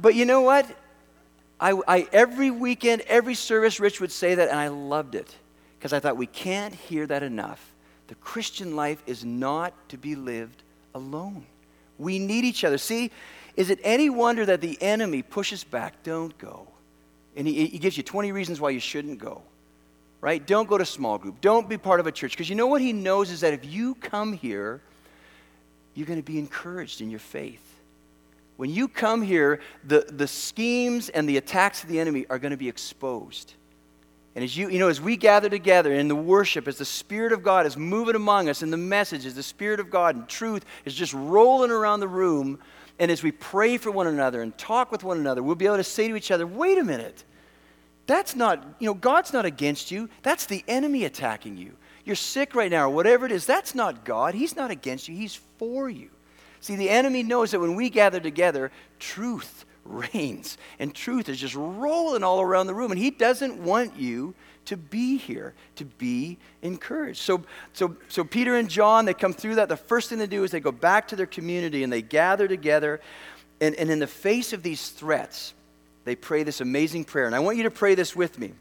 But 0.00 0.14
you 0.14 0.24
know 0.24 0.42
what? 0.42 0.66
I, 1.58 1.80
I, 1.88 2.08
every 2.12 2.50
weekend, 2.50 3.02
every 3.02 3.34
service, 3.34 3.80
Rich 3.80 4.00
would 4.00 4.12
say 4.12 4.34
that, 4.34 4.48
and 4.48 4.58
I 4.58 4.68
loved 4.68 5.14
it 5.14 5.34
because 5.78 5.92
I 5.92 6.00
thought 6.00 6.16
we 6.16 6.26
can't 6.26 6.74
hear 6.74 7.06
that 7.06 7.22
enough. 7.22 7.72
The 8.08 8.14
Christian 8.16 8.76
life 8.76 9.02
is 9.06 9.24
not 9.24 9.72
to 9.88 9.96
be 9.96 10.14
lived 10.14 10.62
alone. 10.94 11.46
We 11.98 12.18
need 12.18 12.44
each 12.44 12.62
other. 12.64 12.78
See, 12.78 13.10
is 13.56 13.70
it 13.70 13.78
any 13.82 14.10
wonder 14.10 14.44
that 14.46 14.60
the 14.60 14.80
enemy 14.82 15.22
pushes 15.22 15.64
back? 15.64 16.02
Don't 16.02 16.36
go. 16.38 16.68
And 17.36 17.46
he, 17.46 17.66
he 17.66 17.78
gives 17.78 17.96
you 17.96 18.02
20 18.02 18.32
reasons 18.32 18.60
why 18.60 18.70
you 18.70 18.80
shouldn't 18.80 19.18
go, 19.18 19.42
right? 20.20 20.44
Don't 20.46 20.68
go 20.68 20.78
to 20.78 20.84
small 20.84 21.18
group. 21.18 21.40
Don't 21.40 21.68
be 21.68 21.78
part 21.78 22.00
of 22.00 22.06
a 22.06 22.12
church. 22.12 22.32
Because 22.32 22.50
you 22.50 22.54
know 22.54 22.66
what 22.66 22.80
he 22.80 22.92
knows 22.92 23.30
is 23.30 23.40
that 23.40 23.54
if 23.54 23.64
you 23.64 23.94
come 23.96 24.34
here, 24.34 24.80
you're 25.94 26.06
going 26.06 26.18
to 26.18 26.24
be 26.24 26.38
encouraged 26.38 27.00
in 27.00 27.10
your 27.10 27.20
faith. 27.20 27.62
When 28.56 28.70
you 28.70 28.88
come 28.88 29.22
here, 29.22 29.60
the, 29.84 30.06
the 30.08 30.26
schemes 30.26 31.08
and 31.08 31.28
the 31.28 31.36
attacks 31.36 31.82
of 31.82 31.88
the 31.88 32.00
enemy 32.00 32.26
are 32.30 32.38
going 32.38 32.52
to 32.52 32.56
be 32.56 32.68
exposed. 32.68 33.54
And 34.34 34.44
as 34.44 34.56
you, 34.56 34.68
you 34.68 34.78
know, 34.78 34.88
as 34.88 35.00
we 35.00 35.16
gather 35.16 35.48
together 35.48 35.92
in 35.94 36.08
the 36.08 36.14
worship, 36.14 36.68
as 36.68 36.76
the 36.76 36.84
Spirit 36.84 37.32
of 37.32 37.42
God 37.42 37.64
is 37.66 37.76
moving 37.76 38.14
among 38.14 38.48
us, 38.48 38.62
and 38.62 38.72
the 38.72 38.76
message, 38.76 39.24
as 39.24 39.34
the 39.34 39.42
Spirit 39.42 39.80
of 39.80 39.90
God 39.90 40.14
and 40.14 40.28
truth 40.28 40.64
is 40.84 40.94
just 40.94 41.14
rolling 41.14 41.70
around 41.70 42.00
the 42.00 42.08
room, 42.08 42.58
and 42.98 43.10
as 43.10 43.22
we 43.22 43.32
pray 43.32 43.78
for 43.78 43.90
one 43.90 44.06
another 44.06 44.42
and 44.42 44.56
talk 44.56 44.92
with 44.92 45.04
one 45.04 45.18
another, 45.18 45.42
we'll 45.42 45.54
be 45.54 45.66
able 45.66 45.78
to 45.78 45.84
say 45.84 46.08
to 46.08 46.16
each 46.16 46.30
other, 46.30 46.46
wait 46.46 46.78
a 46.78 46.84
minute. 46.84 47.24
That's 48.06 48.36
not, 48.36 48.62
you 48.78 48.86
know, 48.86 48.94
God's 48.94 49.32
not 49.32 49.44
against 49.44 49.90
you. 49.90 50.08
That's 50.22 50.46
the 50.46 50.62
enemy 50.68 51.04
attacking 51.04 51.56
you. 51.56 51.72
You're 52.04 52.14
sick 52.14 52.54
right 52.54 52.70
now, 52.70 52.86
or 52.86 52.90
whatever 52.90 53.26
it 53.26 53.32
is. 53.32 53.46
That's 53.46 53.74
not 53.74 54.04
God. 54.04 54.34
He's 54.34 54.54
not 54.54 54.70
against 54.70 55.08
you, 55.08 55.16
He's 55.16 55.34
for 55.58 55.90
you. 55.90 56.10
See, 56.66 56.74
the 56.74 56.90
enemy 56.90 57.22
knows 57.22 57.52
that 57.52 57.60
when 57.60 57.76
we 57.76 57.88
gather 57.90 58.18
together, 58.18 58.72
truth 58.98 59.64
reigns. 59.84 60.58
And 60.80 60.92
truth 60.92 61.28
is 61.28 61.38
just 61.38 61.54
rolling 61.54 62.24
all 62.24 62.40
around 62.40 62.66
the 62.66 62.74
room. 62.74 62.90
And 62.90 62.98
he 62.98 63.12
doesn't 63.12 63.62
want 63.62 63.96
you 63.96 64.34
to 64.64 64.76
be 64.76 65.16
here, 65.16 65.54
to 65.76 65.84
be 65.84 66.38
encouraged. 66.62 67.20
So, 67.20 67.44
so, 67.72 67.94
so 68.08 68.24
Peter 68.24 68.56
and 68.56 68.68
John, 68.68 69.04
they 69.04 69.14
come 69.14 69.32
through 69.32 69.54
that. 69.54 69.68
The 69.68 69.76
first 69.76 70.08
thing 70.08 70.18
they 70.18 70.26
do 70.26 70.42
is 70.42 70.50
they 70.50 70.58
go 70.58 70.72
back 70.72 71.06
to 71.06 71.14
their 71.14 71.26
community 71.26 71.84
and 71.84 71.92
they 71.92 72.02
gather 72.02 72.48
together. 72.48 73.00
And, 73.60 73.76
and 73.76 73.88
in 73.88 74.00
the 74.00 74.08
face 74.08 74.52
of 74.52 74.64
these 74.64 74.88
threats, 74.88 75.54
they 76.04 76.16
pray 76.16 76.42
this 76.42 76.60
amazing 76.60 77.04
prayer. 77.04 77.26
And 77.26 77.34
I 77.36 77.38
want 77.38 77.58
you 77.58 77.62
to 77.62 77.70
pray 77.70 77.94
this 77.94 78.16
with 78.16 78.40
me. 78.40 78.52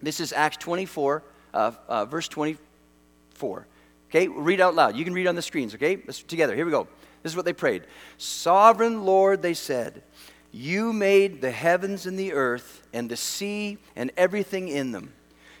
This 0.00 0.18
is 0.18 0.32
Acts 0.32 0.56
24, 0.56 1.22
uh, 1.52 1.72
uh, 1.88 2.04
verse 2.06 2.26
24. 2.28 3.66
Okay, 4.08 4.28
read 4.28 4.62
out 4.62 4.74
loud. 4.74 4.96
You 4.96 5.04
can 5.04 5.12
read 5.12 5.26
on 5.26 5.34
the 5.34 5.42
screens, 5.42 5.74
okay? 5.74 5.98
Let's 6.06 6.22
together. 6.22 6.56
Here 6.56 6.64
we 6.64 6.70
go. 6.70 6.88
This 7.28 7.34
is 7.34 7.36
what 7.36 7.44
they 7.44 7.52
prayed 7.52 7.82
Sovereign 8.16 9.04
Lord, 9.04 9.42
they 9.42 9.52
said, 9.52 10.02
you 10.50 10.94
made 10.94 11.42
the 11.42 11.50
heavens 11.50 12.06
and 12.06 12.18
the 12.18 12.32
earth 12.32 12.86
and 12.94 13.10
the 13.10 13.18
sea 13.18 13.76
and 13.94 14.10
everything 14.16 14.68
in 14.68 14.92
them. 14.92 15.12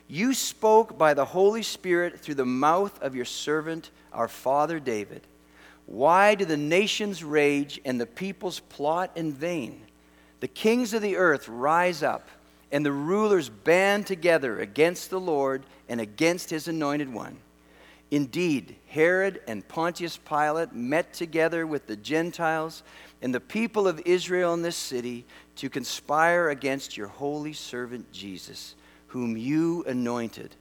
You 0.06 0.32
spoke 0.32 0.96
by 0.96 1.12
the 1.12 1.26
Holy 1.26 1.62
Spirit 1.62 2.20
through 2.20 2.36
the 2.36 2.46
mouth 2.46 2.98
of 3.02 3.14
your 3.14 3.26
servant, 3.26 3.90
our 4.14 4.28
father 4.28 4.80
David. 4.80 5.26
Why 5.84 6.34
do 6.36 6.46
the 6.46 6.56
nations 6.56 7.22
rage 7.22 7.78
and 7.84 8.00
the 8.00 8.06
peoples 8.06 8.60
plot 8.60 9.10
in 9.14 9.34
vain? 9.34 9.82
The 10.40 10.48
kings 10.48 10.94
of 10.94 11.02
the 11.02 11.18
earth 11.18 11.50
rise 11.50 12.02
up, 12.02 12.30
and 12.72 12.82
the 12.82 12.92
rulers 12.92 13.50
band 13.50 14.06
together 14.06 14.58
against 14.58 15.10
the 15.10 15.20
Lord 15.20 15.64
and 15.86 16.00
against 16.00 16.48
his 16.48 16.66
anointed 16.66 17.12
one. 17.12 17.36
Indeed, 18.10 18.76
Herod 18.86 19.42
and 19.46 19.66
Pontius 19.68 20.16
Pilate 20.16 20.72
met 20.72 21.12
together 21.12 21.66
with 21.66 21.86
the 21.86 21.96
Gentiles 21.96 22.82
and 23.20 23.34
the 23.34 23.40
people 23.40 23.86
of 23.86 24.00
Israel 24.06 24.54
in 24.54 24.62
this 24.62 24.76
city 24.76 25.26
to 25.56 25.68
conspire 25.68 26.48
against 26.48 26.96
your 26.96 27.08
holy 27.08 27.52
servant 27.52 28.10
Jesus, 28.12 28.74
whom 29.08 29.36
you 29.36 29.84
anointed 29.86 30.54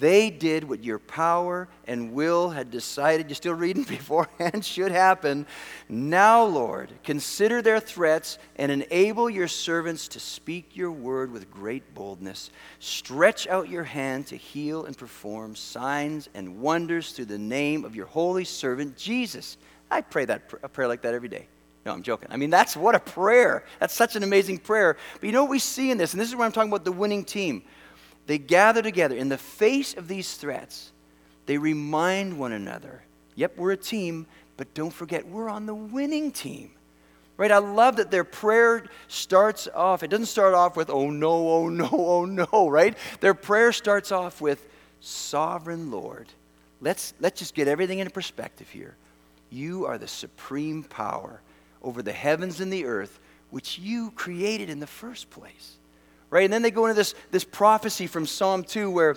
they 0.00 0.30
did 0.30 0.64
what 0.64 0.82
your 0.82 0.98
power 0.98 1.68
and 1.86 2.12
will 2.12 2.50
had 2.50 2.70
decided, 2.70 3.28
you're 3.28 3.34
still 3.36 3.54
reading 3.54 3.82
beforehand, 3.88 4.64
should 4.64 4.90
happen. 4.90 5.46
Now, 5.88 6.44
Lord, 6.44 6.90
consider 7.04 7.62
their 7.62 7.78
threats 7.78 8.38
and 8.56 8.72
enable 8.72 9.30
your 9.30 9.46
servants 9.46 10.08
to 10.08 10.20
speak 10.20 10.76
your 10.76 10.90
word 10.90 11.30
with 11.30 11.50
great 11.50 11.94
boldness. 11.94 12.50
Stretch 12.78 13.46
out 13.46 13.68
your 13.68 13.84
hand 13.84 14.26
to 14.28 14.36
heal 14.36 14.86
and 14.86 14.96
perform 14.96 15.54
signs 15.54 16.28
and 16.34 16.60
wonders 16.60 17.12
through 17.12 17.26
the 17.26 17.38
name 17.38 17.84
of 17.84 17.94
your 17.94 18.06
holy 18.06 18.44
servant 18.44 18.96
Jesus. 18.96 19.58
I 19.90 20.00
pray 20.00 20.24
that 20.24 20.50
a 20.62 20.68
prayer 20.68 20.88
like 20.88 21.02
that 21.02 21.14
every 21.14 21.28
day. 21.28 21.46
No, 21.84 21.92
I'm 21.92 22.02
joking. 22.02 22.28
I 22.30 22.36
mean, 22.36 22.50
that's 22.50 22.76
what 22.76 22.94
a 22.94 23.00
prayer. 23.00 23.64
That's 23.78 23.94
such 23.94 24.14
an 24.14 24.22
amazing 24.22 24.58
prayer. 24.58 24.96
But 25.14 25.26
you 25.26 25.32
know 25.32 25.44
what 25.44 25.50
we 25.50 25.58
see 25.58 25.90
in 25.90 25.98
this, 25.98 26.12
and 26.12 26.20
this 26.20 26.28
is 26.28 26.36
where 26.36 26.44
I'm 26.44 26.52
talking 26.52 26.70
about 26.70 26.84
the 26.84 26.92
winning 26.92 27.24
team. 27.24 27.62
They 28.30 28.38
gather 28.38 28.80
together 28.80 29.16
in 29.16 29.28
the 29.28 29.36
face 29.36 29.92
of 29.94 30.06
these 30.06 30.36
threats. 30.36 30.92
They 31.46 31.58
remind 31.58 32.38
one 32.38 32.52
another, 32.52 33.02
yep, 33.34 33.56
we're 33.56 33.72
a 33.72 33.76
team, 33.76 34.28
but 34.56 34.72
don't 34.72 34.92
forget, 34.92 35.26
we're 35.26 35.48
on 35.48 35.66
the 35.66 35.74
winning 35.74 36.30
team. 36.30 36.70
Right? 37.36 37.50
I 37.50 37.58
love 37.58 37.96
that 37.96 38.12
their 38.12 38.22
prayer 38.22 38.84
starts 39.08 39.66
off, 39.74 40.04
it 40.04 40.10
doesn't 40.10 40.26
start 40.26 40.54
off 40.54 40.76
with, 40.76 40.90
oh 40.90 41.10
no, 41.10 41.48
oh 41.48 41.68
no, 41.68 41.88
oh 41.90 42.24
no, 42.24 42.68
right? 42.68 42.96
Their 43.18 43.34
prayer 43.34 43.72
starts 43.72 44.12
off 44.12 44.40
with, 44.40 44.64
Sovereign 45.00 45.90
Lord. 45.90 46.28
Let's, 46.80 47.14
let's 47.18 47.40
just 47.40 47.56
get 47.56 47.66
everything 47.66 47.98
into 47.98 48.12
perspective 48.12 48.68
here. 48.68 48.94
You 49.50 49.86
are 49.86 49.98
the 49.98 50.06
supreme 50.06 50.84
power 50.84 51.40
over 51.82 52.00
the 52.00 52.12
heavens 52.12 52.60
and 52.60 52.72
the 52.72 52.84
earth, 52.84 53.18
which 53.50 53.80
you 53.80 54.12
created 54.12 54.70
in 54.70 54.78
the 54.78 54.86
first 54.86 55.30
place. 55.30 55.78
Right? 56.30 56.44
And 56.44 56.52
then 56.52 56.62
they 56.62 56.70
go 56.70 56.86
into 56.86 56.94
this, 56.94 57.14
this 57.30 57.44
prophecy 57.44 58.06
from 58.06 58.26
Psalm 58.26 58.62
2 58.64 58.90
where 58.90 59.16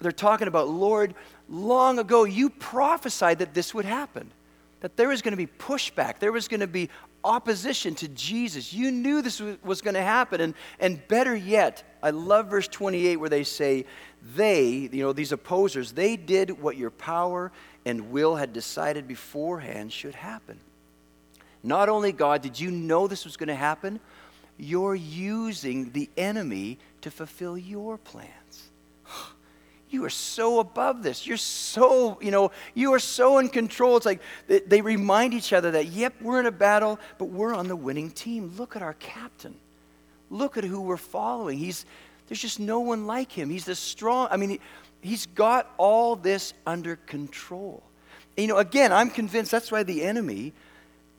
they're 0.00 0.12
talking 0.12 0.48
about, 0.48 0.68
Lord, 0.68 1.14
long 1.48 1.98
ago 1.98 2.24
you 2.24 2.50
prophesied 2.50 3.40
that 3.40 3.52
this 3.52 3.74
would 3.74 3.84
happen, 3.84 4.30
that 4.80 4.96
there 4.96 5.08
was 5.08 5.22
going 5.22 5.32
to 5.32 5.36
be 5.36 5.46
pushback, 5.46 6.20
there 6.20 6.32
was 6.32 6.48
going 6.48 6.60
to 6.60 6.66
be 6.66 6.88
opposition 7.24 7.94
to 7.96 8.08
Jesus. 8.08 8.72
You 8.72 8.90
knew 8.90 9.22
this 9.22 9.40
was 9.62 9.82
going 9.82 9.94
to 9.94 10.02
happen. 10.02 10.40
And, 10.40 10.54
and 10.78 11.06
better 11.08 11.34
yet, 11.34 11.82
I 12.02 12.10
love 12.10 12.48
verse 12.48 12.68
28 12.68 13.16
where 13.16 13.28
they 13.28 13.44
say, 13.44 13.84
they, 14.34 14.88
you 14.92 15.02
know, 15.02 15.12
these 15.12 15.32
opposers, 15.32 15.92
they 15.92 16.16
did 16.16 16.60
what 16.62 16.76
your 16.76 16.90
power 16.90 17.52
and 17.84 18.10
will 18.10 18.36
had 18.36 18.52
decided 18.52 19.08
beforehand 19.08 19.92
should 19.92 20.14
happen. 20.14 20.58
Not 21.62 21.88
only, 21.88 22.12
God, 22.12 22.42
did 22.42 22.58
you 22.58 22.70
know 22.70 23.06
this 23.06 23.24
was 23.24 23.36
going 23.36 23.48
to 23.48 23.54
happen, 23.54 24.00
you're 24.62 24.94
using 24.94 25.90
the 25.92 26.08
enemy 26.16 26.78
to 27.02 27.10
fulfill 27.10 27.56
your 27.58 27.98
plans. 27.98 28.70
You 29.92 30.04
are 30.04 30.10
so 30.10 30.60
above 30.60 31.02
this. 31.02 31.26
You're 31.26 31.36
so, 31.36 32.16
you 32.22 32.30
know, 32.30 32.52
you 32.74 32.94
are 32.94 33.00
so 33.00 33.38
in 33.38 33.48
control. 33.48 33.96
It's 33.96 34.06
like 34.06 34.20
they, 34.46 34.82
remind 34.82 35.34
each 35.34 35.52
other 35.52 35.72
that, 35.72 35.86
yep, 35.86 36.14
we're 36.20 36.38
in 36.38 36.46
a 36.46 36.52
battle, 36.52 37.00
but 37.18 37.24
we're 37.24 37.52
on 37.52 37.66
the 37.66 37.74
winning 37.74 38.12
team. 38.12 38.54
Look 38.56 38.76
at 38.76 38.82
our 38.82 38.94
captain. 39.00 39.56
Look 40.30 40.56
at 40.56 40.62
who 40.62 40.80
we're 40.80 40.96
following. 40.96 41.58
He's, 41.58 41.86
there's 42.28 42.40
just 42.40 42.60
no 42.60 42.78
one 42.78 43.08
like 43.08 43.32
him. 43.32 43.50
He's 43.50 43.64
the 43.64 43.74
strong, 43.74 44.28
I 44.30 44.36
mean, 44.36 44.50
he, 44.50 44.60
he's 45.00 45.26
got 45.26 45.68
all 45.76 46.14
this 46.14 46.54
under 46.64 46.94
control. 46.94 47.82
You 48.36 48.46
know, 48.46 48.58
again, 48.58 48.92
I'm 48.92 49.10
convinced 49.10 49.50
that's 49.50 49.72
why 49.72 49.82
the 49.82 50.04
enemy 50.04 50.52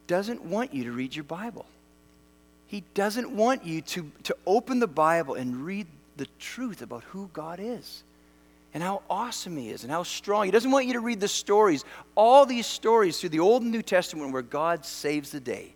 doesn't 0.08 0.46
want 0.46 0.74
you 0.74 0.86
to 0.86 0.94
read 0.94 1.14
your 1.14 1.26
Bible. 1.26 1.66
He 2.72 2.86
doesn't 2.94 3.30
want 3.30 3.66
you 3.66 3.82
to, 3.82 4.10
to 4.24 4.36
open 4.48 4.80
the 4.80 4.88
Bible 4.88 5.36
and 5.36 5.66
read 5.66 5.88
the 6.16 6.28
truth 6.40 6.82
about 6.82 7.04
who 7.04 7.30
God 7.34 7.60
is 7.62 8.04
and 8.74 8.82
how 8.82 9.02
awesome 9.10 9.58
He 9.58 9.70
is 9.70 9.84
and 9.84 9.92
how 9.92 10.04
strong. 10.04 10.46
He 10.46 10.52
doesn't 10.52 10.72
want 10.72 10.86
you 10.86 10.94
to 10.94 11.02
read 11.02 11.20
the 11.20 11.28
stories, 11.28 11.84
all 12.16 12.46
these 12.46 12.66
stories 12.66 13.20
through 13.20 13.30
the 13.30 13.42
Old 13.42 13.64
and 13.64 13.72
New 13.72 13.82
Testament 13.82 14.32
where 14.32 14.42
God 14.42 14.86
saves 14.86 15.32
the 15.32 15.42
day 15.42 15.74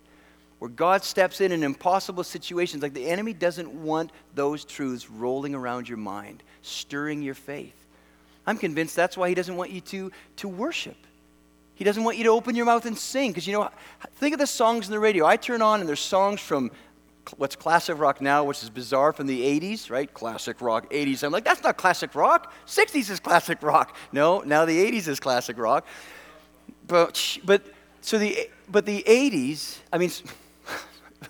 where 0.59 0.69
God 0.69 1.03
steps 1.03 1.41
in 1.41 1.51
in 1.51 1.63
impossible 1.63 2.23
situations. 2.23 2.81
Like 2.81 2.93
the 2.93 3.07
enemy 3.07 3.33
doesn't 3.33 3.69
want 3.69 4.11
those 4.33 4.63
truths 4.63 5.09
rolling 5.09 5.53
around 5.53 5.89
your 5.89 5.97
mind, 5.97 6.43
stirring 6.61 7.21
your 7.21 7.33
faith. 7.33 7.75
I'm 8.47 8.57
convinced 8.57 8.95
that's 8.95 9.17
why 9.17 9.29
he 9.29 9.35
doesn't 9.35 9.55
want 9.55 9.71
you 9.71 9.81
to, 9.81 10.11
to 10.37 10.47
worship. 10.47 10.95
He 11.75 11.83
doesn't 11.83 12.03
want 12.03 12.17
you 12.17 12.23
to 12.23 12.29
open 12.29 12.55
your 12.55 12.65
mouth 12.65 12.85
and 12.85 12.97
sing. 12.97 13.31
Because, 13.31 13.45
you 13.45 13.53
know, 13.53 13.69
think 14.15 14.33
of 14.33 14.39
the 14.39 14.47
songs 14.47 14.87
in 14.87 14.91
the 14.91 14.99
radio. 14.99 15.25
I 15.25 15.35
turn 15.35 15.61
on 15.61 15.81
and 15.81 15.89
there's 15.89 15.99
songs 15.99 16.39
from 16.39 16.71
what's 17.37 17.55
classic 17.55 17.97
rock 17.97 18.21
now, 18.21 18.43
which 18.43 18.63
is 18.63 18.69
bizarre 18.69 19.13
from 19.13 19.27
the 19.27 19.41
80s, 19.59 19.89
right? 19.89 20.11
Classic 20.13 20.59
rock, 20.61 20.89
80s. 20.91 21.23
I'm 21.23 21.31
like, 21.31 21.45
that's 21.45 21.63
not 21.63 21.77
classic 21.77 22.15
rock. 22.15 22.53
60s 22.67 23.09
is 23.09 23.19
classic 23.19 23.61
rock. 23.61 23.95
No, 24.11 24.41
now 24.41 24.65
the 24.65 24.91
80s 24.91 25.07
is 25.07 25.19
classic 25.19 25.57
rock. 25.57 25.85
But, 26.87 27.37
but, 27.43 27.63
so 28.01 28.17
the, 28.17 28.49
but 28.69 28.85
the 28.85 29.03
80s, 29.03 29.77
I 29.91 29.97
mean, 29.97 30.11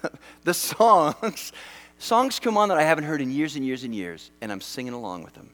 the 0.44 0.54
songs, 0.54 1.54
songs 1.98 2.40
come 2.40 2.58
on 2.58 2.70
that 2.70 2.78
I 2.78 2.84
haven't 2.84 3.06
heard 3.06 3.22
in 3.22 3.32
years 3.32 3.56
and 3.56 3.66
years 3.66 3.84
and 3.84 3.94
years, 3.94 4.32
and 4.42 4.52
I'm 4.52 4.62
singing 4.62 4.94
along 4.94 5.24
with 5.24 5.34
them. 5.34 5.50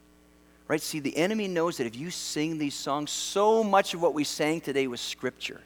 Right? 0.67 0.81
See, 0.81 0.99
the 0.99 1.15
enemy 1.17 1.47
knows 1.47 1.77
that 1.77 1.85
if 1.85 1.97
you 1.97 2.09
sing 2.09 2.57
these 2.57 2.73
songs, 2.73 3.11
so 3.11 3.63
much 3.63 3.93
of 3.93 4.01
what 4.01 4.13
we 4.13 4.23
sang 4.23 4.61
today 4.61 4.87
was 4.87 5.01
scripture. 5.01 5.61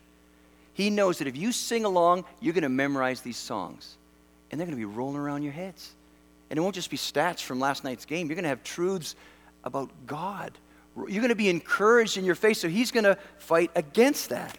He 0.73 0.89
knows 0.89 1.19
that 1.19 1.27
if 1.27 1.37
you 1.37 1.51
sing 1.51 1.85
along, 1.85 2.25
you're 2.41 2.53
going 2.53 2.63
to 2.63 2.69
memorize 2.69 3.21
these 3.21 3.37
songs, 3.37 3.97
and 4.55 4.59
they're 4.61 4.67
going 4.67 4.79
to 4.79 4.87
be 4.87 4.95
rolling 4.95 5.17
around 5.17 5.43
your 5.43 5.51
heads. 5.51 5.91
And 6.49 6.57
it 6.57 6.61
won't 6.61 6.75
just 6.75 6.89
be 6.89 6.95
stats 6.95 7.41
from 7.41 7.59
last 7.59 7.83
night's 7.83 8.05
game. 8.05 8.27
You're 8.27 8.35
going 8.35 8.43
to 8.43 8.49
have 8.49 8.63
truths 8.63 9.13
about 9.65 9.89
God. 10.07 10.53
You're 10.95 11.19
going 11.21 11.27
to 11.27 11.35
be 11.35 11.49
encouraged 11.49 12.15
in 12.15 12.23
your 12.23 12.35
faith, 12.35 12.55
so 12.55 12.69
he's 12.69 12.89
going 12.89 13.03
to 13.03 13.17
fight 13.37 13.69
against 13.75 14.29
that. 14.29 14.57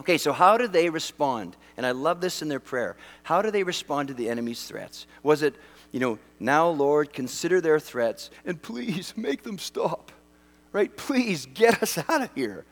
Okay, 0.00 0.18
so 0.18 0.32
how 0.32 0.58
did 0.58 0.72
they 0.72 0.90
respond? 0.90 1.56
And 1.76 1.86
I 1.86 1.92
love 1.92 2.20
this 2.20 2.42
in 2.42 2.48
their 2.48 2.58
prayer. 2.58 2.96
How 3.22 3.42
do 3.42 3.52
they 3.52 3.62
respond 3.62 4.08
to 4.08 4.14
the 4.14 4.28
enemy's 4.28 4.64
threats? 4.64 5.06
Was 5.22 5.42
it, 5.42 5.54
you 5.92 6.00
know, 6.00 6.18
now, 6.40 6.68
Lord, 6.68 7.12
consider 7.12 7.60
their 7.60 7.78
threats 7.78 8.30
and 8.44 8.60
please 8.60 9.14
make 9.16 9.44
them 9.44 9.60
stop, 9.60 10.10
right? 10.72 10.94
Please 10.96 11.46
get 11.46 11.80
us 11.80 11.96
out 12.08 12.22
of 12.22 12.30
here, 12.34 12.64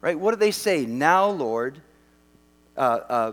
right? 0.00 0.16
What 0.16 0.30
do 0.30 0.36
they 0.36 0.52
say? 0.52 0.86
Now, 0.86 1.28
Lord, 1.30 1.82
uh, 2.76 2.80
uh, 2.80 3.32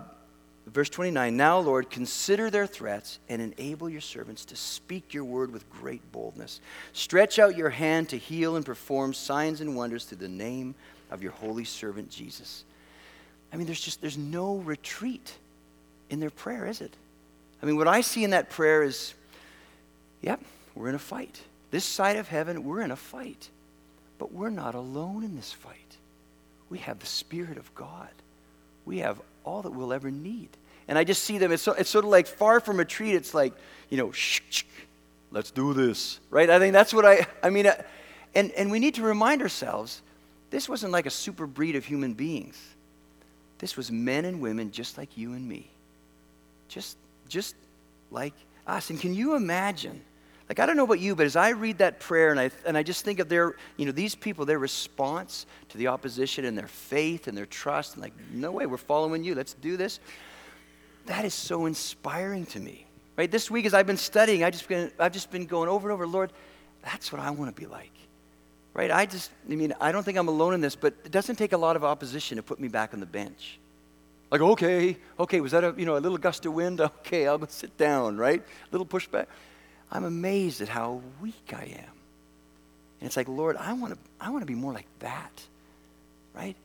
verse 0.71 0.89
29 0.89 1.35
Now, 1.35 1.59
Lord, 1.59 1.89
consider 1.89 2.49
their 2.49 2.67
threats 2.67 3.19
and 3.29 3.41
enable 3.41 3.89
your 3.89 4.01
servants 4.01 4.45
to 4.45 4.55
speak 4.55 5.13
your 5.13 5.23
word 5.23 5.51
with 5.51 5.69
great 5.69 6.11
boldness. 6.11 6.59
Stretch 6.93 7.39
out 7.39 7.57
your 7.57 7.69
hand 7.69 8.09
to 8.09 8.17
heal 8.17 8.55
and 8.55 8.65
perform 8.65 9.13
signs 9.13 9.61
and 9.61 9.75
wonders 9.75 10.05
through 10.05 10.19
the 10.19 10.27
name 10.27 10.75
of 11.09 11.23
your 11.23 11.31
holy 11.31 11.63
servant 11.63 12.09
Jesus. 12.09 12.63
I 13.51 13.57
mean, 13.57 13.65
there's 13.65 13.81
just 13.81 14.01
there's 14.01 14.17
no 14.17 14.57
retreat 14.57 15.33
in 16.09 16.19
their 16.19 16.29
prayer, 16.29 16.65
is 16.65 16.81
it? 16.81 16.93
I 17.61 17.65
mean, 17.65 17.77
what 17.77 17.87
I 17.87 18.01
see 18.01 18.23
in 18.23 18.31
that 18.31 18.49
prayer 18.49 18.83
is, 18.83 19.13
yep, 20.21 20.41
we're 20.75 20.89
in 20.89 20.95
a 20.95 20.99
fight. 20.99 21.41
This 21.71 21.85
side 21.85 22.17
of 22.17 22.27
heaven, 22.27 22.63
we're 22.63 22.81
in 22.81 22.91
a 22.91 22.95
fight. 22.95 23.49
But 24.19 24.31
we're 24.31 24.49
not 24.49 24.75
alone 24.75 25.23
in 25.23 25.35
this 25.35 25.51
fight. 25.51 25.97
We 26.69 26.79
have 26.79 26.99
the 26.99 27.05
Spirit 27.05 27.57
of 27.57 27.73
God. 27.75 28.09
We 28.87 28.99
have 28.99 29.21
all 29.43 29.61
that 29.61 29.71
we'll 29.71 29.91
ever 29.91 30.09
need. 30.09 30.49
And 30.87 30.97
I 30.97 31.03
just 31.03 31.23
see 31.23 31.37
them, 31.37 31.51
it's, 31.51 31.61
so, 31.61 31.73
it's 31.73 31.89
sort 31.89 32.05
of 32.05 32.11
like 32.11 32.25
far 32.25 32.61
from 32.61 32.77
a 32.77 32.79
retreat, 32.79 33.13
it's 33.13 33.33
like, 33.33 33.53
you 33.89 33.97
know, 33.97 34.13
shh, 34.13 34.39
shh, 34.49 34.63
let's 35.31 35.51
do 35.51 35.73
this, 35.73 36.21
right? 36.29 36.49
I 36.49 36.57
think 36.57 36.71
that's 36.71 36.93
what 36.93 37.05
I, 37.05 37.27
I 37.43 37.49
mean, 37.49 37.67
I, 37.67 37.83
and, 38.33 38.51
and 38.53 38.71
we 38.71 38.79
need 38.79 38.95
to 38.95 39.01
remind 39.01 39.41
ourselves 39.41 40.01
this 40.49 40.69
wasn't 40.69 40.93
like 40.93 41.05
a 41.05 41.09
super 41.09 41.45
breed 41.45 41.75
of 41.75 41.83
human 41.83 42.13
beings. 42.13 42.57
This 43.59 43.75
was 43.75 43.91
men 43.91 44.23
and 44.23 44.39
women 44.39 44.71
just 44.71 44.97
like 44.97 45.17
you 45.17 45.33
and 45.33 45.47
me. 45.47 45.69
Just, 46.69 46.95
just 47.27 47.55
like 48.09 48.33
us. 48.65 48.89
And 48.89 48.99
can 48.99 49.13
you 49.13 49.35
imagine? 49.35 50.01
Like, 50.49 50.59
I 50.59 50.65
don't 50.65 50.77
know 50.77 50.85
about 50.85 50.99
you, 50.99 51.15
but 51.15 51.25
as 51.25 51.35
I 51.35 51.49
read 51.49 51.79
that 51.79 51.99
prayer 51.99 52.31
and 52.31 52.39
I, 52.39 52.51
and 52.65 52.77
I 52.77 52.83
just 52.83 53.03
think 53.03 53.19
of 53.19 53.27
their, 53.27 53.55
you 53.75 53.85
know, 53.85 53.91
these 53.91 54.15
people, 54.15 54.45
their 54.45 54.59
response 54.59 55.45
to 55.69 55.77
the 55.77 55.87
opposition 55.87 56.45
and 56.45 56.57
their 56.57 56.69
faith 56.69 57.27
and 57.27 57.37
their 57.37 57.45
trust, 57.45 57.95
and 57.95 58.01
like, 58.01 58.13
no 58.31 58.51
way, 58.51 58.65
we're 58.65 58.77
following 58.77 59.23
you, 59.23 59.35
let's 59.35 59.53
do 59.55 59.75
this. 59.75 59.99
That 61.07 61.25
is 61.25 61.33
so 61.33 61.65
inspiring 61.65 62.45
to 62.47 62.59
me. 62.59 62.85
Right? 63.17 63.29
This 63.29 63.51
week, 63.51 63.65
as 63.65 63.73
I've 63.73 63.87
been 63.87 63.97
studying, 63.97 64.43
I 64.43 64.49
just 64.49 64.67
been, 64.67 64.91
I've 64.99 65.11
just 65.11 65.31
been 65.31 65.47
going 65.47 65.67
over 65.67 65.89
and 65.89 65.93
over, 65.93 66.07
Lord, 66.07 66.31
that's 66.81 67.11
what 67.11 67.21
I 67.21 67.31
want 67.31 67.53
to 67.53 67.59
be 67.59 67.67
like. 67.67 67.91
Right? 68.73 68.91
I 68.91 69.05
just, 69.05 69.31
I 69.51 69.55
mean, 69.55 69.73
I 69.81 69.91
don't 69.91 70.03
think 70.03 70.17
I'm 70.17 70.27
alone 70.27 70.53
in 70.53 70.61
this, 70.61 70.75
but 70.75 70.93
it 71.03 71.11
doesn't 71.11 71.35
take 71.35 71.51
a 71.51 71.57
lot 71.57 71.75
of 71.75 71.83
opposition 71.83 72.37
to 72.37 72.43
put 72.43 72.59
me 72.59 72.67
back 72.67 72.93
on 72.93 72.99
the 72.99 73.05
bench. 73.05 73.59
Like, 74.29 74.41
okay, 74.41 74.97
okay, 75.19 75.41
was 75.41 75.53
that 75.53 75.63
a, 75.63 75.73
you 75.77 75.85
know, 75.85 75.97
a 75.97 75.99
little 75.99 76.17
gust 76.17 76.45
of 76.45 76.53
wind? 76.53 76.79
Okay, 76.99 77.27
I'll 77.27 77.37
go 77.37 77.47
sit 77.49 77.75
down, 77.77 78.17
right? 78.17 78.41
A 78.41 78.71
little 78.71 78.85
pushback. 78.85 79.27
I'm 79.91 80.03
amazed 80.03 80.61
at 80.61 80.69
how 80.69 81.01
weak 81.21 81.53
I 81.53 81.63
am. 81.63 81.93
And 82.99 83.07
it's 83.07 83.17
like, 83.17 83.27
Lord, 83.27 83.55
I 83.57 83.73
want 83.73 83.93
to, 83.93 83.99
I 84.19 84.29
want 84.29 84.41
to 84.41 84.45
be 84.47 84.55
more 84.55 84.73
like 84.73 84.87
that, 84.99 85.31
right? 86.35 86.55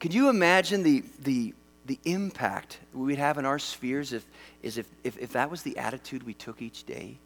Could 0.00 0.14
you 0.14 0.28
imagine 0.28 0.82
the, 0.82 1.02
the, 1.22 1.54
the 1.86 1.98
impact 2.04 2.78
we'd 2.92 3.18
have 3.18 3.38
in 3.38 3.44
our 3.44 3.58
spheres 3.58 4.12
if, 4.12 4.24
is 4.62 4.78
if, 4.78 4.86
if, 5.04 5.18
if 5.18 5.32
that 5.32 5.50
was 5.50 5.62
the 5.62 5.78
attitude 5.78 6.24
we 6.24 6.34
took 6.34 6.62
each 6.62 6.84
day 6.84 7.16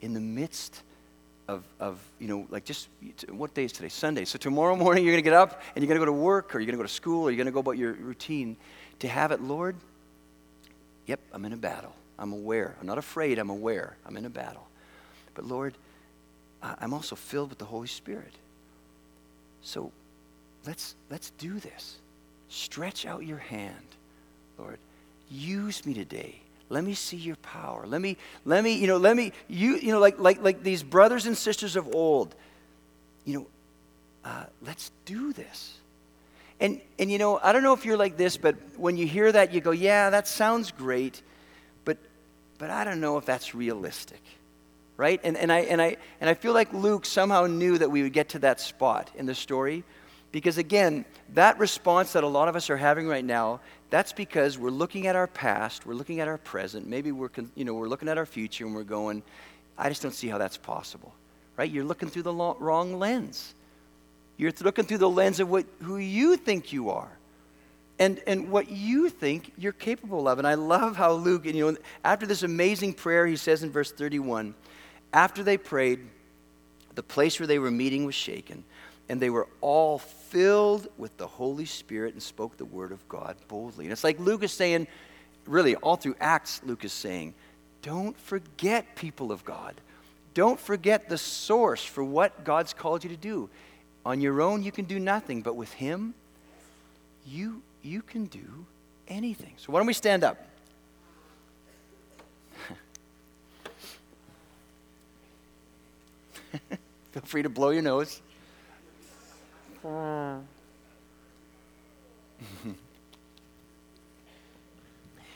in 0.00 0.14
the 0.14 0.20
midst 0.20 0.82
of, 1.48 1.64
of, 1.80 1.98
you 2.18 2.28
know, 2.28 2.46
like 2.50 2.64
just, 2.64 2.88
what 3.30 3.54
day 3.54 3.64
is 3.64 3.72
today? 3.72 3.88
Sunday. 3.88 4.24
So 4.24 4.38
tomorrow 4.38 4.76
morning 4.76 5.04
you're 5.04 5.14
going 5.14 5.24
to 5.24 5.30
get 5.30 5.36
up 5.36 5.62
and 5.74 5.82
you're 5.82 5.88
going 5.88 6.00
to 6.00 6.06
go 6.06 6.12
to 6.12 6.20
work 6.20 6.54
or 6.54 6.60
you're 6.60 6.66
going 6.66 6.76
to 6.76 6.82
go 6.82 6.86
to 6.86 6.92
school 6.92 7.24
or 7.24 7.30
you're 7.30 7.38
going 7.38 7.46
to 7.46 7.52
go 7.52 7.60
about 7.60 7.78
your 7.78 7.94
routine. 7.94 8.56
To 9.00 9.08
have 9.08 9.32
it, 9.32 9.40
Lord, 9.40 9.76
yep, 11.06 11.20
I'm 11.32 11.44
in 11.44 11.52
a 11.52 11.56
battle. 11.56 11.94
I'm 12.18 12.32
aware. 12.32 12.74
I'm 12.80 12.86
not 12.86 12.98
afraid, 12.98 13.38
I'm 13.38 13.50
aware. 13.50 13.96
I'm 14.06 14.16
in 14.16 14.24
a 14.24 14.30
battle. 14.30 14.66
But 15.34 15.44
Lord, 15.44 15.74
I'm 16.62 16.92
also 16.92 17.16
filled 17.16 17.50
with 17.50 17.58
the 17.58 17.64
Holy 17.64 17.86
Spirit. 17.86 18.32
So 19.62 19.92
let's, 20.66 20.94
let's 21.10 21.30
do 21.30 21.60
this. 21.60 21.96
Stretch 22.48 23.06
out 23.06 23.24
your 23.24 23.38
hand, 23.38 23.74
Lord. 24.58 24.78
Use 25.30 25.84
me 25.84 25.94
today 25.94 26.40
let 26.70 26.84
me 26.84 26.94
see 26.94 27.16
your 27.16 27.36
power. 27.36 27.86
Let 27.86 28.00
me, 28.00 28.16
let 28.44 28.62
me, 28.62 28.74
you 28.74 28.86
know, 28.86 28.98
let 28.98 29.16
me, 29.16 29.32
you, 29.48 29.76
you 29.76 29.92
know, 29.92 29.98
like, 29.98 30.18
like, 30.18 30.42
like 30.42 30.62
these 30.62 30.82
brothers 30.82 31.26
and 31.26 31.36
sisters 31.36 31.76
of 31.76 31.94
old, 31.94 32.34
you 33.24 33.38
know, 33.38 33.46
uh, 34.24 34.44
let's 34.62 34.90
do 35.06 35.32
this. 35.32 35.78
And, 36.60 36.80
and 36.98 37.10
you 37.10 37.18
know, 37.18 37.38
I 37.42 37.52
don't 37.52 37.62
know 37.62 37.72
if 37.72 37.86
you're 37.86 37.96
like 37.96 38.16
this, 38.16 38.36
but 38.36 38.56
when 38.76 38.96
you 38.96 39.06
hear 39.06 39.30
that, 39.32 39.54
you 39.54 39.60
go, 39.60 39.70
yeah, 39.70 40.10
that 40.10 40.28
sounds 40.28 40.70
great, 40.70 41.22
but 42.58 42.70
I 42.70 42.84
don't 42.84 43.00
know 43.00 43.16
if 43.16 43.24
that's 43.24 43.54
realistic. 43.54 44.20
Right? 44.96 45.20
And, 45.22 45.36
and, 45.36 45.52
I, 45.52 45.60
and, 45.60 45.80
I, 45.80 45.96
and 46.20 46.28
I 46.28 46.34
feel 46.34 46.52
like 46.52 46.72
Luke 46.72 47.06
somehow 47.06 47.46
knew 47.46 47.78
that 47.78 47.88
we 47.88 48.02
would 48.02 48.12
get 48.12 48.30
to 48.30 48.40
that 48.40 48.60
spot 48.60 49.10
in 49.14 49.26
the 49.26 49.34
story. 49.34 49.84
Because 50.32 50.58
again, 50.58 51.04
that 51.34 51.58
response 51.58 52.12
that 52.12 52.24
a 52.24 52.28
lot 52.28 52.48
of 52.48 52.56
us 52.56 52.68
are 52.68 52.76
having 52.76 53.06
right 53.06 53.24
now, 53.24 53.60
that's 53.90 54.12
because 54.12 54.58
we're 54.58 54.70
looking 54.70 55.06
at 55.06 55.14
our 55.14 55.28
past, 55.28 55.86
we're 55.86 55.94
looking 55.94 56.20
at 56.20 56.28
our 56.28 56.36
present, 56.36 56.86
maybe 56.86 57.12
we're, 57.12 57.30
you 57.54 57.64
know, 57.64 57.74
we're 57.74 57.88
looking 57.88 58.08
at 58.08 58.18
our 58.18 58.26
future 58.26 58.66
and 58.66 58.74
we're 58.74 58.82
going, 58.82 59.22
I 59.78 59.88
just 59.88 60.02
don't 60.02 60.12
see 60.12 60.28
how 60.28 60.36
that's 60.36 60.56
possible. 60.56 61.14
Right? 61.56 61.70
You're 61.70 61.84
looking 61.84 62.08
through 62.08 62.22
the 62.22 62.34
wrong 62.34 62.98
lens. 62.98 63.54
You're 64.36 64.52
looking 64.60 64.84
through 64.84 64.98
the 64.98 65.08
lens 65.08 65.40
of 65.40 65.48
what, 65.48 65.64
who 65.82 65.96
you 65.96 66.36
think 66.36 66.72
you 66.72 66.90
are 66.90 67.17
and, 67.98 68.20
and 68.26 68.50
what 68.50 68.70
you 68.70 69.10
think 69.10 69.52
you're 69.58 69.72
capable 69.72 70.28
of. 70.28 70.38
And 70.38 70.46
I 70.46 70.54
love 70.54 70.96
how 70.96 71.12
Luke, 71.12 71.46
and, 71.46 71.54
you 71.54 71.72
know, 71.72 71.78
after 72.04 72.26
this 72.26 72.42
amazing 72.42 72.94
prayer, 72.94 73.26
he 73.26 73.36
says 73.36 73.62
in 73.62 73.70
verse 73.70 73.92
31 73.92 74.54
after 75.12 75.42
they 75.42 75.56
prayed, 75.56 76.00
the 76.94 77.02
place 77.02 77.40
where 77.40 77.46
they 77.46 77.58
were 77.58 77.70
meeting 77.70 78.04
was 78.04 78.14
shaken, 78.14 78.64
and 79.08 79.22
they 79.22 79.30
were 79.30 79.48
all 79.60 79.98
filled 79.98 80.88
with 80.98 81.16
the 81.16 81.26
Holy 81.26 81.64
Spirit 81.64 82.12
and 82.12 82.22
spoke 82.22 82.56
the 82.56 82.64
word 82.64 82.92
of 82.92 83.08
God 83.08 83.36
boldly. 83.46 83.86
And 83.86 83.92
it's 83.92 84.04
like 84.04 84.18
Luke 84.18 84.42
is 84.42 84.52
saying, 84.52 84.86
really, 85.46 85.76
all 85.76 85.96
through 85.96 86.16
Acts, 86.20 86.60
Luke 86.64 86.84
is 86.84 86.92
saying, 86.92 87.34
don't 87.82 88.18
forget, 88.18 88.96
people 88.96 89.32
of 89.32 89.44
God. 89.44 89.80
Don't 90.34 90.60
forget 90.60 91.08
the 91.08 91.18
source 91.18 91.84
for 91.84 92.04
what 92.04 92.44
God's 92.44 92.74
called 92.74 93.04
you 93.04 93.10
to 93.10 93.16
do. 93.16 93.48
On 94.04 94.20
your 94.20 94.42
own, 94.42 94.62
you 94.62 94.72
can 94.72 94.84
do 94.84 94.98
nothing, 94.98 95.42
but 95.42 95.56
with 95.56 95.72
Him, 95.72 96.14
you, 97.26 97.62
you 97.88 98.02
can 98.02 98.26
do 98.26 98.66
anything. 99.08 99.54
So, 99.56 99.72
why 99.72 99.80
don't 99.80 99.86
we 99.86 99.94
stand 99.94 100.22
up? 100.22 100.36
Feel 107.12 107.22
free 107.24 107.42
to 107.42 107.48
blow 107.48 107.70
your 107.70 107.82
nose. 107.82 108.20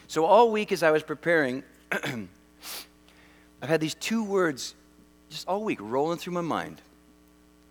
so, 0.06 0.24
all 0.24 0.50
week 0.50 0.72
as 0.72 0.82
I 0.82 0.90
was 0.90 1.02
preparing, 1.02 1.62
I've 1.92 2.28
had 3.62 3.80
these 3.80 3.94
two 3.94 4.22
words 4.22 4.74
just 5.30 5.48
all 5.48 5.64
week 5.64 5.78
rolling 5.80 6.18
through 6.18 6.34
my 6.34 6.42
mind. 6.42 6.82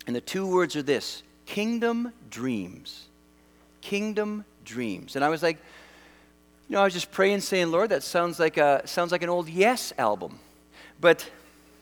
And 0.08 0.16
the 0.16 0.22
two 0.22 0.48
words 0.48 0.76
are 0.76 0.82
this 0.82 1.22
kingdom 1.46 2.14
dreams. 2.30 3.06
Kingdom 3.82 4.46
dreams. 4.64 5.16
And 5.16 5.26
I 5.26 5.30
was 5.30 5.43
like, 5.43 5.57
you 6.68 6.76
know, 6.76 6.82
I 6.82 6.86
was 6.86 6.93
just 6.93 7.12
praying, 7.12 7.41
saying, 7.41 7.70
Lord, 7.72 7.89
that 7.89 8.03
sounds 8.03 8.39
like, 8.39 8.57
a, 8.57 8.82
sounds 8.86 9.12
like 9.12 9.24
an 9.24 9.30
old 9.30 9.49
Yes 9.49 9.91
album. 9.97 10.39
But 10.99 11.30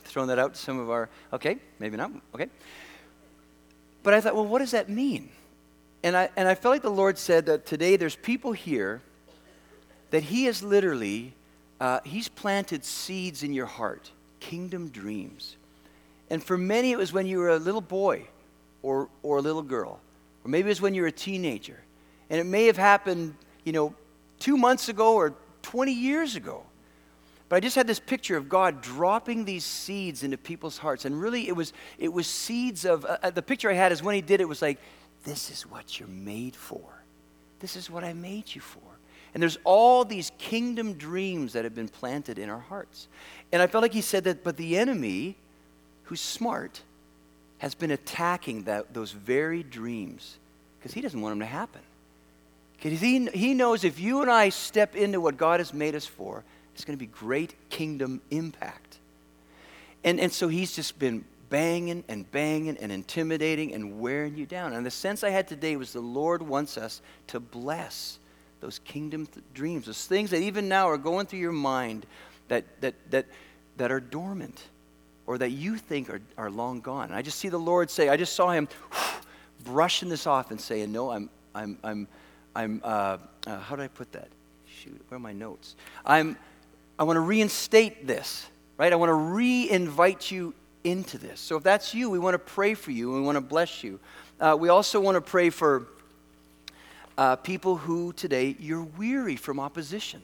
throwing 0.03 0.29
that 0.29 0.39
out 0.39 0.55
to 0.55 0.59
some 0.59 0.79
of 0.79 0.89
our, 0.89 1.09
okay, 1.31 1.57
maybe 1.77 1.97
not, 1.97 2.11
okay. 2.33 2.47
But 4.01 4.13
I 4.13 4.21
thought, 4.21 4.35
well, 4.35 4.47
what 4.47 4.59
does 4.59 4.71
that 4.71 4.89
mean? 4.89 5.29
And 6.03 6.15
I, 6.15 6.29
and 6.35 6.47
I 6.47 6.55
felt 6.55 6.73
like 6.73 6.81
the 6.81 6.89
Lord 6.89 7.17
said 7.17 7.45
that 7.47 7.65
today 7.65 7.97
there's 7.97 8.15
people 8.15 8.51
here 8.51 9.01
that 10.11 10.23
He 10.23 10.45
has 10.45 10.63
literally, 10.63 11.33
uh, 11.79 11.99
He's 12.03 12.27
planted 12.27 12.85
seeds 12.85 13.43
in 13.43 13.53
your 13.53 13.65
heart, 13.65 14.11
kingdom 14.39 14.89
dreams. 14.89 15.57
And 16.29 16.43
for 16.43 16.57
many, 16.57 16.91
it 16.91 16.97
was 16.97 17.11
when 17.11 17.25
you 17.25 17.39
were 17.39 17.49
a 17.49 17.57
little 17.57 17.81
boy 17.81 18.27
or, 18.81 19.09
or 19.23 19.37
a 19.37 19.41
little 19.41 19.61
girl, 19.61 19.99
or 20.43 20.49
maybe 20.49 20.67
it 20.67 20.71
was 20.71 20.81
when 20.81 20.93
you 20.93 21.01
were 21.01 21.09
a 21.09 21.11
teenager. 21.11 21.79
And 22.29 22.39
it 22.39 22.45
may 22.45 22.65
have 22.65 22.77
happened, 22.77 23.35
you 23.63 23.71
know, 23.71 23.93
two 24.39 24.57
months 24.57 24.89
ago 24.89 25.15
or 25.15 25.33
20 25.63 25.91
years 25.91 26.35
ago. 26.35 26.63
But 27.49 27.55
I 27.55 27.59
just 27.59 27.75
had 27.75 27.87
this 27.87 27.99
picture 27.99 28.37
of 28.37 28.47
God 28.47 28.81
dropping 28.81 29.43
these 29.45 29.65
seeds 29.65 30.23
into 30.23 30.37
people's 30.37 30.77
hearts. 30.77 31.05
And 31.05 31.19
really, 31.19 31.47
it 31.47 31.55
was, 31.55 31.73
it 31.97 32.13
was 32.13 32.27
seeds 32.27 32.85
of, 32.85 33.05
uh, 33.05 33.17
uh 33.23 33.29
the 33.31 33.41
picture 33.41 33.69
I 33.69 33.73
had 33.73 33.91
is 33.91 34.03
when 34.03 34.13
he 34.13 34.21
did 34.21 34.39
it 34.39 34.47
was 34.47 34.61
like, 34.61 34.79
this 35.23 35.49
is 35.49 35.63
what 35.63 35.99
you're 35.99 36.07
made 36.07 36.55
for. 36.55 36.81
This 37.59 37.75
is 37.75 37.89
what 37.89 38.03
I 38.03 38.13
made 38.13 38.53
you 38.53 38.61
for. 38.61 38.81
And 39.33 39.41
there's 39.41 39.57
all 39.63 40.05
these 40.05 40.31
kingdom 40.37 40.93
dreams 40.93 41.53
that 41.53 41.63
have 41.63 41.75
been 41.75 41.89
planted 41.89 42.39
in 42.39 42.49
our 42.49 42.59
hearts. 42.59 43.07
And 43.51 43.61
I 43.61 43.67
felt 43.67 43.81
like 43.81 43.93
he 43.93 44.01
said 44.01 44.23
that, 44.23 44.43
but 44.43 44.57
the 44.57 44.77
enemy, 44.77 45.35
who's 46.03 46.21
smart, 46.21 46.81
has 47.59 47.75
been 47.75 47.91
attacking 47.91 48.63
that, 48.63 48.93
those 48.93 49.11
very 49.11 49.63
dreams 49.63 50.37
because 50.79 50.93
he 50.93 51.01
doesn't 51.01 51.19
want 51.19 51.33
them 51.33 51.39
to 51.39 51.45
happen. 51.45 51.81
Because 52.81 53.01
he, 53.01 53.25
he 53.27 53.53
knows 53.53 53.83
if 53.83 53.99
you 53.99 54.21
and 54.21 54.31
I 54.31 54.49
step 54.49 54.95
into 54.95 55.19
what 55.19 55.37
God 55.37 55.59
has 55.59 55.73
made 55.73 55.95
us 55.95 56.05
for, 56.05 56.43
it's 56.73 56.85
going 56.85 56.97
to 56.97 56.99
be 56.99 57.11
great 57.11 57.55
kingdom 57.69 58.21
impact. 58.31 58.99
And, 60.03 60.19
and 60.19 60.31
so 60.31 60.47
he's 60.47 60.73
just 60.73 60.97
been 60.97 61.25
banging 61.49 62.03
and 62.07 62.29
banging 62.31 62.77
and 62.77 62.91
intimidating 62.91 63.73
and 63.73 63.99
wearing 63.99 64.37
you 64.37 64.45
down. 64.45 64.73
And 64.73 64.85
the 64.85 64.91
sense 64.91 65.23
I 65.23 65.29
had 65.29 65.47
today 65.47 65.75
was 65.75 65.91
the 65.91 65.99
Lord 65.99 66.41
wants 66.41 66.77
us 66.77 67.01
to 67.27 67.39
bless 67.39 68.19
those 68.61 68.79
kingdom 68.79 69.25
th- 69.25 69.43
dreams, 69.53 69.85
those 69.87 70.05
things 70.05 70.29
that 70.29 70.41
even 70.41 70.69
now 70.69 70.89
are 70.89 70.97
going 70.97 71.25
through 71.25 71.39
your 71.39 71.51
mind 71.51 72.05
that, 72.47 72.63
that, 72.81 72.95
that, 73.11 73.25
that 73.77 73.91
are 73.91 73.99
dormant 73.99 74.63
or 75.27 75.37
that 75.37 75.49
you 75.49 75.77
think 75.77 76.09
are, 76.09 76.21
are 76.37 76.49
long 76.49 76.79
gone. 76.81 77.05
And 77.05 77.15
I 77.15 77.21
just 77.21 77.39
see 77.39 77.49
the 77.49 77.59
Lord 77.59 77.89
say, 77.89 78.09
I 78.09 78.17
just 78.17 78.35
saw 78.35 78.51
him 78.51 78.67
brushing 79.63 80.09
this 80.09 80.27
off 80.27 80.51
and 80.51 80.59
saying, 80.59 80.91
No, 80.91 81.11
I'm, 81.11 81.29
I'm, 81.53 81.77
I'm, 81.83 82.07
I'm 82.55 82.81
uh, 82.83 83.17
uh, 83.47 83.59
how 83.59 83.75
did 83.75 83.83
I 83.83 83.87
put 83.87 84.11
that? 84.13 84.27
Shoot, 84.67 84.99
where 85.07 85.17
are 85.17 85.19
my 85.19 85.33
notes? 85.33 85.75
I'm, 86.05 86.37
I 86.97 87.03
want 87.03 87.17
to 87.17 87.21
reinstate 87.21 88.05
this, 88.05 88.47
right? 88.77 88.91
I 88.91 88.95
want 88.95 89.09
to 89.09 89.13
re 89.13 89.69
invite 89.69 90.31
you 90.31 90.53
into 90.83 91.17
this. 91.17 91.39
So 91.39 91.57
if 91.57 91.63
that's 91.63 91.93
you, 91.93 92.09
we 92.09 92.19
want 92.19 92.33
to 92.35 92.39
pray 92.39 92.73
for 92.73 92.91
you 92.91 93.11
and 93.11 93.21
we 93.21 93.25
want 93.25 93.35
to 93.35 93.41
bless 93.41 93.83
you. 93.83 93.99
Uh, 94.39 94.55
we 94.59 94.69
also 94.69 94.99
want 94.99 95.15
to 95.15 95.21
pray 95.21 95.49
for 95.49 95.87
uh, 97.17 97.35
people 97.35 97.75
who 97.75 98.13
today 98.13 98.55
you're 98.59 98.83
weary 98.83 99.35
from 99.35 99.59
opposition. 99.59 100.21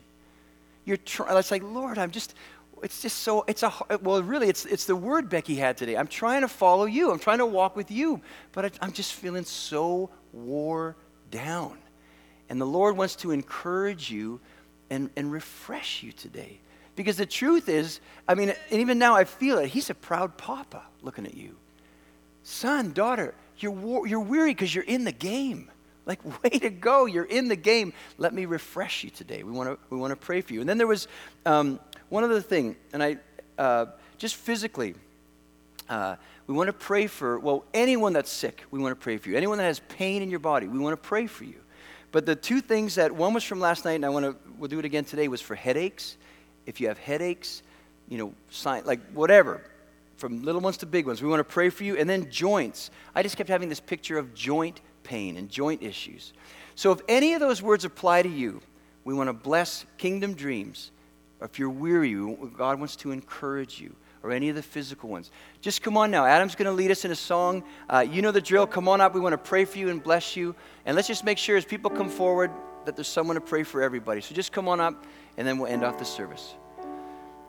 You're 0.86 0.98
trying, 0.98 1.36
it's 1.38 1.52
like, 1.52 1.64
Lord, 1.64 1.98
I'm 1.98 2.12
just, 2.12 2.36
it's 2.84 3.02
just 3.02 3.20
so, 3.20 3.44
it's 3.48 3.64
a, 3.64 3.74
well, 4.02 4.22
really, 4.24 4.48
it's, 4.48 4.66
it's 4.66 4.86
the 4.86 4.96
word 4.96 5.30
Becky 5.30 5.56
had 5.56 5.78
today. 5.78 5.98
I'm 5.98 6.08
trying 6.08 6.42
to 6.42 6.48
follow 6.48 6.86
you. 6.86 7.12
I'm 7.12 7.20
trying 7.20 7.40
to 7.40 7.46
walk 7.46 7.76
with 7.76 7.92
you, 7.92 8.22
but 8.54 8.66
I, 8.66 8.72
I'm 8.82 8.94
just 8.94 9.14
feeling 9.14 9.44
so 9.44 10.10
wore 10.32 10.96
down. 11.32 11.78
And 12.50 12.60
the 12.62 12.66
Lord 12.66 12.98
wants 12.98 13.16
to 13.18 13.32
encourage 13.32 14.12
you 14.12 14.39
and, 14.89 15.10
and 15.16 15.32
refresh 15.32 16.04
you 16.04 16.12
today. 16.12 16.60
Because 16.96 17.18
the 17.18 17.26
truth 17.26 17.68
is, 17.68 18.00
I 18.28 18.36
mean, 18.36 18.50
and 18.50 18.80
even 18.80 19.00
now 19.00 19.16
I 19.16 19.26
feel 19.26 19.58
it. 19.58 19.68
He's 19.68 19.89
a 19.89 19.96
proud 19.96 20.38
papa 20.38 20.84
looking 21.02 21.26
at 21.26 21.36
you. 21.36 21.56
Son, 22.43 22.93
daughter, 22.93 23.34
you're, 23.58 24.08
you're 24.08 24.20
weary 24.20 24.52
because 24.52 24.74
you're 24.74 24.84
in 24.84 25.04
the 25.04 25.12
game. 25.12 25.70
Like, 26.06 26.43
way 26.43 26.52
to 26.52 26.70
go. 26.70 27.06
You're 27.06 27.26
in 27.26 27.48
the 27.48 27.56
game. 27.56 27.93
Let 28.18 28.34
me 28.34 28.46
refresh 28.46 29.04
you 29.04 29.10
today. 29.10 29.43
We 29.43 29.52
want 29.52 29.70
to 29.70 29.78
we 29.89 29.98
wanna 29.98 30.16
pray 30.16 30.41
for 30.41 30.54
you. 30.54 30.62
And 30.62 30.70
then 30.70 30.78
there 30.78 30.88
was 30.88 31.08
um, 31.46 31.80
one 32.10 32.24
other 32.24 32.41
thing, 32.41 32.76
and 32.93 33.04
I, 33.04 33.18
uh, 33.58 33.88
just 34.18 34.36
physically, 34.36 34.96
uh, 35.89 36.16
we 36.48 36.54
want 36.54 36.68
to 36.68 36.74
pray 36.74 37.08
for, 37.08 37.39
well, 37.39 37.66
anyone 37.74 38.14
that's 38.14 38.32
sick, 38.32 38.64
we 38.72 38.80
want 38.80 38.91
to 38.91 39.04
pray 39.04 39.18
for 39.18 39.30
you. 39.30 39.38
Anyone 39.38 39.58
that 39.58 39.66
has 39.66 39.80
pain 39.89 40.22
in 40.22 40.30
your 40.30 40.39
body, 40.39 40.68
we 40.68 40.80
want 40.80 40.93
to 40.93 41.08
pray 41.08 41.28
for 41.28 41.43
you. 41.43 41.60
But 42.16 42.26
the 42.26 42.34
two 42.34 42.61
things 42.61 42.95
that, 42.95 43.11
one 43.11 43.34
was 43.34 43.43
from 43.43 43.59
last 43.59 43.84
night, 43.84 43.95
and 43.95 44.05
I 44.05 44.07
want 44.07 44.24
to, 44.24 44.38
we'll 44.57 44.70
do 44.70 44.80
it 44.80 44.86
again 44.86 45.03
today, 45.03 45.28
was 45.28 45.41
for 45.41 45.53
headaches. 45.53 46.16
If 46.66 46.80
you 46.80 46.88
have 46.88 46.97
headaches, 46.97 47.61
you 48.07 48.18
know, 48.18 48.34
sign, 48.49 48.86
like 48.86 49.05
whatever, 49.11 49.61
from 50.16 50.41
little 50.41 50.61
ones 50.61 50.78
to 50.78 50.86
big 50.86 51.07
ones, 51.07 51.22
we 51.22 51.28
want 51.28 51.41
to 51.41 51.43
pray 51.43 51.70
for 51.70 51.84
you. 51.84 51.97
And 51.97 52.09
then 52.09 52.32
joints. 52.32 52.89
I 53.13 53.22
just 53.22 53.36
kept 53.36 53.49
having 53.49 53.68
this 53.68 53.82
picture 53.82 54.18
of 54.18 54.34
joint 54.34 54.80
pain 55.03 55.36
and 55.36 55.49
joint 55.49 55.84
issues. 55.84 56.32
So 56.76 56.93
if 56.93 57.01
any 57.09 57.34
of 57.34 57.41
those 57.41 57.61
words 57.61 57.84
apply 57.84 58.22
to 58.22 58.30
you, 58.30 58.61
we 59.03 59.13
want 59.13 59.28
to 59.28 59.34
bless 59.34 59.86
kingdom 59.97 60.36
dreams. 60.36 60.91
If 61.41 61.59
you're 61.59 61.70
weary, 61.70 62.13
God 62.55 62.80
wants 62.80 62.95
to 62.95 63.11
encourage 63.11 63.82
you, 63.82 63.93
or 64.26 64.32
any 64.32 64.50
of 64.50 64.56
the 64.56 64.64
physical 64.64 65.08
ones. 65.08 65.30
Just 65.62 65.84
come 65.84 65.96
on 65.96 66.10
now. 66.10 66.26
Adam's 66.26 66.56
going 66.56 66.66
to 66.66 66.72
lead 66.72 66.90
us 66.90 67.06
in 67.06 67.12
a 67.12 67.16
song. 67.16 67.64
Uh, 67.88 68.06
you 68.10 68.22
know 68.22 68.32
the 68.32 68.42
drill. 68.42 68.66
Come 68.66 68.88
on 68.88 69.00
up. 69.00 69.14
We 69.14 69.22
want 69.22 69.34
to 69.34 69.38
pray 69.38 69.66
for 69.66 69.78
you 69.78 69.90
and 69.90 70.02
bless 70.02 70.36
you. 70.36 70.56
And 70.86 70.96
let's 70.96 71.08
just 71.08 71.24
make 71.24 71.38
sure 71.38 71.56
as 71.56 71.64
people 71.64 71.92
come 71.92 72.10
forward 72.10 72.52
that 72.86 72.96
there's 72.96 73.08
someone 73.08 73.36
to 73.36 73.42
pray 73.42 73.64
for 73.64 73.82
everybody. 73.84 74.22
So 74.22 74.34
just 74.34 74.52
come 74.52 74.68
on 74.68 74.80
up, 74.80 75.06
and 75.38 75.48
then 75.48 75.60
we'll 75.60 75.72
end 75.72 75.84
off 75.84 76.00
the 76.00 76.06
service. 76.06 76.56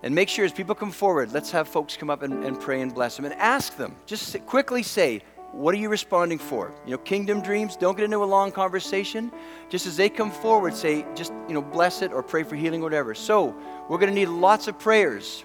And 0.03 0.15
make 0.15 0.29
sure 0.29 0.45
as 0.45 0.53
people 0.53 0.75
come 0.75 0.93
forward, 0.93 1.33
let's 1.33 1.51
have 1.51 1.67
folks 1.67 1.97
come 1.97 2.11
up 2.11 2.23
and, 2.23 2.45
and 2.45 2.61
pray 2.61 2.83
and 2.83 2.95
bless 2.95 3.17
them. 3.17 3.25
And 3.25 3.35
ask 3.35 3.77
them, 3.77 3.97
just 4.05 4.45
quickly 4.47 4.83
say, 4.83 5.23
what 5.53 5.75
are 5.75 5.79
you 5.79 5.89
responding 5.89 6.39
for? 6.39 6.75
You 6.85 6.93
know, 6.93 6.99
kingdom 6.99 7.41
dreams, 7.41 7.77
don't 7.77 7.97
get 7.97 8.05
into 8.05 8.23
a 8.23 8.25
long 8.25 8.53
conversation. 8.53 9.33
Just 9.71 9.87
as 9.87 9.97
they 9.97 10.11
come 10.11 10.31
forward, 10.31 10.75
say, 10.75 11.07
just, 11.15 11.33
you 11.49 11.55
know, 11.55 11.63
bless 11.63 12.03
it 12.03 12.13
or 12.13 12.23
pray 12.23 12.43
for 12.43 12.57
healing 12.57 12.83
or 12.83 12.85
whatever. 12.85 13.15
So, 13.15 13.55
we're 13.89 13.99
going 13.99 14.13
to 14.13 14.15
need 14.15 14.29
lots 14.29 14.69
of 14.69 14.79
prayers. 14.79 15.45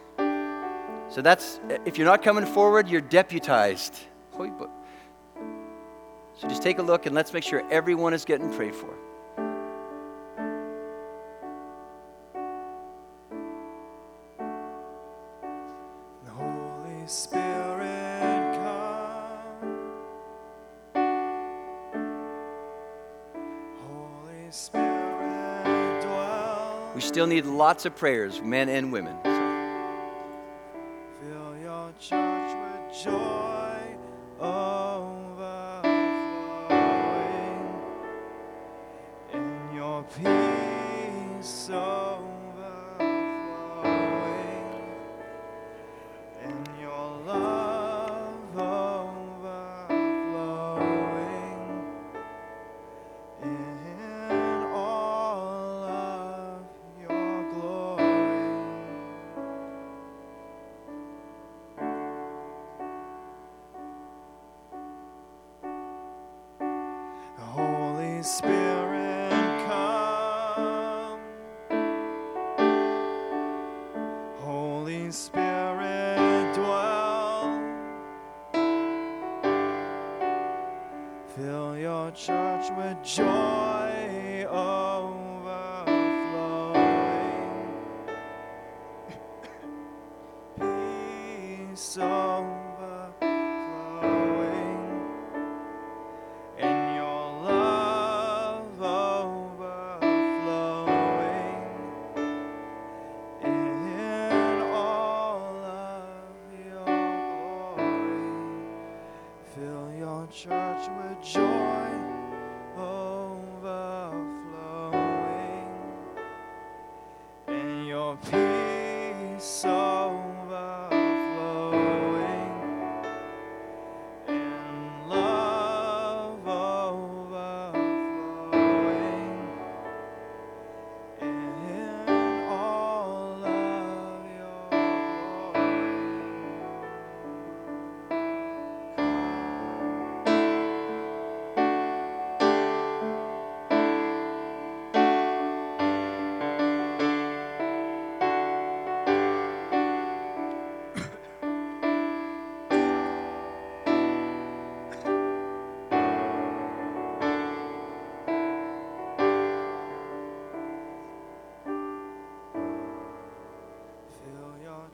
So, 1.12 1.22
that's, 1.22 1.59
if 1.86 1.97
you're 1.97 2.07
not 2.07 2.24
coming 2.24 2.45
forward, 2.45 2.88
you're 2.88 3.01
deputized. 3.01 3.95
So 6.41 6.47
just 6.47 6.64
take 6.64 6.80
a 6.80 6.82
look 6.82 7.05
and 7.05 7.14
let's 7.14 7.34
make 7.34 7.43
sure 7.43 7.62
everyone 7.70 8.16
is 8.16 8.26
getting 8.26 8.51
prayed 8.51 8.74
for. 8.74 8.89
Holy 16.28 17.05
Spirit, 17.05 18.55
come. 18.55 19.78
Holy 23.86 24.49
Spirit, 24.49 26.01
dwell. 26.01 26.91
We 26.95 27.01
still 27.01 27.28
need 27.28 27.45
lots 27.45 27.86
of 27.86 27.95
prayers, 27.95 28.41
men 28.41 28.68
and 28.68 28.91
women. 28.91 29.31
Joy 33.04 33.41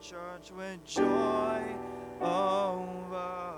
church 0.10 0.52
with 0.56 0.86
joy 0.86 1.62
overflowing 2.22 3.57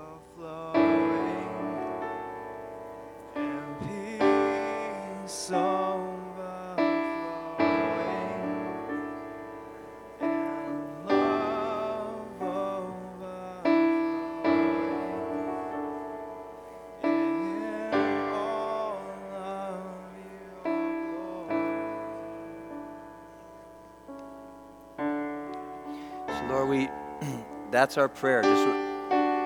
that's 27.80 27.96
our 27.96 28.10
prayer, 28.10 28.42
just 28.42 28.66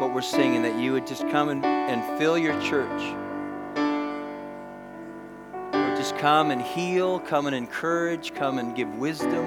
what- 0.00 0.12
we're 0.12 0.20
singing, 0.20 0.62
that 0.62 0.74
you 0.74 0.92
would 0.92 1.06
just 1.06 1.22
come 1.28 1.50
and, 1.50 1.64
and 1.64 2.18
fill 2.18 2.36
your 2.36 2.60
church. 2.60 3.02
Lord, 5.72 5.96
just 5.96 6.18
come 6.18 6.50
and 6.50 6.60
heal, 6.60 7.20
come 7.20 7.46
and 7.46 7.54
encourage, 7.54 8.34
come 8.34 8.58
and 8.58 8.74
give 8.74 8.88
wisdom. 8.98 9.46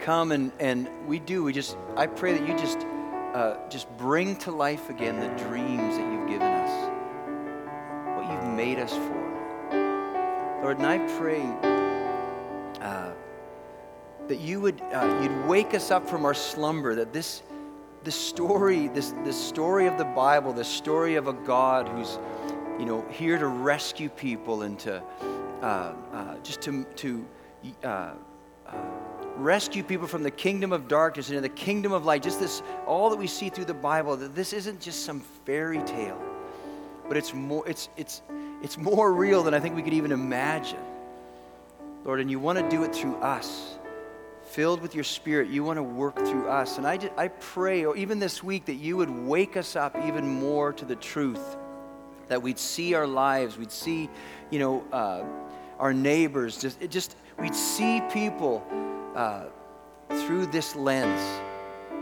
Come 0.00 0.32
and, 0.32 0.50
and 0.60 0.88
we 1.06 1.18
do, 1.18 1.44
we 1.44 1.52
just, 1.52 1.76
I 1.94 2.06
pray 2.06 2.32
that 2.38 2.48
you 2.48 2.56
just, 2.56 2.86
uh, 3.34 3.56
just 3.68 3.86
bring 3.98 4.36
to 4.36 4.50
life 4.50 4.88
again 4.88 5.20
the 5.20 5.28
dreams 5.44 5.98
that 5.98 6.10
you've 6.10 6.28
given 6.30 6.48
us, 6.48 6.90
what 8.16 8.32
you've 8.32 8.54
made 8.54 8.78
us 8.78 8.94
for. 8.94 10.60
Lord, 10.62 10.78
and 10.78 10.86
I 10.86 10.98
pray 11.18 11.42
that 14.32 14.40
you 14.40 14.62
would 14.62 14.80
uh, 14.94 15.20
you'd 15.22 15.46
wake 15.46 15.74
us 15.74 15.90
up 15.90 16.08
from 16.08 16.24
our 16.24 16.32
slumber 16.32 16.94
that 16.94 17.12
this 17.12 17.42
this 18.02 18.14
story 18.14 18.88
this 18.88 19.12
this 19.24 19.36
story 19.36 19.86
of 19.86 19.98
the 19.98 20.06
bible 20.06 20.54
the 20.54 20.64
story 20.64 21.16
of 21.16 21.28
a 21.28 21.34
god 21.34 21.86
who's 21.86 22.18
you 22.78 22.86
know 22.86 23.04
here 23.10 23.36
to 23.36 23.48
rescue 23.48 24.08
people 24.08 24.62
and 24.62 24.78
to 24.78 25.02
uh, 25.60 25.92
uh, 26.14 26.38
just 26.42 26.62
to 26.62 26.84
to 26.96 27.22
uh, 27.84 27.86
uh, 27.86 28.14
rescue 29.36 29.82
people 29.82 30.06
from 30.06 30.22
the 30.22 30.30
kingdom 30.30 30.72
of 30.72 30.88
darkness 30.88 31.28
into 31.28 31.42
the 31.42 31.48
kingdom 31.50 31.92
of 31.92 32.06
light. 32.06 32.22
Just 32.22 32.40
this 32.40 32.62
all 32.86 33.10
that 33.10 33.18
we 33.18 33.26
see 33.26 33.50
through 33.50 33.66
the 33.66 33.74
bible 33.74 34.16
that 34.16 34.34
this 34.34 34.54
isn't 34.54 34.80
just 34.80 35.04
some 35.04 35.20
fairy 35.44 35.82
tale 35.82 36.20
but 37.06 37.18
it's 37.18 37.34
more 37.34 37.68
it's 37.68 37.90
it's 37.98 38.22
it's 38.62 38.78
more 38.78 39.12
real 39.12 39.42
than 39.42 39.52
i 39.52 39.60
think 39.60 39.76
we 39.76 39.82
could 39.82 39.92
even 39.92 40.10
imagine. 40.10 40.80
Lord 42.02 42.18
and 42.18 42.30
you 42.30 42.40
want 42.40 42.58
to 42.58 42.66
do 42.74 42.82
it 42.82 42.94
through 42.94 43.16
us 43.16 43.76
filled 44.52 44.82
with 44.82 44.94
your 44.94 45.04
spirit, 45.04 45.48
you 45.48 45.64
want 45.64 45.78
to 45.78 45.82
work 45.82 46.16
through 46.16 46.46
us. 46.46 46.76
And 46.76 46.86
I, 46.86 46.98
just, 46.98 47.12
I 47.16 47.28
pray, 47.28 47.86
or 47.86 47.96
even 47.96 48.18
this 48.18 48.42
week, 48.42 48.66
that 48.66 48.74
you 48.74 48.98
would 48.98 49.08
wake 49.08 49.56
us 49.56 49.76
up 49.76 49.96
even 50.04 50.28
more 50.28 50.74
to 50.74 50.84
the 50.84 50.96
truth, 50.96 51.56
that 52.28 52.42
we'd 52.42 52.58
see 52.58 52.92
our 52.94 53.06
lives, 53.06 53.56
we'd 53.56 53.72
see, 53.72 54.10
you 54.50 54.58
know, 54.58 54.84
uh, 54.92 55.24
our 55.78 55.94
neighbors, 55.94 56.58
just, 56.58 56.78
just 56.90 57.16
we'd 57.38 57.54
see 57.54 58.02
people 58.12 58.66
uh, 59.16 59.44
through 60.26 60.46
this 60.46 60.76
lens 60.76 61.40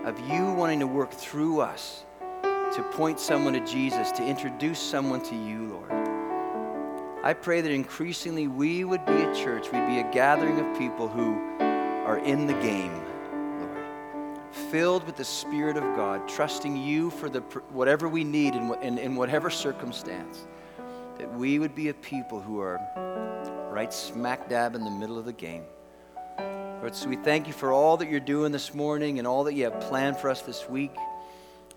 of 0.04 0.18
you 0.28 0.52
wanting 0.52 0.80
to 0.80 0.86
work 0.86 1.12
through 1.12 1.60
us 1.60 2.04
to 2.42 2.82
point 2.92 3.20
someone 3.20 3.52
to 3.52 3.64
Jesus, 3.64 4.10
to 4.12 4.26
introduce 4.26 4.78
someone 4.78 5.22
to 5.22 5.36
you, 5.36 5.68
Lord. 5.68 5.92
I 7.22 7.32
pray 7.32 7.60
that 7.60 7.70
increasingly 7.70 8.48
we 8.48 8.84
would 8.84 9.04
be 9.06 9.12
a 9.12 9.34
church, 9.34 9.70
we'd 9.70 9.86
be 9.86 10.00
a 10.00 10.10
gathering 10.10 10.58
of 10.58 10.78
people 10.78 11.06
who 11.06 11.38
are 12.10 12.18
in 12.18 12.48
the 12.48 12.54
game, 12.54 12.92
Lord, 13.60 13.86
filled 14.50 15.04
with 15.04 15.14
the 15.14 15.24
Spirit 15.24 15.76
of 15.76 15.84
God, 15.94 16.28
trusting 16.28 16.76
you 16.76 17.08
for 17.08 17.28
the, 17.28 17.38
whatever 17.70 18.08
we 18.08 18.24
need 18.24 18.56
in, 18.56 18.74
in, 18.82 18.98
in 18.98 19.14
whatever 19.14 19.48
circumstance, 19.48 20.48
that 21.18 21.32
we 21.34 21.60
would 21.60 21.72
be 21.72 21.88
a 21.88 21.94
people 21.94 22.40
who 22.40 22.58
are 22.58 22.80
right 23.70 23.94
smack 23.94 24.48
dab 24.48 24.74
in 24.74 24.82
the 24.82 24.90
middle 24.90 25.20
of 25.20 25.24
the 25.24 25.32
game. 25.32 25.62
Lord, 26.36 26.96
so 26.96 27.08
we 27.08 27.14
thank 27.14 27.46
you 27.46 27.52
for 27.52 27.70
all 27.70 27.96
that 27.98 28.10
you're 28.10 28.18
doing 28.18 28.50
this 28.50 28.74
morning 28.74 29.20
and 29.20 29.28
all 29.28 29.44
that 29.44 29.54
you 29.54 29.62
have 29.62 29.78
planned 29.80 30.16
for 30.16 30.30
us 30.30 30.42
this 30.42 30.68
week. 30.68 30.96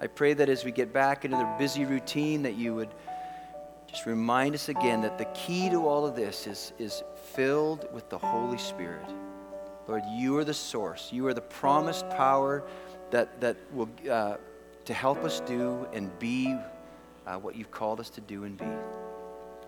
I 0.02 0.08
pray 0.08 0.34
that 0.34 0.50
as 0.50 0.66
we 0.66 0.72
get 0.72 0.92
back 0.92 1.26
into 1.26 1.38
the 1.38 1.56
busy 1.60 1.86
routine, 1.86 2.42
that 2.42 2.56
you 2.56 2.74
would 2.74 2.90
just 3.86 4.08
remind 4.08 4.56
us 4.56 4.68
again 4.68 5.02
that 5.02 5.20
the 5.20 5.26
key 5.36 5.70
to 5.70 5.88
all 5.88 6.08
of 6.08 6.16
this 6.16 6.48
is, 6.48 6.74
is 6.80 7.04
filled 7.36 7.88
with 7.94 8.10
the 8.10 8.18
Holy 8.18 8.58
Spirit. 8.58 9.06
Lord, 9.88 10.04
you 10.10 10.38
are 10.38 10.44
the 10.44 10.54
source. 10.54 11.10
You 11.12 11.28
are 11.28 11.34
the 11.34 11.42
promised 11.42 12.10
power 12.10 12.64
that, 13.12 13.42
that 13.42 13.58
will 13.74 13.90
uh, 14.10 14.38
to 14.86 14.94
help 14.94 15.24
us 15.24 15.40
do 15.42 15.88
and 15.94 16.18
be 16.20 16.56
uh, 17.26 17.36
what 17.38 17.56
you've 17.56 17.72
called 17.72 18.00
us 18.00 18.10
to 18.12 18.22
do 18.22 18.44
and 18.44 18.58
be. 18.58 18.66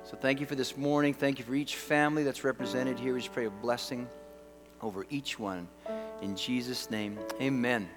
So 0.03 0.15
thank 0.15 0.39
you 0.39 0.45
for 0.45 0.55
this 0.55 0.77
morning. 0.77 1.13
Thank 1.13 1.39
you 1.39 1.45
for 1.45 1.55
each 1.55 1.77
family 1.77 2.23
that's 2.23 2.43
represented 2.43 2.99
here. 2.99 3.13
We 3.13 3.21
just 3.21 3.33
pray 3.33 3.45
a 3.45 3.49
blessing 3.49 4.07
over 4.81 5.05
each 5.09 5.39
one. 5.39 5.67
In 6.21 6.35
Jesus' 6.35 6.89
name, 6.91 7.17
amen. 7.41 7.89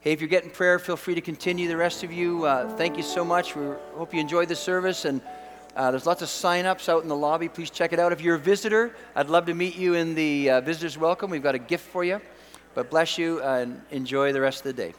Hey, 0.00 0.12
if 0.12 0.20
you're 0.20 0.28
getting 0.28 0.50
prayer, 0.50 0.78
feel 0.78 0.96
free 0.96 1.16
to 1.16 1.20
continue. 1.20 1.66
The 1.66 1.76
rest 1.76 2.04
of 2.04 2.12
you, 2.12 2.44
uh, 2.44 2.68
thank 2.76 2.96
you 2.96 3.02
so 3.02 3.24
much. 3.24 3.56
We 3.56 3.64
hope 3.94 4.14
you 4.14 4.20
enjoyed 4.20 4.48
the 4.48 4.56
service. 4.56 5.04
And 5.04 5.20
uh, 5.76 5.90
there's 5.90 6.06
lots 6.06 6.22
of 6.22 6.28
sign 6.28 6.66
ups 6.66 6.88
out 6.88 7.02
in 7.02 7.08
the 7.08 7.16
lobby. 7.16 7.48
Please 7.48 7.70
check 7.70 7.92
it 7.92 7.98
out. 7.98 8.12
If 8.12 8.20
you're 8.20 8.34
a 8.36 8.38
visitor, 8.38 8.94
I'd 9.14 9.28
love 9.28 9.46
to 9.46 9.54
meet 9.54 9.76
you 9.76 9.94
in 9.94 10.14
the 10.14 10.50
uh, 10.50 10.60
visitor's 10.60 10.98
welcome. 10.98 11.30
We've 11.30 11.42
got 11.42 11.54
a 11.54 11.58
gift 11.60 11.86
for 11.88 12.04
you. 12.04 12.20
But 12.74 12.90
bless 12.90 13.18
you 13.18 13.42
and 13.42 13.80
enjoy 13.90 14.32
the 14.32 14.40
rest 14.40 14.58
of 14.58 14.64
the 14.64 14.72
day. 14.72 14.94